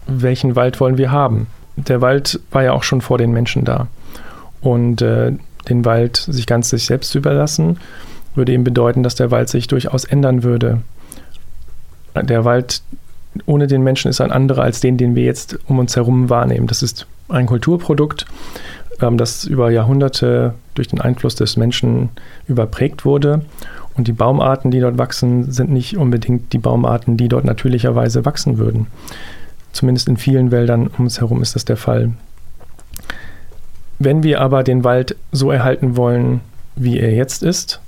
welchen 0.06 0.54
Wald 0.54 0.78
wollen 0.78 0.98
wir 0.98 1.10
haben? 1.10 1.48
Der 1.76 2.00
Wald 2.00 2.40
war 2.52 2.62
ja 2.62 2.72
auch 2.72 2.84
schon 2.84 3.00
vor 3.00 3.18
den 3.18 3.32
Menschen 3.32 3.64
da. 3.64 3.88
Und 4.60 5.02
äh, 5.02 5.32
den 5.68 5.84
Wald 5.84 6.16
sich 6.16 6.46
ganz 6.46 6.70
sich 6.70 6.86
selbst 6.86 7.10
zu 7.10 7.18
überlassen, 7.18 7.78
würde 8.36 8.52
eben 8.52 8.64
bedeuten, 8.64 9.02
dass 9.02 9.16
der 9.16 9.32
Wald 9.32 9.48
sich 9.48 9.66
durchaus 9.66 10.04
ändern 10.04 10.44
würde. 10.44 10.82
Der 12.14 12.44
Wald 12.44 12.82
ohne 13.46 13.66
den 13.66 13.82
Menschen 13.82 14.08
ist 14.08 14.20
ein 14.20 14.32
anderer 14.32 14.62
als 14.62 14.80
den, 14.80 14.96
den 14.96 15.14
wir 15.14 15.24
jetzt 15.24 15.58
um 15.66 15.78
uns 15.78 15.96
herum 15.96 16.30
wahrnehmen. 16.30 16.66
Das 16.66 16.82
ist 16.82 17.06
ein 17.28 17.46
Kulturprodukt, 17.46 18.26
ähm, 19.00 19.18
das 19.18 19.44
über 19.44 19.70
Jahrhunderte 19.70 20.54
durch 20.74 20.88
den 20.88 21.00
Einfluss 21.00 21.34
des 21.34 21.56
Menschen 21.56 22.10
überprägt 22.46 23.04
wurde. 23.04 23.42
Und 23.96 24.08
die 24.08 24.12
Baumarten, 24.12 24.70
die 24.70 24.80
dort 24.80 24.98
wachsen, 24.98 25.50
sind 25.50 25.70
nicht 25.70 25.96
unbedingt 25.96 26.52
die 26.52 26.58
Baumarten, 26.58 27.16
die 27.16 27.28
dort 27.28 27.44
natürlicherweise 27.44 28.24
wachsen 28.24 28.58
würden. 28.58 28.86
Zumindest 29.72 30.08
in 30.08 30.16
vielen 30.16 30.50
Wäldern 30.50 30.86
um 30.86 31.04
uns 31.04 31.20
herum 31.20 31.42
ist 31.42 31.54
das 31.54 31.64
der 31.64 31.76
Fall. 31.76 32.12
Wenn 33.98 34.22
wir 34.22 34.40
aber 34.40 34.62
den 34.62 34.84
Wald 34.84 35.16
so 35.32 35.50
erhalten 35.50 35.96
wollen, 35.96 36.40
wie 36.76 36.98
er 36.98 37.14
jetzt 37.14 37.42
ist, 37.42 37.80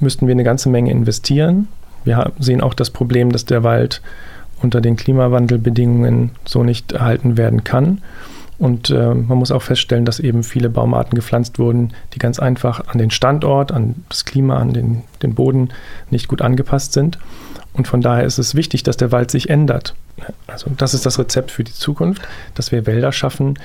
müssten 0.00 0.26
wir 0.26 0.32
eine 0.32 0.44
ganze 0.44 0.68
Menge 0.68 0.90
investieren. 0.90 1.68
Wir 2.04 2.32
sehen 2.38 2.60
auch 2.60 2.74
das 2.74 2.90
Problem, 2.90 3.32
dass 3.32 3.44
der 3.44 3.62
Wald 3.62 4.02
unter 4.62 4.80
den 4.80 4.96
Klimawandelbedingungen 4.96 6.30
so 6.44 6.62
nicht 6.64 6.92
erhalten 6.92 7.36
werden 7.36 7.64
kann. 7.64 8.02
Und 8.58 8.90
äh, 8.90 9.14
man 9.14 9.38
muss 9.38 9.52
auch 9.52 9.62
feststellen, 9.62 10.04
dass 10.04 10.18
eben 10.18 10.42
viele 10.42 10.68
Baumarten 10.68 11.14
gepflanzt 11.14 11.60
wurden, 11.60 11.92
die 12.14 12.18
ganz 12.18 12.40
einfach 12.40 12.88
an 12.88 12.98
den 12.98 13.10
Standort, 13.10 13.70
an 13.70 14.04
das 14.08 14.24
Klima, 14.24 14.56
an 14.58 14.72
den, 14.72 15.04
den 15.22 15.34
Boden 15.34 15.68
nicht 16.10 16.26
gut 16.26 16.42
angepasst 16.42 16.92
sind. 16.92 17.18
Und 17.72 17.86
von 17.86 18.00
daher 18.00 18.24
ist 18.24 18.38
es 18.38 18.56
wichtig, 18.56 18.82
dass 18.82 18.96
der 18.96 19.12
Wald 19.12 19.30
sich 19.30 19.48
ändert. 19.48 19.94
Also 20.48 20.70
das 20.76 20.94
ist 20.94 21.06
das 21.06 21.20
Rezept 21.20 21.52
für 21.52 21.62
die 21.62 21.72
Zukunft, 21.72 22.22
dass 22.54 22.72
wir 22.72 22.86
Wälder 22.86 23.12
schaffen, 23.12 23.58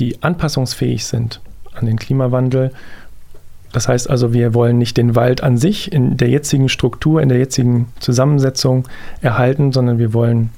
die 0.00 0.20
anpassungsfähig 0.22 1.06
sind 1.06 1.40
an 1.74 1.86
den 1.86 1.98
Klimawandel 1.98 2.72
das 3.72 3.88
heißt 3.88 4.08
also, 4.08 4.32
wir 4.32 4.54
wollen 4.54 4.78
nicht 4.78 4.96
den 4.96 5.16
Wald 5.16 5.42
an 5.42 5.56
sich 5.56 5.90
in 5.90 6.16
der 6.16 6.28
jetzigen 6.28 6.68
Struktur, 6.68 7.22
in 7.22 7.28
der 7.28 7.38
jetzigen 7.38 7.88
Zusammensetzung 8.00 8.86
erhalten, 9.20 9.72
sondern 9.72 9.98
wir 9.98 10.12
wollen 10.12 10.50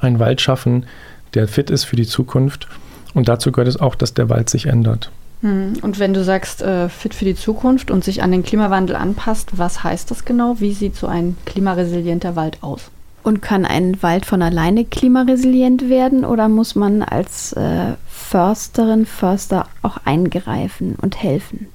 einen 0.00 0.18
Wald 0.18 0.40
schaffen, 0.40 0.86
der 1.34 1.48
fit 1.48 1.70
ist 1.70 1.84
für 1.84 1.96
die 1.96 2.06
Zukunft. 2.06 2.68
Und 3.14 3.28
dazu 3.28 3.52
gehört 3.52 3.68
es 3.68 3.78
auch, 3.78 3.94
dass 3.94 4.14
der 4.14 4.30
Wald 4.30 4.48
sich 4.48 4.66
ändert. 4.66 5.10
Hm, 5.42 5.74
und 5.82 5.98
wenn 5.98 6.14
du 6.14 6.24
sagst, 6.24 6.62
äh, 6.62 6.88
fit 6.88 7.14
für 7.14 7.24
die 7.24 7.34
Zukunft 7.34 7.90
und 7.90 8.04
sich 8.04 8.22
an 8.22 8.32
den 8.32 8.42
Klimawandel 8.42 8.96
anpasst, 8.96 9.58
was 9.58 9.84
heißt 9.84 10.10
das 10.10 10.24
genau? 10.24 10.56
Wie 10.58 10.72
sieht 10.72 10.96
so 10.96 11.06
ein 11.06 11.36
klimaresilienter 11.44 12.36
Wald 12.36 12.58
aus? 12.62 12.90
Und 13.22 13.42
kann 13.42 13.64
ein 13.64 14.02
Wald 14.02 14.26
von 14.26 14.42
alleine 14.42 14.84
klimaresilient 14.84 15.88
werden 15.88 16.24
oder 16.24 16.48
muss 16.48 16.74
man 16.74 17.02
als 17.02 17.52
äh, 17.52 17.94
Försterin, 18.08 19.06
Förster 19.06 19.68
auch 19.82 19.98
eingreifen 20.04 20.96
und 21.00 21.22
helfen? 21.22 21.68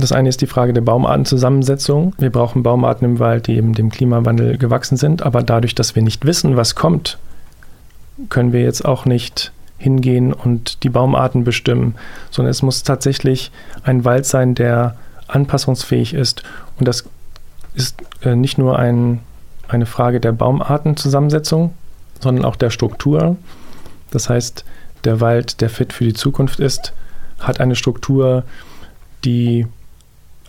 Das 0.00 0.12
eine 0.12 0.28
ist 0.28 0.40
die 0.40 0.46
Frage 0.46 0.72
der 0.72 0.80
Baumartenzusammensetzung. 0.80 2.14
Wir 2.18 2.30
brauchen 2.30 2.62
Baumarten 2.62 3.04
im 3.04 3.18
Wald, 3.18 3.46
die 3.46 3.56
eben 3.56 3.74
dem 3.74 3.90
Klimawandel 3.90 4.56
gewachsen 4.56 4.96
sind. 4.96 5.22
Aber 5.22 5.42
dadurch, 5.42 5.74
dass 5.74 5.94
wir 5.94 6.02
nicht 6.02 6.24
wissen, 6.24 6.56
was 6.56 6.74
kommt, 6.74 7.18
können 8.28 8.52
wir 8.52 8.62
jetzt 8.62 8.84
auch 8.84 9.04
nicht 9.04 9.52
hingehen 9.78 10.32
und 10.32 10.82
die 10.82 10.90
Baumarten 10.90 11.44
bestimmen, 11.44 11.94
sondern 12.30 12.50
es 12.50 12.62
muss 12.62 12.82
tatsächlich 12.82 13.50
ein 13.82 14.04
Wald 14.04 14.26
sein, 14.26 14.54
der 14.54 14.96
anpassungsfähig 15.26 16.14
ist. 16.14 16.42
Und 16.78 16.86
das 16.86 17.04
ist 17.74 18.02
äh, 18.22 18.36
nicht 18.36 18.58
nur 18.58 18.78
ein, 18.78 19.20
eine 19.68 19.86
Frage 19.86 20.20
der 20.20 20.32
Baumartenzusammensetzung, 20.32 21.72
sondern 22.20 22.44
auch 22.44 22.56
der 22.56 22.70
Struktur. 22.70 23.36
Das 24.10 24.28
heißt, 24.28 24.64
der 25.04 25.20
Wald, 25.20 25.60
der 25.60 25.70
fit 25.70 25.92
für 25.92 26.04
die 26.04 26.14
Zukunft 26.14 26.60
ist, 26.60 26.92
hat 27.38 27.60
eine 27.60 27.74
Struktur, 27.74 28.44
die 29.24 29.66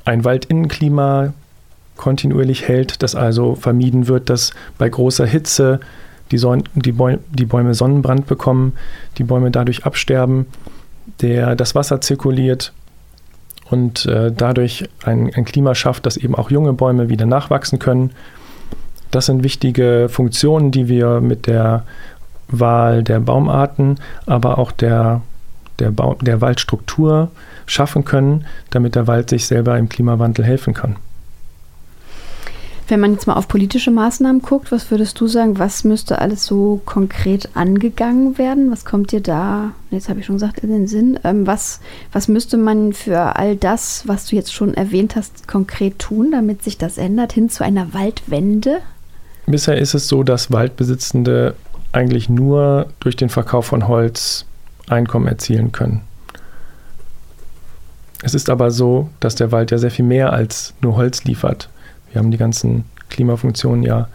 ein 0.06 0.24
Waldinnenklima 0.24 1.34
kontinuierlich 1.98 2.68
hält, 2.68 3.04
dass 3.04 3.16
also 3.16 3.56
vermieden 3.56 4.08
wird, 4.08 4.30
dass 4.30 4.54
bei 4.78 4.90
großer 4.90 5.26
Hitze 5.26 5.80
die, 6.32 6.38
Son 6.38 6.64
die, 6.74 6.94
Bäu 6.94 7.18
die 7.30 7.46
Bäume 7.46 7.74
Sonnenbrand 7.74 8.28
bekommen, 8.28 8.74
die 9.18 9.24
Bäume 9.24 9.52
dadurch 9.52 9.86
absterben, 9.86 10.48
der 11.22 11.56
das 11.56 11.76
Wasser 11.76 12.02
zirkuliert 12.02 12.74
und 13.70 14.06
äh, 14.06 14.32
dadurch 14.36 14.90
ein, 15.04 15.32
ein 15.34 15.46
Klima 15.46 15.76
schafft, 15.76 16.06
dass 16.06 16.18
eben 16.18 16.36
auch 16.36 16.50
junge 16.50 16.74
Bäume 16.74 17.10
wieder 17.10 17.26
nachwachsen 17.26 17.80
können. 17.80 18.12
Das 19.12 19.26
sind 19.26 19.44
wichtige 19.44 20.08
Funktionen, 20.10 20.72
die 20.72 20.88
wir 20.88 21.22
mit 21.22 21.48
der 21.48 21.84
Wahl 22.48 23.04
der 23.04 23.20
Baumarten, 23.20 23.98
aber 24.26 24.58
auch 24.58 24.72
der, 24.72 25.22
der, 25.82 25.92
ba 25.92 26.16
der 26.22 26.42
Waldstruktur 26.42 27.30
schaffen 27.66 28.06
können, 28.06 28.46
damit 28.70 28.96
der 28.96 29.08
Wald 29.08 29.30
sich 29.30 29.46
selber 29.46 29.78
im 29.78 29.90
Klimawandel 29.90 30.46
helfen 30.46 30.74
kann. 30.74 30.96
Wenn 32.88 33.00
man 33.00 33.14
jetzt 33.14 33.26
mal 33.26 33.36
auf 33.36 33.48
politische 33.48 33.90
Maßnahmen 33.90 34.42
guckt, 34.42 34.70
was 34.74 34.92
würdest 34.92 35.18
du 35.22 35.28
sagen, 35.28 35.58
was 35.58 35.86
müsste 35.86 36.20
alles 36.20 36.46
so 36.46 36.82
konkret 36.86 37.48
angegangen 37.54 38.38
werden? 38.38 38.70
Was 38.70 38.84
kommt 38.84 39.14
dir 39.14 39.22
da, 39.22 39.72
jetzt 39.92 40.10
habe 40.10 40.20
ich 40.20 40.26
schon 40.26 40.36
gesagt, 40.36 40.60
in 40.60 40.70
den 40.70 40.88
Sinn? 40.88 41.18
Ähm, 41.24 41.48
was, 41.48 41.80
was 42.12 42.28
müsste 42.28 42.58
man 42.58 42.92
für 42.92 43.38
all 43.38 43.56
das, 43.56 44.04
was 44.08 44.26
du 44.26 44.36
jetzt 44.36 44.54
schon 44.54 44.74
erwähnt 44.74 45.16
hast, 45.16 45.48
konkret 45.48 46.00
tun, 46.00 46.32
damit 46.32 46.64
sich 46.64 46.78
das 46.78 46.98
ändert, 46.98 47.32
hin 47.32 47.50
zu 47.50 47.64
einer 47.64 47.94
Waldwende? 47.94 48.80
Bisher 49.46 49.78
ist 49.78 49.94
es 49.94 50.10
so, 50.10 50.24
dass 50.24 50.52
Waldbesitzende 50.52 51.56
eigentlich 51.94 52.30
nur 52.30 52.88
durch 53.00 53.16
den 53.16 53.30
Verkauf 53.30 53.68
von 53.68 53.88
Holz 53.88 54.46
Einkommen 54.92 55.28
erzielen 55.28 55.72
können. 55.72 56.02
Es 58.24 58.36
ist 58.36 58.50
aber 58.50 58.72
so, 58.72 59.10
dass 59.20 59.36
der 59.36 59.52
Wald 59.52 59.72
ja 59.72 59.78
sehr 59.78 59.92
viel 59.92 60.06
mehr 60.06 60.32
als 60.32 60.74
nur 60.82 60.96
Holz 60.96 61.24
liefert. 61.24 61.70
Wir 62.12 62.20
haben 62.20 62.32
die 62.32 62.38
ganzen 62.38 62.86
Klimafunktionen 63.10 63.84
ja 63.84 64.08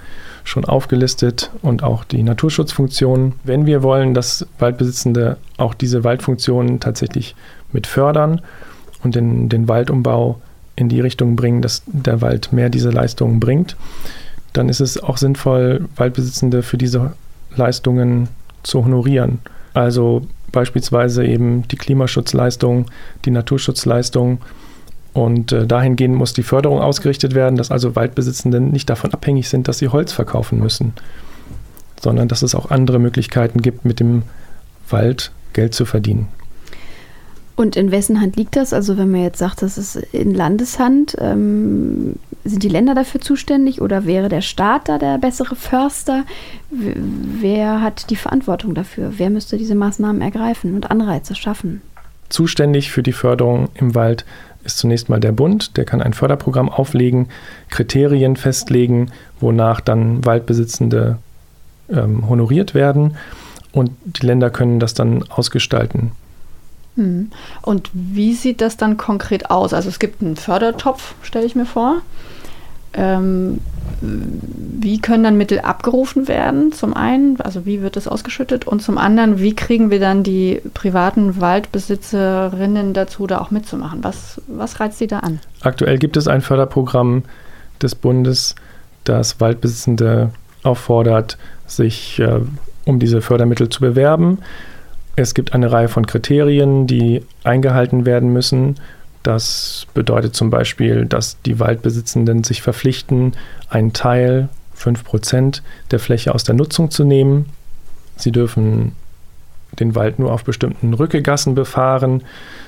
schon 0.44 0.64
aufgelistet 0.64 1.50
und 1.62 1.82
auch 1.82 2.04
die 2.04 2.22
Naturschutzfunktionen. 2.22 3.32
Wenn 3.42 3.66
wir 3.66 3.82
wollen, 3.82 4.14
dass 4.14 4.46
Waldbesitzende 4.58 5.38
auch 5.56 5.74
diese 5.74 6.04
Waldfunktionen 6.04 6.78
tatsächlich 6.78 7.34
mit 7.72 7.86
fördern 7.86 8.40
und 9.02 9.16
den, 9.16 9.48
den 9.48 9.68
Waldumbau 9.68 10.40
in 10.76 10.88
die 10.88 11.00
Richtung 11.00 11.34
bringen, 11.34 11.62
dass 11.62 11.82
der 11.86 12.20
Wald 12.20 12.52
mehr 12.52 12.70
diese 12.70 12.90
Leistungen 12.90 13.40
bringt, 13.40 13.76
dann 14.52 14.68
ist 14.68 14.80
es 14.80 15.02
auch 15.02 15.16
sinnvoll, 15.16 15.88
Waldbesitzende 15.96 16.62
für 16.62 16.78
diese 16.78 17.12
Leistungen 17.56 18.28
zu 18.62 18.84
honorieren. 18.84 19.40
Also 19.74 20.22
beispielsweise 20.52 21.24
eben 21.24 21.66
die 21.68 21.76
Klimaschutzleistung, 21.76 22.86
die 23.24 23.30
Naturschutzleistung 23.30 24.38
und 25.12 25.52
äh, 25.52 25.66
dahingehend 25.66 26.14
muss 26.14 26.34
die 26.34 26.42
Förderung 26.42 26.80
ausgerichtet 26.80 27.34
werden, 27.34 27.56
dass 27.56 27.70
also 27.70 27.96
Waldbesitzende 27.96 28.60
nicht 28.60 28.90
davon 28.90 29.12
abhängig 29.12 29.48
sind, 29.48 29.66
dass 29.66 29.78
sie 29.78 29.88
Holz 29.88 30.12
verkaufen 30.12 30.58
müssen, 30.60 30.92
sondern 32.00 32.28
dass 32.28 32.42
es 32.42 32.54
auch 32.54 32.70
andere 32.70 32.98
Möglichkeiten 32.98 33.62
gibt, 33.62 33.84
mit 33.84 34.00
dem 34.00 34.22
Wald 34.90 35.32
Geld 35.52 35.74
zu 35.74 35.86
verdienen. 35.86 36.28
Und 37.56 37.74
in 37.74 37.90
wessen 37.90 38.20
Hand 38.20 38.36
liegt 38.36 38.54
das? 38.56 38.74
Also 38.74 38.98
wenn 38.98 39.10
man 39.10 39.22
jetzt 39.22 39.38
sagt, 39.38 39.62
das 39.62 39.78
ist 39.78 39.96
in 40.12 40.34
Landeshand, 40.34 41.16
ähm, 41.18 42.16
sind 42.48 42.62
die 42.62 42.68
Länder 42.68 42.94
dafür 42.94 43.20
zuständig 43.20 43.80
oder 43.80 44.06
wäre 44.06 44.28
der 44.28 44.40
Staat 44.40 44.88
da 44.88 44.98
der 44.98 45.18
bessere 45.18 45.56
Förster? 45.56 46.24
Wer 46.70 47.80
hat 47.82 48.10
die 48.10 48.16
Verantwortung 48.16 48.74
dafür? 48.74 49.14
Wer 49.16 49.30
müsste 49.30 49.58
diese 49.58 49.74
Maßnahmen 49.74 50.22
ergreifen 50.22 50.74
und 50.74 50.90
Anreize 50.90 51.34
schaffen? 51.34 51.82
Zuständig 52.28 52.90
für 52.90 53.02
die 53.02 53.12
Förderung 53.12 53.68
im 53.74 53.94
Wald 53.94 54.24
ist 54.64 54.78
zunächst 54.78 55.08
mal 55.08 55.20
der 55.20 55.32
Bund, 55.32 55.76
der 55.76 55.84
kann 55.84 56.02
ein 56.02 56.12
Förderprogramm 56.12 56.68
auflegen, 56.68 57.28
Kriterien 57.70 58.36
festlegen, 58.36 59.12
wonach 59.40 59.80
dann 59.80 60.24
Waldbesitzende 60.24 61.18
ähm, 61.88 62.28
honoriert 62.28 62.74
werden 62.74 63.16
und 63.72 63.92
die 64.04 64.26
Länder 64.26 64.50
können 64.50 64.80
das 64.80 64.94
dann 64.94 65.22
ausgestalten. 65.28 66.12
Hm. 66.96 67.30
Und 67.62 67.90
wie 67.92 68.34
sieht 68.34 68.60
das 68.60 68.76
dann 68.76 68.96
konkret 68.96 69.50
aus? 69.50 69.72
Also 69.72 69.88
es 69.88 69.98
gibt 69.98 70.22
einen 70.22 70.36
Fördertopf, 70.36 71.14
stelle 71.22 71.46
ich 71.46 71.54
mir 71.54 71.66
vor. 71.66 72.02
Ähm, 72.94 73.60
wie 74.00 74.98
können 75.00 75.24
dann 75.24 75.38
Mittel 75.38 75.60
abgerufen 75.60 76.28
werden? 76.28 76.72
Zum 76.72 76.94
einen, 76.94 77.40
also 77.40 77.66
wie 77.66 77.82
wird 77.82 77.96
das 77.96 78.08
ausgeschüttet? 78.08 78.66
Und 78.66 78.82
zum 78.82 78.98
anderen, 78.98 79.38
wie 79.38 79.54
kriegen 79.54 79.90
wir 79.90 80.00
dann 80.00 80.22
die 80.22 80.60
privaten 80.74 81.40
Waldbesitzerinnen 81.40 82.94
dazu, 82.94 83.26
da 83.26 83.38
auch 83.38 83.50
mitzumachen? 83.50 84.02
Was, 84.02 84.40
was 84.46 84.80
reizt 84.80 84.98
sie 84.98 85.06
da 85.06 85.20
an? 85.20 85.40
Aktuell 85.60 85.98
gibt 85.98 86.16
es 86.16 86.28
ein 86.28 86.40
Förderprogramm 86.40 87.24
des 87.82 87.94
Bundes, 87.94 88.54
das 89.04 89.40
Waldbesitzende 89.40 90.30
auffordert, 90.62 91.38
sich 91.66 92.18
äh, 92.18 92.40
um 92.84 92.98
diese 92.98 93.20
Fördermittel 93.20 93.68
zu 93.68 93.80
bewerben. 93.80 94.38
Es 95.16 95.32
gibt 95.32 95.54
eine 95.54 95.72
Reihe 95.72 95.88
von 95.88 96.06
Kriterien, 96.06 96.86
die 96.86 97.22
eingehalten 97.42 98.04
werden 98.04 98.32
müssen. 98.32 98.76
Das 99.22 99.86
bedeutet 99.94 100.36
zum 100.36 100.50
Beispiel, 100.50 101.06
dass 101.06 101.40
die 101.40 101.58
Waldbesitzenden 101.58 102.44
sich 102.44 102.60
verpflichten, 102.60 103.32
einen 103.70 103.94
Teil, 103.94 104.50
5% 104.78 105.62
der 105.90 105.98
Fläche 105.98 106.34
aus 106.34 106.44
der 106.44 106.54
Nutzung 106.54 106.90
zu 106.90 107.04
nehmen. 107.04 107.46
Sie 108.16 108.30
dürfen 108.30 108.92
den 109.80 109.94
Wald 109.94 110.18
nur 110.18 110.32
auf 110.32 110.44
bestimmten 110.44 110.92
Rückegassen 110.92 111.54
befahren. 111.54 112.22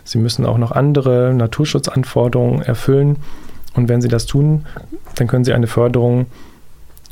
Sie 0.04 0.18
müssen 0.18 0.46
auch 0.46 0.58
noch 0.58 0.72
andere 0.72 1.34
Naturschutzanforderungen 1.34 2.62
erfüllen. 2.62 3.16
Und 3.74 3.90
wenn 3.90 4.00
Sie 4.00 4.08
das 4.08 4.24
tun, 4.24 4.66
dann 5.16 5.26
können 5.26 5.44
Sie 5.44 5.52
eine 5.52 5.66
Förderung 5.66 6.26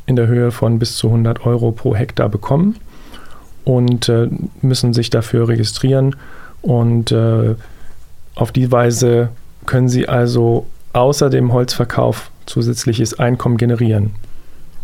in 0.07 0.17
der 0.17 0.29
Höhe 0.29 0.51
von 0.51 0.79
bis 0.79 0.97
zu 0.97 1.09
100 1.09 1.45
Euro 1.45 1.73
pro 1.73 1.95
Hektar 1.95 2.31
bekommen 2.31 2.77
und 3.67 4.09
äh, 4.09 4.29
müssen 4.63 4.95
sich 4.95 5.11
dafür 5.11 5.49
registrieren. 5.49 6.15
Und 6.63 7.11
äh, 7.11 7.57
auf 8.37 8.53
die 8.53 8.71
Weise 8.71 9.29
können 9.67 9.89
Sie 9.89 10.09
also 10.09 10.67
außer 10.93 11.29
dem 11.29 11.53
Holzverkauf 11.53 12.31
zusätzliches 12.47 13.19
Einkommen 13.19 13.57
generieren. 13.57 14.15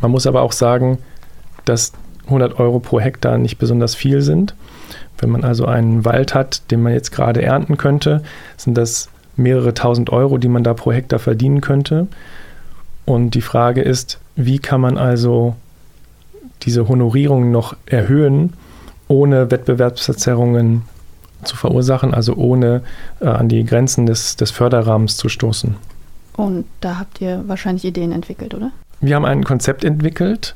Man 0.01 0.11
muss 0.11 0.27
aber 0.27 0.43
auch 0.43 0.51
sagen, 0.51 0.99
dass 1.65 1.93
100 2.27 2.59
Euro 2.59 2.81
pro 2.81 2.99
Hektar 2.99 3.39
nicht 3.39 3.57
besonders 3.59 3.95
viel 3.95 4.21
sind. 4.21 4.57
Wenn 5.17 5.31
man 5.31 5.45
also 5.45 5.65
einen 5.65 6.05
Wald 6.05 6.35
hat, 6.35 6.69
den 6.73 6.83
man 6.83 6.93
jetzt 6.93 7.13
gerade 7.13 7.41
ernten 7.41 7.77
könnte, 7.77 8.25
sind 8.57 8.77
das 8.77 9.11
mehrere 9.37 9.75
tausend 9.75 10.11
Euro, 10.11 10.39
die 10.39 10.49
man 10.49 10.65
da 10.65 10.75
pro 10.75 10.91
Hektar 10.91 11.21
verdienen 11.21 11.61
könnte. 11.61 12.09
Und 13.05 13.31
die 13.31 13.43
Frage 13.43 13.83
ist, 13.83 14.19
wie 14.35 14.59
kann 14.59 14.81
man 14.81 14.99
also 14.99 15.55
diese 16.63 16.89
Honorierung 16.89 17.53
noch 17.53 17.77
erhöhen, 17.87 18.55
ohne 19.09 19.51
Wettbewerbsverzerrungen 19.51 20.83
zu 21.45 21.57
verursachen, 21.57 22.15
also 22.15 22.35
ohne 22.35 22.83
äh, 23.21 23.27
an 23.27 23.49
die 23.49 23.65
Grenzen 23.65 24.07
des, 24.07 24.37
des 24.37 24.51
Förderrahmens 24.51 25.17
zu 25.17 25.29
stoßen. 25.29 25.77
Und 26.37 26.65
da 26.81 26.99
habt 26.99 27.21
ihr 27.21 27.43
wahrscheinlich 27.47 27.85
Ideen 27.85 28.13
entwickelt, 28.13 28.55
oder? 28.55 28.71
Wir 29.01 29.17
haben 29.17 29.25
ein 29.25 29.45
Konzept 29.45 29.85
entwickelt, 29.85 30.55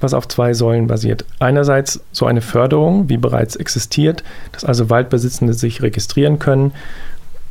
was 0.00 0.14
auf 0.14 0.28
zwei 0.28 0.54
Säulen 0.54 0.86
basiert. 0.86 1.24
Einerseits 1.38 2.00
so 2.12 2.26
eine 2.26 2.40
Förderung, 2.40 3.08
wie 3.08 3.16
bereits 3.16 3.56
existiert, 3.56 4.22
dass 4.52 4.64
also 4.64 4.88
Waldbesitzende 4.88 5.54
sich 5.54 5.82
registrieren 5.82 6.38
können, 6.38 6.72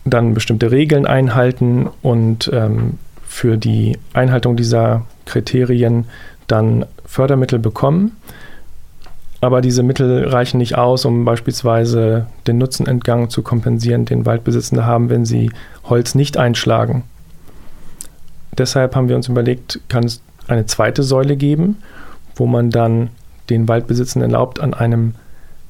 dann 0.05 0.33
bestimmte 0.33 0.71
Regeln 0.71 1.05
einhalten 1.05 1.89
und 2.01 2.49
ähm, 2.53 2.97
für 3.23 3.57
die 3.57 3.97
Einhaltung 4.13 4.57
dieser 4.57 5.05
Kriterien 5.25 6.05
dann 6.47 6.85
Fördermittel 7.05 7.59
bekommen. 7.59 8.17
Aber 9.41 9.61
diese 9.61 9.81
Mittel 9.81 10.27
reichen 10.29 10.59
nicht 10.59 10.77
aus, 10.77 11.03
um 11.03 11.25
beispielsweise 11.25 12.27
den 12.45 12.59
Nutzenentgang 12.59 13.31
zu 13.31 13.41
kompensieren, 13.41 14.05
den 14.05 14.27
Waldbesitzende 14.27 14.85
haben, 14.85 15.09
wenn 15.09 15.25
sie 15.25 15.51
Holz 15.83 16.13
nicht 16.13 16.37
einschlagen. 16.37 17.03
Deshalb 18.55 18.95
haben 18.95 19.09
wir 19.09 19.15
uns 19.15 19.27
überlegt, 19.27 19.79
kann 19.89 20.03
es 20.03 20.21
eine 20.47 20.67
zweite 20.67 21.01
Säule 21.01 21.37
geben, 21.37 21.77
wo 22.35 22.45
man 22.45 22.69
dann 22.69 23.09
den 23.49 23.67
Waldbesitzenden 23.67 24.31
erlaubt, 24.31 24.59
an 24.59 24.75
einem 24.75 25.15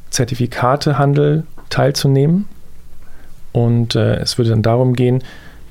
Zertifikatehandel 0.10 1.46
teilzunehmen. 1.70 2.50
Und 3.54 3.96
äh, 3.96 4.16
es 4.16 4.38
würde 4.38 4.50
dann 4.52 4.62
darum 4.64 4.94
gehen, 4.96 5.24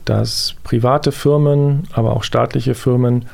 dass 0.07 0.55
private 0.65 1.13
Firmen, 1.13 1.85
aber 1.93 2.15
auch 2.15 2.23
staatliche 2.23 2.75
Firmen 2.75 3.27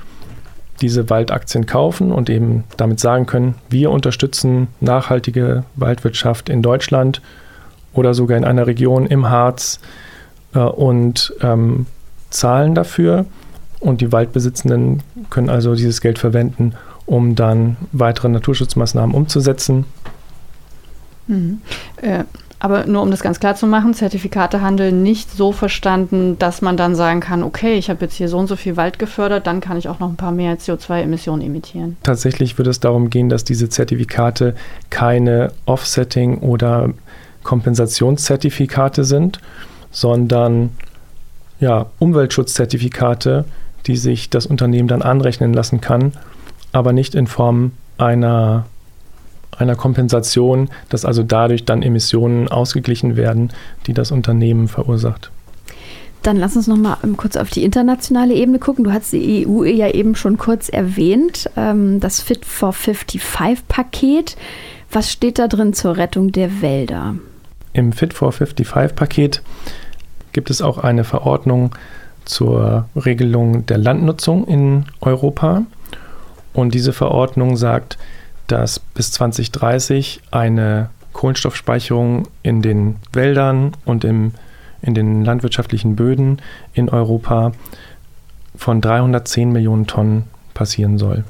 diese 0.81 1.09
Waldaktien 1.11 1.67
kaufen 1.67 2.13
und 2.13 2.29
eben 2.31 2.65
damit 2.77 3.01
sagen 3.01 3.27
können, 3.27 3.55
wir 3.71 3.91
unterstützen 3.91 4.69
nachhaltige 4.81 5.65
Waldwirtschaft 5.75 6.49
in 6.49 6.63
Deutschland 6.63 7.23
oder 7.93 8.15
sogar 8.15 8.37
in 8.37 8.45
einer 8.45 8.67
Region 8.67 9.07
im 9.07 9.29
Harz 9.29 9.81
äh, 10.55 10.59
und 10.59 11.35
ähm, 11.41 11.87
zahlen 12.31 12.75
dafür. 12.75 13.27
Und 13.81 14.01
die 14.01 14.13
Waldbesitzenden 14.13 15.03
können 15.31 15.51
also 15.51 15.75
dieses 15.75 16.01
Geld 16.01 16.19
verwenden, 16.19 16.73
um 17.05 17.35
dann 17.35 17.77
weitere 17.93 18.29
Naturschutzmaßnahmen 18.29 19.15
umzusetzen. 19.15 19.85
Mhm. 21.27 21.61
Äh, 22.01 22.25
aber 22.59 22.87
nur 22.87 23.03
um 23.03 23.11
das 23.11 23.21
ganz 23.21 23.39
klar 23.39 23.55
zu 23.55 23.67
machen, 23.67 23.93
Zertifikatehandel 23.93 24.91
nicht 24.93 25.31
so 25.31 25.53
verstanden, 25.53 26.39
dass 26.39 26.63
man 26.63 26.77
dann 26.77 26.95
sagen 26.95 27.21
kann, 27.21 27.43
okay, 27.43 27.75
ich 27.75 27.91
habe 27.91 28.05
jetzt 28.05 28.15
hier 28.15 28.29
so 28.29 28.39
und 28.39 28.47
so 28.47 28.57
viel 28.57 28.77
Wald 28.77 28.99
gefördert, 28.99 29.47
dann 29.47 29.61
kann 29.61 29.77
ich 29.77 29.89
auch 29.89 30.01
noch 30.01 30.09
ein 30.09 30.17
paar 30.17 30.33
mehr 30.33 30.59
CO2-Emissionen 30.59 31.43
emittieren. 31.43 31.97
Tatsächlich 32.03 32.57
wird 32.57 32.69
es 32.69 32.81
darum 32.81 33.11
gehen, 33.11 33.29
dass 33.29 33.45
diese 33.45 33.69
Zertifikate 33.69 34.55
keine 34.89 35.53
Offsetting- 35.67 36.39
oder 36.39 36.91
Kompensationszertifikate 37.43 39.05
sind, 39.05 39.39
sondern 39.91 40.71
ja, 41.61 41.87
Umweltschutzzertifikate, 41.99 43.45
die 43.87 43.97
sich 43.97 44.31
das 44.31 44.47
Unternehmen 44.47 44.89
dann 44.89 45.03
anrechnen 45.03 45.53
lassen 45.53 45.81
kann, 45.81 46.13
aber 46.73 46.93
nicht 46.93 47.15
in 47.15 47.27
Form 47.27 47.73
einer 47.99 48.67
einer 49.59 49.77
Kompensation, 49.77 50.69
dass 50.89 51.05
also 51.05 51.23
dadurch 51.23 51.65
dann 51.65 51.83
Emissionen 51.83 52.49
ausgeglichen 52.49 53.17
werden, 53.17 53.51
die 53.87 53.95
das 53.95 54.11
Unternehmen 54.11 54.69
verursacht. 54.69 55.31
Dann 56.23 56.37
lass 56.37 56.57
uns 56.57 56.67
noch 56.67 56.77
mal 56.77 56.97
ähm, 57.05 57.17
kurz 57.17 57.37
auf 57.37 57.51
die 57.51 57.63
internationale 57.63 58.35
Ebene 58.35 58.59
gucken. 58.59 58.85
Du 58.85 58.93
hast 58.93 59.13
die 59.13 59.47
EU 59.47 59.63
ja 59.63 59.89
eben 59.91 60.17
schon 60.17 60.39
kurz 60.39 60.69
erwähnt, 60.69 61.49
ähm, 61.57 62.01
das 62.01 62.21
Fit 62.21 62.45
for 62.45 62.71
55-Paket. 62.71 64.37
Was 64.91 65.13
steht 65.13 65.39
da 65.39 65.47
drin 65.47 65.73
zur 65.73 65.97
Rettung 65.97 66.33
der 66.33 66.63
Wälder? 66.63 67.15
Im 67.73 67.93
Fit 67.93 68.13
for 68.13 68.31
55-Paket 68.31 69.43
gibt 70.33 70.51
es 70.51 70.63
auch 70.63 70.79
eine 70.79 71.05
Verordnung 71.05 71.71
zur 72.25 72.89
Regelung 72.97 73.65
der 73.67 73.79
Landnutzung 73.79 74.49
in 74.49 74.87
Europa. 75.01 75.63
Und 76.53 76.75
diese 76.75 76.93
Verordnung 76.93 77.57
sagt, 77.57 77.99
dass 78.47 78.81
bis 78.81 79.13
2030 79.13 80.21
eine 80.31 80.91
Kohlenstoffspeicherung 81.13 82.29
in 82.43 82.63
den 82.63 82.97
Wäldern 83.13 83.73
und 83.85 84.05
im, 84.05 84.33
in 84.83 84.95
den 84.95 85.25
landwirtschaftlichen 85.25 85.97
Böden 85.97 86.43
in 86.75 86.89
Europa 86.89 87.53
von 88.55 88.81
310 88.81 89.53
Millionen 89.53 89.87
Tonnen 89.87 90.25
passieren 90.55 90.99
soll. 90.99 91.25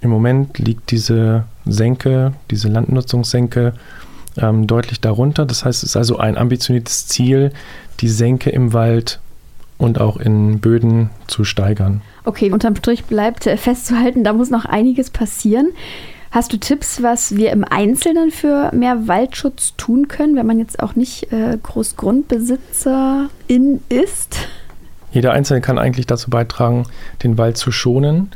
Im 0.00 0.10
Moment 0.10 0.58
liegt 0.58 0.90
diese 0.90 1.44
Senke, 1.64 2.32
diese 2.50 2.68
Landnutzungssenke 2.68 3.74
ähm, 4.36 4.66
deutlich 4.66 5.00
darunter. 5.00 5.46
Das 5.46 5.64
heißt, 5.64 5.82
es 5.82 5.90
ist 5.90 5.96
also 5.96 6.18
ein 6.18 6.36
ambitioniertes 6.36 7.06
Ziel, 7.08 7.52
die 8.00 8.08
Senke 8.08 8.50
im 8.50 8.72
Wald 8.72 9.20
und 9.78 10.00
auch 10.00 10.16
in 10.16 10.60
Böden 10.60 11.10
zu 11.26 11.44
steigern. 11.44 12.02
Okay, 12.24 12.50
unterm 12.50 12.76
Strich 12.76 13.04
bleibt 13.04 13.44
festzuhalten, 13.44 14.24
da 14.24 14.32
muss 14.32 14.50
noch 14.50 14.64
einiges 14.64 15.10
passieren. 15.10 15.72
Hast 16.36 16.52
du 16.52 16.58
Tipps, 16.58 17.02
was 17.02 17.34
wir 17.34 17.50
im 17.50 17.64
Einzelnen 17.64 18.30
für 18.30 18.70
mehr 18.74 19.08
Waldschutz 19.08 19.72
tun 19.78 20.06
können, 20.06 20.36
wenn 20.36 20.44
man 20.44 20.58
jetzt 20.58 20.80
auch 20.80 20.94
nicht 20.94 21.32
äh, 21.32 21.56
Großgrundbesitzerin 21.62 23.80
ist? 23.88 24.36
Jeder 25.12 25.32
Einzelne 25.32 25.62
kann 25.62 25.78
eigentlich 25.78 26.04
dazu 26.04 26.28
beitragen, 26.28 26.84
den 27.22 27.38
Wald 27.38 27.56
zu 27.56 27.72
schonen. 27.72 28.32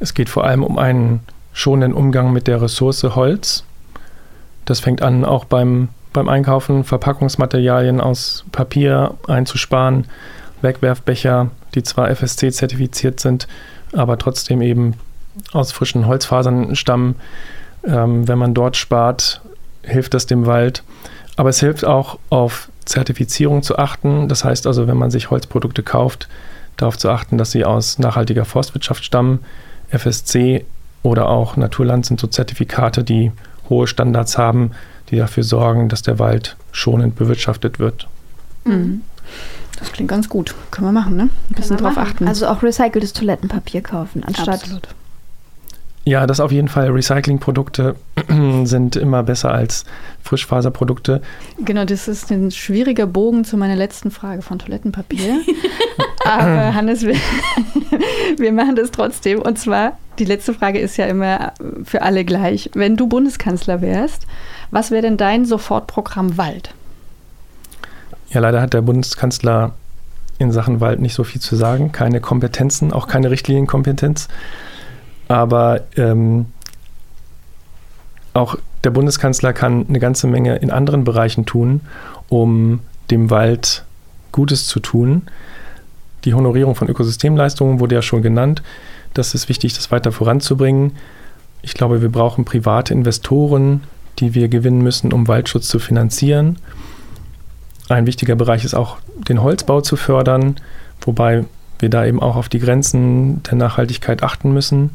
Es 0.00 0.12
geht 0.12 0.28
vor 0.28 0.44
allem 0.44 0.62
um 0.62 0.76
einen 0.76 1.20
schonenden 1.54 1.94
Umgang 1.94 2.30
mit 2.30 2.46
der 2.46 2.60
Ressource 2.60 3.02
Holz. 3.02 3.64
Das 4.66 4.80
fängt 4.80 5.00
an, 5.00 5.24
auch 5.24 5.46
beim, 5.46 5.88
beim 6.12 6.28
Einkaufen 6.28 6.84
Verpackungsmaterialien 6.84 8.02
aus 8.02 8.44
Papier 8.52 9.14
einzusparen, 9.28 10.08
Wegwerfbecher, 10.60 11.50
die 11.74 11.84
zwar 11.84 12.14
FSC 12.14 12.52
zertifiziert 12.52 13.18
sind, 13.18 13.48
aber 13.94 14.18
trotzdem 14.18 14.60
eben 14.60 14.96
aus 15.52 15.72
frischen 15.72 16.06
Holzfasern 16.06 16.76
stammen. 16.76 17.16
Ähm, 17.84 18.26
wenn 18.28 18.38
man 18.38 18.54
dort 18.54 18.76
spart, 18.76 19.40
hilft 19.82 20.14
das 20.14 20.26
dem 20.26 20.46
Wald. 20.46 20.82
Aber 21.36 21.48
es 21.48 21.60
hilft 21.60 21.84
auch, 21.84 22.18
auf 22.30 22.68
Zertifizierung 22.84 23.62
zu 23.62 23.78
achten. 23.78 24.28
Das 24.28 24.44
heißt 24.44 24.66
also, 24.66 24.86
wenn 24.86 24.96
man 24.96 25.10
sich 25.10 25.30
Holzprodukte 25.30 25.82
kauft, 25.82 26.28
darauf 26.76 26.98
zu 26.98 27.10
achten, 27.10 27.38
dass 27.38 27.50
sie 27.50 27.64
aus 27.64 27.98
nachhaltiger 27.98 28.44
Forstwirtschaft 28.44 29.04
stammen. 29.04 29.40
FSC 29.90 30.64
oder 31.02 31.28
auch 31.28 31.56
Naturland 31.56 32.06
sind 32.06 32.20
so 32.20 32.26
Zertifikate, 32.26 33.04
die 33.04 33.32
hohe 33.68 33.86
Standards 33.86 34.38
haben, 34.38 34.72
die 35.10 35.16
dafür 35.16 35.42
sorgen, 35.42 35.88
dass 35.88 36.02
der 36.02 36.18
Wald 36.18 36.56
schonend 36.72 37.16
bewirtschaftet 37.16 37.78
wird. 37.78 38.08
Mhm. 38.64 39.02
Das 39.78 39.92
klingt 39.92 40.10
ganz 40.10 40.28
gut. 40.28 40.54
Können 40.70 40.88
wir 40.88 40.92
machen, 40.92 41.16
ne? 41.16 41.28
Ein 41.50 41.54
bisschen 41.54 41.76
drauf 41.76 41.98
achten. 41.98 42.28
Also 42.28 42.46
auch 42.46 42.62
recyceltes 42.62 43.12
Toilettenpapier 43.12 43.82
kaufen, 43.82 44.22
anstatt 44.24 44.62
Absolut. 44.62 44.88
Ja, 46.06 46.26
das 46.26 46.38
auf 46.38 46.52
jeden 46.52 46.68
Fall. 46.68 46.90
Recyclingprodukte 46.90 47.96
sind 48.64 48.96
immer 48.96 49.22
besser 49.22 49.52
als 49.52 49.84
Frischfaserprodukte. 50.22 51.22
Genau, 51.58 51.86
das 51.86 52.08
ist 52.08 52.30
ein 52.30 52.50
schwieriger 52.50 53.06
Bogen 53.06 53.44
zu 53.44 53.56
meiner 53.56 53.76
letzten 53.76 54.10
Frage 54.10 54.42
von 54.42 54.58
Toilettenpapier. 54.58 55.40
Aber 56.24 56.74
Hannes, 56.74 57.02
wir, 57.02 57.16
wir 58.36 58.52
machen 58.52 58.76
das 58.76 58.90
trotzdem. 58.90 59.40
Und 59.40 59.58
zwar, 59.58 59.98
die 60.18 60.26
letzte 60.26 60.52
Frage 60.52 60.78
ist 60.78 60.98
ja 60.98 61.06
immer 61.06 61.52
für 61.84 62.02
alle 62.02 62.24
gleich. 62.26 62.70
Wenn 62.74 62.96
du 62.96 63.06
Bundeskanzler 63.06 63.80
wärst, 63.80 64.26
was 64.70 64.90
wäre 64.90 65.02
denn 65.02 65.16
dein 65.16 65.46
Sofortprogramm 65.46 66.36
Wald? 66.36 66.74
Ja, 68.28 68.40
leider 68.40 68.60
hat 68.60 68.74
der 68.74 68.82
Bundeskanzler 68.82 69.72
in 70.38 70.52
Sachen 70.52 70.80
Wald 70.80 71.00
nicht 71.00 71.14
so 71.14 71.24
viel 71.24 71.40
zu 71.40 71.56
sagen. 71.56 71.92
Keine 71.92 72.20
Kompetenzen, 72.20 72.92
auch 72.92 73.06
keine 73.06 73.30
Richtlinienkompetenz. 73.30 74.28
Aber 75.34 75.80
ähm, 75.96 76.46
auch 78.34 78.56
der 78.84 78.90
Bundeskanzler 78.90 79.52
kann 79.52 79.84
eine 79.88 79.98
ganze 79.98 80.28
Menge 80.28 80.54
in 80.58 80.70
anderen 80.70 81.02
Bereichen 81.02 81.44
tun, 81.44 81.80
um 82.28 82.78
dem 83.10 83.30
Wald 83.30 83.84
Gutes 84.30 84.68
zu 84.68 84.78
tun. 84.78 85.22
Die 86.24 86.34
Honorierung 86.34 86.76
von 86.76 86.88
Ökosystemleistungen 86.88 87.80
wurde 87.80 87.96
ja 87.96 88.02
schon 88.02 88.22
genannt. 88.22 88.62
Das 89.12 89.34
ist 89.34 89.48
wichtig, 89.48 89.74
das 89.74 89.90
weiter 89.90 90.12
voranzubringen. 90.12 90.92
Ich 91.62 91.74
glaube, 91.74 92.00
wir 92.00 92.12
brauchen 92.12 92.44
private 92.44 92.94
Investoren, 92.94 93.82
die 94.20 94.34
wir 94.34 94.46
gewinnen 94.46 94.82
müssen, 94.82 95.12
um 95.12 95.26
Waldschutz 95.26 95.66
zu 95.66 95.80
finanzieren. 95.80 96.60
Ein 97.88 98.06
wichtiger 98.06 98.36
Bereich 98.36 98.64
ist 98.64 98.74
auch, 98.74 98.98
den 99.28 99.42
Holzbau 99.42 99.80
zu 99.80 99.96
fördern, 99.96 100.60
wobei 101.00 101.44
wir 101.80 101.88
da 101.88 102.06
eben 102.06 102.22
auch 102.22 102.36
auf 102.36 102.48
die 102.48 102.60
Grenzen 102.60 103.42
der 103.42 103.56
Nachhaltigkeit 103.56 104.22
achten 104.22 104.52
müssen. 104.52 104.90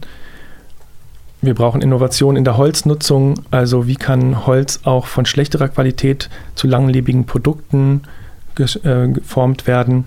Wir 1.42 1.56
brauchen 1.56 1.82
Innovation 1.82 2.36
in 2.36 2.44
der 2.44 2.58
Holznutzung, 2.58 3.36
also 3.50 3.88
wie 3.88 3.96
kann 3.96 4.46
Holz 4.46 4.82
auch 4.84 5.08
von 5.08 5.26
schlechterer 5.26 5.70
Qualität 5.70 6.30
zu 6.56 6.68
langlebigen 6.68 7.26
Produkten 7.26 8.02
äh, 8.58 9.08
geformt 9.08 9.66
werden. 9.66 10.04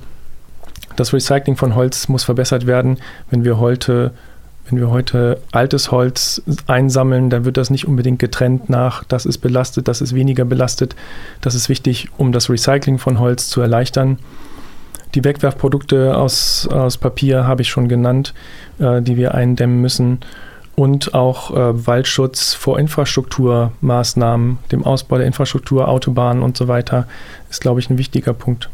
Das 0.96 1.14
Recycling 1.14 1.56
von 1.56 1.74
Holz 1.74 2.08
muss 2.08 2.24
verbessert 2.24 2.66
werden. 2.66 2.98
Wenn 3.30 3.44
wir 3.44 3.58
heute, 3.58 4.10
wenn 4.68 4.78
wir 4.78 4.90
heute 4.90 5.40
altes 5.52 5.90
Holz 5.90 6.42
einsammeln, 6.66 7.30
dann 7.30 7.46
wird 7.46 7.56
das 7.56 7.70
nicht 7.70 7.88
unbedingt 7.88 8.18
getrennt 8.18 8.68
nach, 8.68 9.02
das 9.04 9.24
ist 9.24 9.38
belastet, 9.38 9.88
das 9.88 10.02
ist 10.02 10.14
weniger 10.14 10.44
belastet. 10.44 10.94
Das 11.40 11.54
ist 11.54 11.70
wichtig, 11.70 12.10
um 12.18 12.32
das 12.32 12.50
Recycling 12.50 12.98
von 12.98 13.18
Holz 13.18 13.48
zu 13.48 13.62
erleichtern. 13.62 14.18
Die 15.14 15.24
Wegwerfprodukte 15.24 16.14
aus, 16.14 16.68
aus 16.68 16.98
Papier 16.98 17.46
habe 17.46 17.62
ich 17.62 17.70
schon 17.70 17.88
genannt, 17.88 18.34
äh, 18.78 19.00
die 19.00 19.16
wir 19.16 19.34
eindämmen 19.34 19.80
müssen 19.80 20.20
und 20.74 21.14
auch 21.14 21.50
äh, 21.50 21.86
Waldschutz 21.86 22.54
vor 22.54 22.78
Infrastrukturmaßnahmen, 22.78 24.58
dem 24.70 24.84
Ausbau 24.84 25.18
der 25.18 25.26
Infrastruktur, 25.26 25.88
Autobahnen 25.88 26.42
und 26.42 26.56
so 26.56 26.68
weiter, 26.68 27.06
ist, 27.50 27.60
glaube 27.60 27.80
ich, 27.80 27.90
ein 27.90 27.98
wichtiger 27.98 28.32
Punkt. 28.32 28.70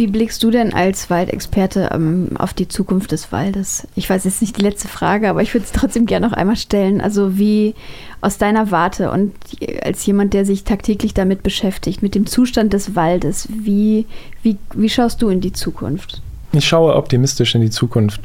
Wie 0.00 0.06
blickst 0.06 0.42
du 0.42 0.50
denn 0.50 0.72
als 0.72 1.10
Waldexperte 1.10 1.90
ähm, 1.92 2.30
auf 2.38 2.54
die 2.54 2.68
Zukunft 2.68 3.12
des 3.12 3.32
Waldes? 3.32 3.86
Ich 3.94 4.08
weiß 4.08 4.24
jetzt 4.24 4.40
nicht 4.40 4.56
die 4.56 4.62
letzte 4.62 4.88
Frage, 4.88 5.28
aber 5.28 5.42
ich 5.42 5.52
würde 5.52 5.66
es 5.66 5.72
trotzdem 5.72 6.06
gerne 6.06 6.26
noch 6.26 6.32
einmal 6.32 6.56
stellen. 6.56 7.02
Also 7.02 7.36
wie 7.36 7.74
aus 8.22 8.38
deiner 8.38 8.70
Warte 8.70 9.10
und 9.10 9.34
als 9.82 10.06
jemand, 10.06 10.32
der 10.32 10.46
sich 10.46 10.64
tagtäglich 10.64 11.12
damit 11.12 11.42
beschäftigt, 11.42 12.02
mit 12.02 12.14
dem 12.14 12.24
Zustand 12.24 12.72
des 12.72 12.96
Waldes, 12.96 13.46
wie, 13.50 14.06
wie, 14.42 14.56
wie 14.72 14.88
schaust 14.88 15.20
du 15.20 15.28
in 15.28 15.42
die 15.42 15.52
Zukunft? 15.52 16.22
Ich 16.52 16.66
schaue 16.66 16.94
optimistisch 16.96 17.54
in 17.54 17.60
die 17.60 17.70
Zukunft, 17.70 18.22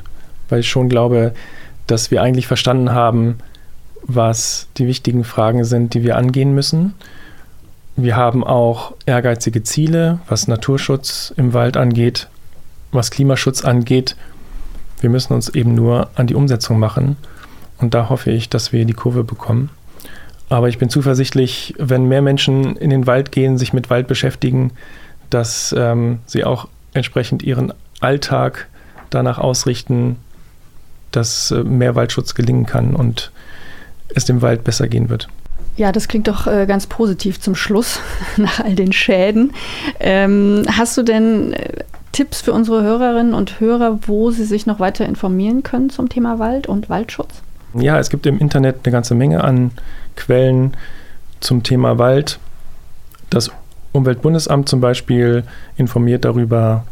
weil 0.48 0.62
ich 0.62 0.70
schon 0.70 0.88
glaube, 0.88 1.34
dass 1.88 2.12
wir 2.12 2.22
eigentlich 2.22 2.48
verstanden 2.48 2.92
haben, 2.92 3.38
was 4.04 4.68
die 4.78 4.88
wichtigen 4.88 5.24
Fragen 5.24 5.64
sind, 5.64 5.94
die 5.94 6.04
wir 6.04 6.18
angehen 6.18 6.54
müssen 6.54 6.94
wir 7.98 8.18
haben 8.18 8.44
auch 8.44 8.94
ehrgeizige 9.06 9.64
Ziele, 9.64 10.20
was 10.28 10.50
Naturschutz 10.50 11.34
im 11.38 11.54
Wald 11.54 11.78
angeht, 11.78 12.28
was 12.92 13.10
Klimaschutz 13.10 13.64
angeht. 13.64 14.18
Wir 15.00 15.10
müssen 15.10 15.34
uns 15.34 15.48
eben 15.50 15.76
nur 15.76 16.10
an 16.16 16.28
die 16.28 16.36
Umsetzung 16.36 16.78
machen. 16.78 17.16
Und 17.78 17.94
da 17.94 18.10
hoffe 18.10 18.32
ich, 18.32 18.50
dass 18.50 18.74
wir 18.74 18.84
die 18.84 18.94
Kurve 18.94 19.24
bekommen. 19.24 19.70
Aber 20.50 20.68
ich 20.68 20.78
bin 20.78 20.90
zuversichtlich, 20.90 21.74
wenn 21.78 22.06
mehr 22.06 22.22
Menschen 22.22 22.76
in 22.76 22.90
den 22.90 23.08
Wald 23.08 23.32
gehen, 23.32 23.58
sich 23.58 23.72
mit 23.72 23.90
Wald 23.90 24.08
beschäftigen, 24.08 24.72
dass 25.30 25.74
ähm, 25.78 26.20
sie 26.26 26.44
auch 26.44 26.68
entsprechend 26.94 27.44
ihren 27.44 27.74
Alltag 28.02 28.68
danach 29.10 29.38
ausrichten, 29.40 30.18
dass 31.16 31.52
äh, 31.52 31.64
mehr 31.64 31.96
Waldschutz 31.96 32.34
gelingen 32.36 32.66
kann 32.66 32.96
und 32.96 33.32
es 34.14 34.26
dem 34.26 34.42
Wald 34.42 34.64
besser 34.64 34.88
gehen 34.88 35.10
wird. 35.10 35.28
Ja, 35.78 35.92
das 35.92 36.08
klingt 36.08 36.28
doch 36.28 36.48
äh, 36.48 36.66
ganz 36.68 36.88
positiv 36.88 37.40
zum 37.40 37.56
Schluss 37.56 38.00
nach 38.38 38.60
all 38.62 38.76
den 38.76 38.94
Schäden. 38.94 39.54
Ähm, 40.00 40.64
hast 40.72 40.98
du 40.98 41.04
denn 41.04 41.54
äh, 41.54 41.84
Tipps 42.12 42.42
für 42.42 42.54
unsere 42.54 42.82
Hörerinnen 42.82 43.34
und 43.34 43.60
Hörer, 43.60 44.00
wo 44.08 44.32
sie 44.32 44.46
sich 44.46 44.66
noch 44.66 44.80
weiter 44.80 45.06
informieren 45.06 45.64
können 45.64 45.90
zum 45.90 46.08
Thema 46.08 46.40
Wald 46.40 46.68
und 46.68 46.90
Waldschutz? 46.90 47.42
Ja, 47.74 48.00
es 48.00 48.10
gibt 48.10 48.26
im 48.26 48.40
Internet 48.40 48.78
eine 48.84 48.92
ganze 48.94 49.16
Menge 49.16 49.44
an 49.44 49.72
Quellen 50.16 50.78
zum 51.42 51.64
Thema 51.64 51.98
Wald. 51.98 52.40
Das 53.30 53.52
Umweltbundesamt 53.92 54.70
zum 54.70 54.80
Beispiel 54.80 55.44
informiert 55.76 56.24
darüber, 56.24 56.86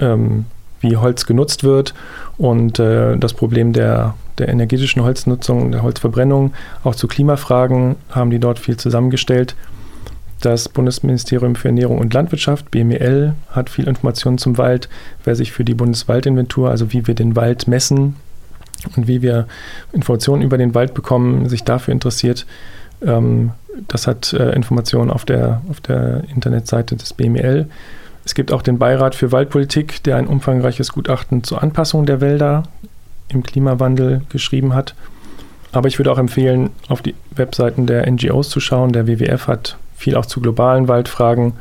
ähm, 0.00 0.46
wie 0.80 0.96
Holz 0.96 1.24
genutzt 1.24 1.62
wird 1.62 1.94
und 2.38 2.78
äh, 2.78 3.16
das 3.16 3.34
Problem 3.34 3.72
der 3.72 4.14
der 4.38 4.48
energetischen 4.48 5.02
Holznutzung, 5.02 5.72
der 5.72 5.82
Holzverbrennung, 5.82 6.52
auch 6.84 6.94
zu 6.94 7.06
Klimafragen 7.06 7.96
haben 8.10 8.30
die 8.30 8.38
dort 8.38 8.58
viel 8.58 8.76
zusammengestellt. 8.76 9.54
Das 10.40 10.68
Bundesministerium 10.68 11.54
für 11.54 11.68
Ernährung 11.68 11.98
und 11.98 12.12
Landwirtschaft, 12.12 12.70
BMEL, 12.70 13.34
hat 13.50 13.70
viel 13.70 13.86
Informationen 13.86 14.38
zum 14.38 14.58
Wald. 14.58 14.88
Wer 15.24 15.36
sich 15.36 15.52
für 15.52 15.64
die 15.64 15.74
Bundeswaldinventur, 15.74 16.70
also 16.70 16.92
wie 16.92 17.06
wir 17.06 17.14
den 17.14 17.36
Wald 17.36 17.68
messen 17.68 18.16
und 18.96 19.06
wie 19.06 19.22
wir 19.22 19.46
Informationen 19.92 20.42
über 20.42 20.58
den 20.58 20.74
Wald 20.74 20.94
bekommen, 20.94 21.48
sich 21.48 21.62
dafür 21.62 21.92
interessiert, 21.92 22.46
ähm, 23.06 23.52
das 23.86 24.06
hat 24.06 24.32
äh, 24.32 24.50
Informationen 24.52 25.10
auf 25.10 25.24
der, 25.24 25.62
auf 25.70 25.80
der 25.80 26.24
Internetseite 26.34 26.96
des 26.96 27.12
BMEL. 27.12 27.68
Es 28.24 28.34
gibt 28.34 28.52
auch 28.52 28.62
den 28.62 28.78
Beirat 28.78 29.14
für 29.14 29.32
Waldpolitik, 29.32 30.02
der 30.04 30.16
ein 30.16 30.26
umfangreiches 30.26 30.92
Gutachten 30.92 31.42
zur 31.42 31.62
Anpassung 31.62 32.06
der 32.06 32.20
Wälder 32.20 32.64
im 33.28 33.42
Klimawandel 33.42 34.22
geschrieben 34.28 34.74
hat. 34.74 34.94
Aber 35.72 35.88
ich 35.88 35.98
würde 35.98 36.12
auch 36.12 36.18
empfehlen, 36.18 36.70
auf 36.88 37.02
die 37.02 37.14
Webseiten 37.34 37.86
der 37.86 38.10
NGOs 38.10 38.50
zu 38.50 38.60
schauen. 38.60 38.92
Der 38.92 39.06
WWF 39.06 39.48
hat 39.48 39.76
viel 39.96 40.16
auch 40.16 40.26
zu 40.26 40.40
globalen 40.40 40.86
Waldfragen 40.88 41.54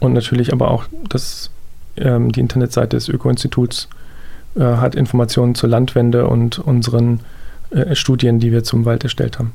und 0.00 0.12
natürlich 0.12 0.52
aber 0.52 0.70
auch 0.70 0.84
das, 1.08 1.50
ähm, 1.96 2.30
die 2.32 2.40
Internetseite 2.40 2.96
des 2.96 3.08
Öko-Instituts 3.08 3.88
äh, 4.54 4.60
hat 4.60 4.94
Informationen 4.94 5.54
zur 5.54 5.68
Landwende 5.68 6.26
und 6.26 6.58
unseren 6.58 7.20
äh, 7.70 7.94
Studien, 7.94 8.38
die 8.38 8.52
wir 8.52 8.62
zum 8.62 8.84
Wald 8.84 9.04
erstellt 9.04 9.38
haben. 9.38 9.52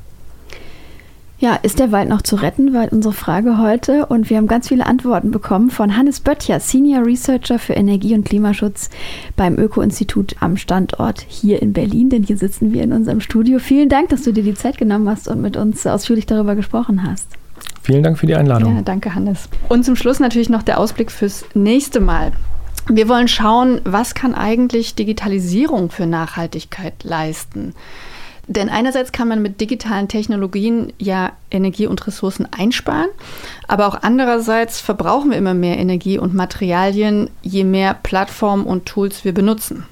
Ja, 1.42 1.56
ist 1.60 1.80
der 1.80 1.90
Wald 1.90 2.08
noch 2.08 2.22
zu 2.22 2.36
retten, 2.36 2.72
war 2.72 2.86
unsere 2.92 3.12
Frage 3.12 3.58
heute. 3.58 4.06
Und 4.06 4.30
wir 4.30 4.36
haben 4.36 4.46
ganz 4.46 4.68
viele 4.68 4.86
Antworten 4.86 5.32
bekommen 5.32 5.70
von 5.70 5.96
Hannes 5.96 6.20
Böttcher, 6.20 6.60
Senior 6.60 7.04
Researcher 7.04 7.58
für 7.58 7.72
Energie- 7.72 8.14
und 8.14 8.24
Klimaschutz 8.24 8.90
beim 9.34 9.58
Öko-Institut 9.58 10.36
am 10.38 10.56
Standort 10.56 11.26
hier 11.26 11.60
in 11.60 11.72
Berlin, 11.72 12.10
denn 12.10 12.22
hier 12.22 12.36
sitzen 12.36 12.72
wir 12.72 12.84
in 12.84 12.92
unserem 12.92 13.20
Studio. 13.20 13.58
Vielen 13.58 13.88
Dank, 13.88 14.10
dass 14.10 14.22
du 14.22 14.30
dir 14.30 14.44
die 14.44 14.54
Zeit 14.54 14.78
genommen 14.78 15.08
hast 15.08 15.26
und 15.26 15.42
mit 15.42 15.56
uns 15.56 15.84
ausführlich 15.84 16.26
darüber 16.26 16.54
gesprochen 16.54 17.02
hast. 17.02 17.26
Vielen 17.82 18.04
Dank 18.04 18.20
für 18.20 18.28
die 18.28 18.36
Einladung. 18.36 18.76
Ja, 18.76 18.82
danke, 18.82 19.12
Hannes. 19.16 19.48
Und 19.68 19.84
zum 19.84 19.96
Schluss 19.96 20.20
natürlich 20.20 20.48
noch 20.48 20.62
der 20.62 20.78
Ausblick 20.78 21.10
fürs 21.10 21.44
nächste 21.54 21.98
Mal. 21.98 22.30
Wir 22.86 23.08
wollen 23.08 23.26
schauen, 23.26 23.80
was 23.82 24.14
kann 24.14 24.36
eigentlich 24.36 24.94
Digitalisierung 24.94 25.90
für 25.90 26.06
Nachhaltigkeit 26.06 27.02
leisten? 27.02 27.74
Denn 28.52 28.68
einerseits 28.68 29.12
kann 29.12 29.28
man 29.28 29.40
mit 29.40 29.62
digitalen 29.62 30.08
Technologien 30.08 30.92
ja 30.98 31.32
Energie 31.50 31.86
und 31.86 32.06
Ressourcen 32.06 32.46
einsparen, 32.50 33.08
aber 33.66 33.86
auch 33.86 34.02
andererseits 34.02 34.78
verbrauchen 34.80 35.30
wir 35.30 35.38
immer 35.38 35.54
mehr 35.54 35.78
Energie 35.78 36.18
und 36.18 36.34
Materialien, 36.34 37.30
je 37.40 37.64
mehr 37.64 37.94
Plattformen 37.94 38.66
und 38.66 38.84
Tools 38.84 39.24
wir 39.24 39.32
benutzen. 39.32 39.86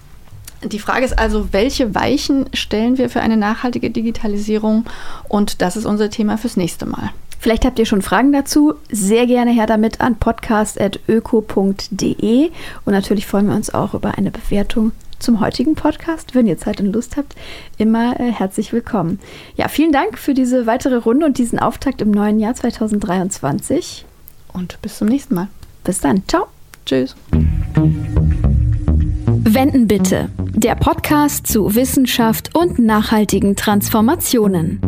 Die 0.62 0.78
Frage 0.78 1.06
ist 1.06 1.18
also, 1.18 1.54
welche 1.54 1.94
Weichen 1.94 2.50
stellen 2.52 2.98
wir 2.98 3.08
für 3.08 3.22
eine 3.22 3.38
nachhaltige 3.38 3.88
Digitalisierung? 3.90 4.84
Und 5.26 5.62
das 5.62 5.78
ist 5.78 5.86
unser 5.86 6.10
Thema 6.10 6.36
fürs 6.36 6.58
nächste 6.58 6.84
Mal. 6.84 7.12
Vielleicht 7.38 7.64
habt 7.64 7.78
ihr 7.78 7.86
schon 7.86 8.02
Fragen 8.02 8.32
dazu. 8.32 8.74
Sehr 8.90 9.26
gerne 9.26 9.52
her 9.52 9.66
damit 9.66 10.02
an 10.02 10.16
podcast.öko.de. 10.16 12.50
Und 12.84 12.92
natürlich 12.92 13.26
freuen 13.26 13.48
wir 13.48 13.56
uns 13.56 13.72
auch 13.72 13.94
über 13.94 14.18
eine 14.18 14.30
Bewertung 14.30 14.92
zum 15.20 15.40
heutigen 15.40 15.74
Podcast. 15.74 16.34
Wenn 16.34 16.46
ihr 16.46 16.58
Zeit 16.58 16.80
und 16.80 16.92
Lust 16.92 17.16
habt, 17.16 17.36
immer 17.78 18.18
äh, 18.18 18.32
herzlich 18.32 18.72
willkommen. 18.72 19.20
Ja, 19.56 19.68
vielen 19.68 19.92
Dank 19.92 20.18
für 20.18 20.34
diese 20.34 20.66
weitere 20.66 20.96
Runde 20.96 21.26
und 21.26 21.38
diesen 21.38 21.58
Auftakt 21.58 22.02
im 22.02 22.10
neuen 22.10 22.40
Jahr 22.40 22.54
2023. 22.54 24.04
Und 24.52 24.80
bis 24.82 24.98
zum 24.98 25.08
nächsten 25.08 25.34
Mal. 25.34 25.48
Bis 25.84 26.00
dann. 26.00 26.22
Ciao. 26.26 26.46
Tschüss. 26.86 27.14
Wenden 29.52 29.86
bitte. 29.88 30.30
Der 30.38 30.74
Podcast 30.74 31.46
zu 31.46 31.74
Wissenschaft 31.74 32.56
und 32.56 32.78
nachhaltigen 32.78 33.56
Transformationen. 33.56 34.80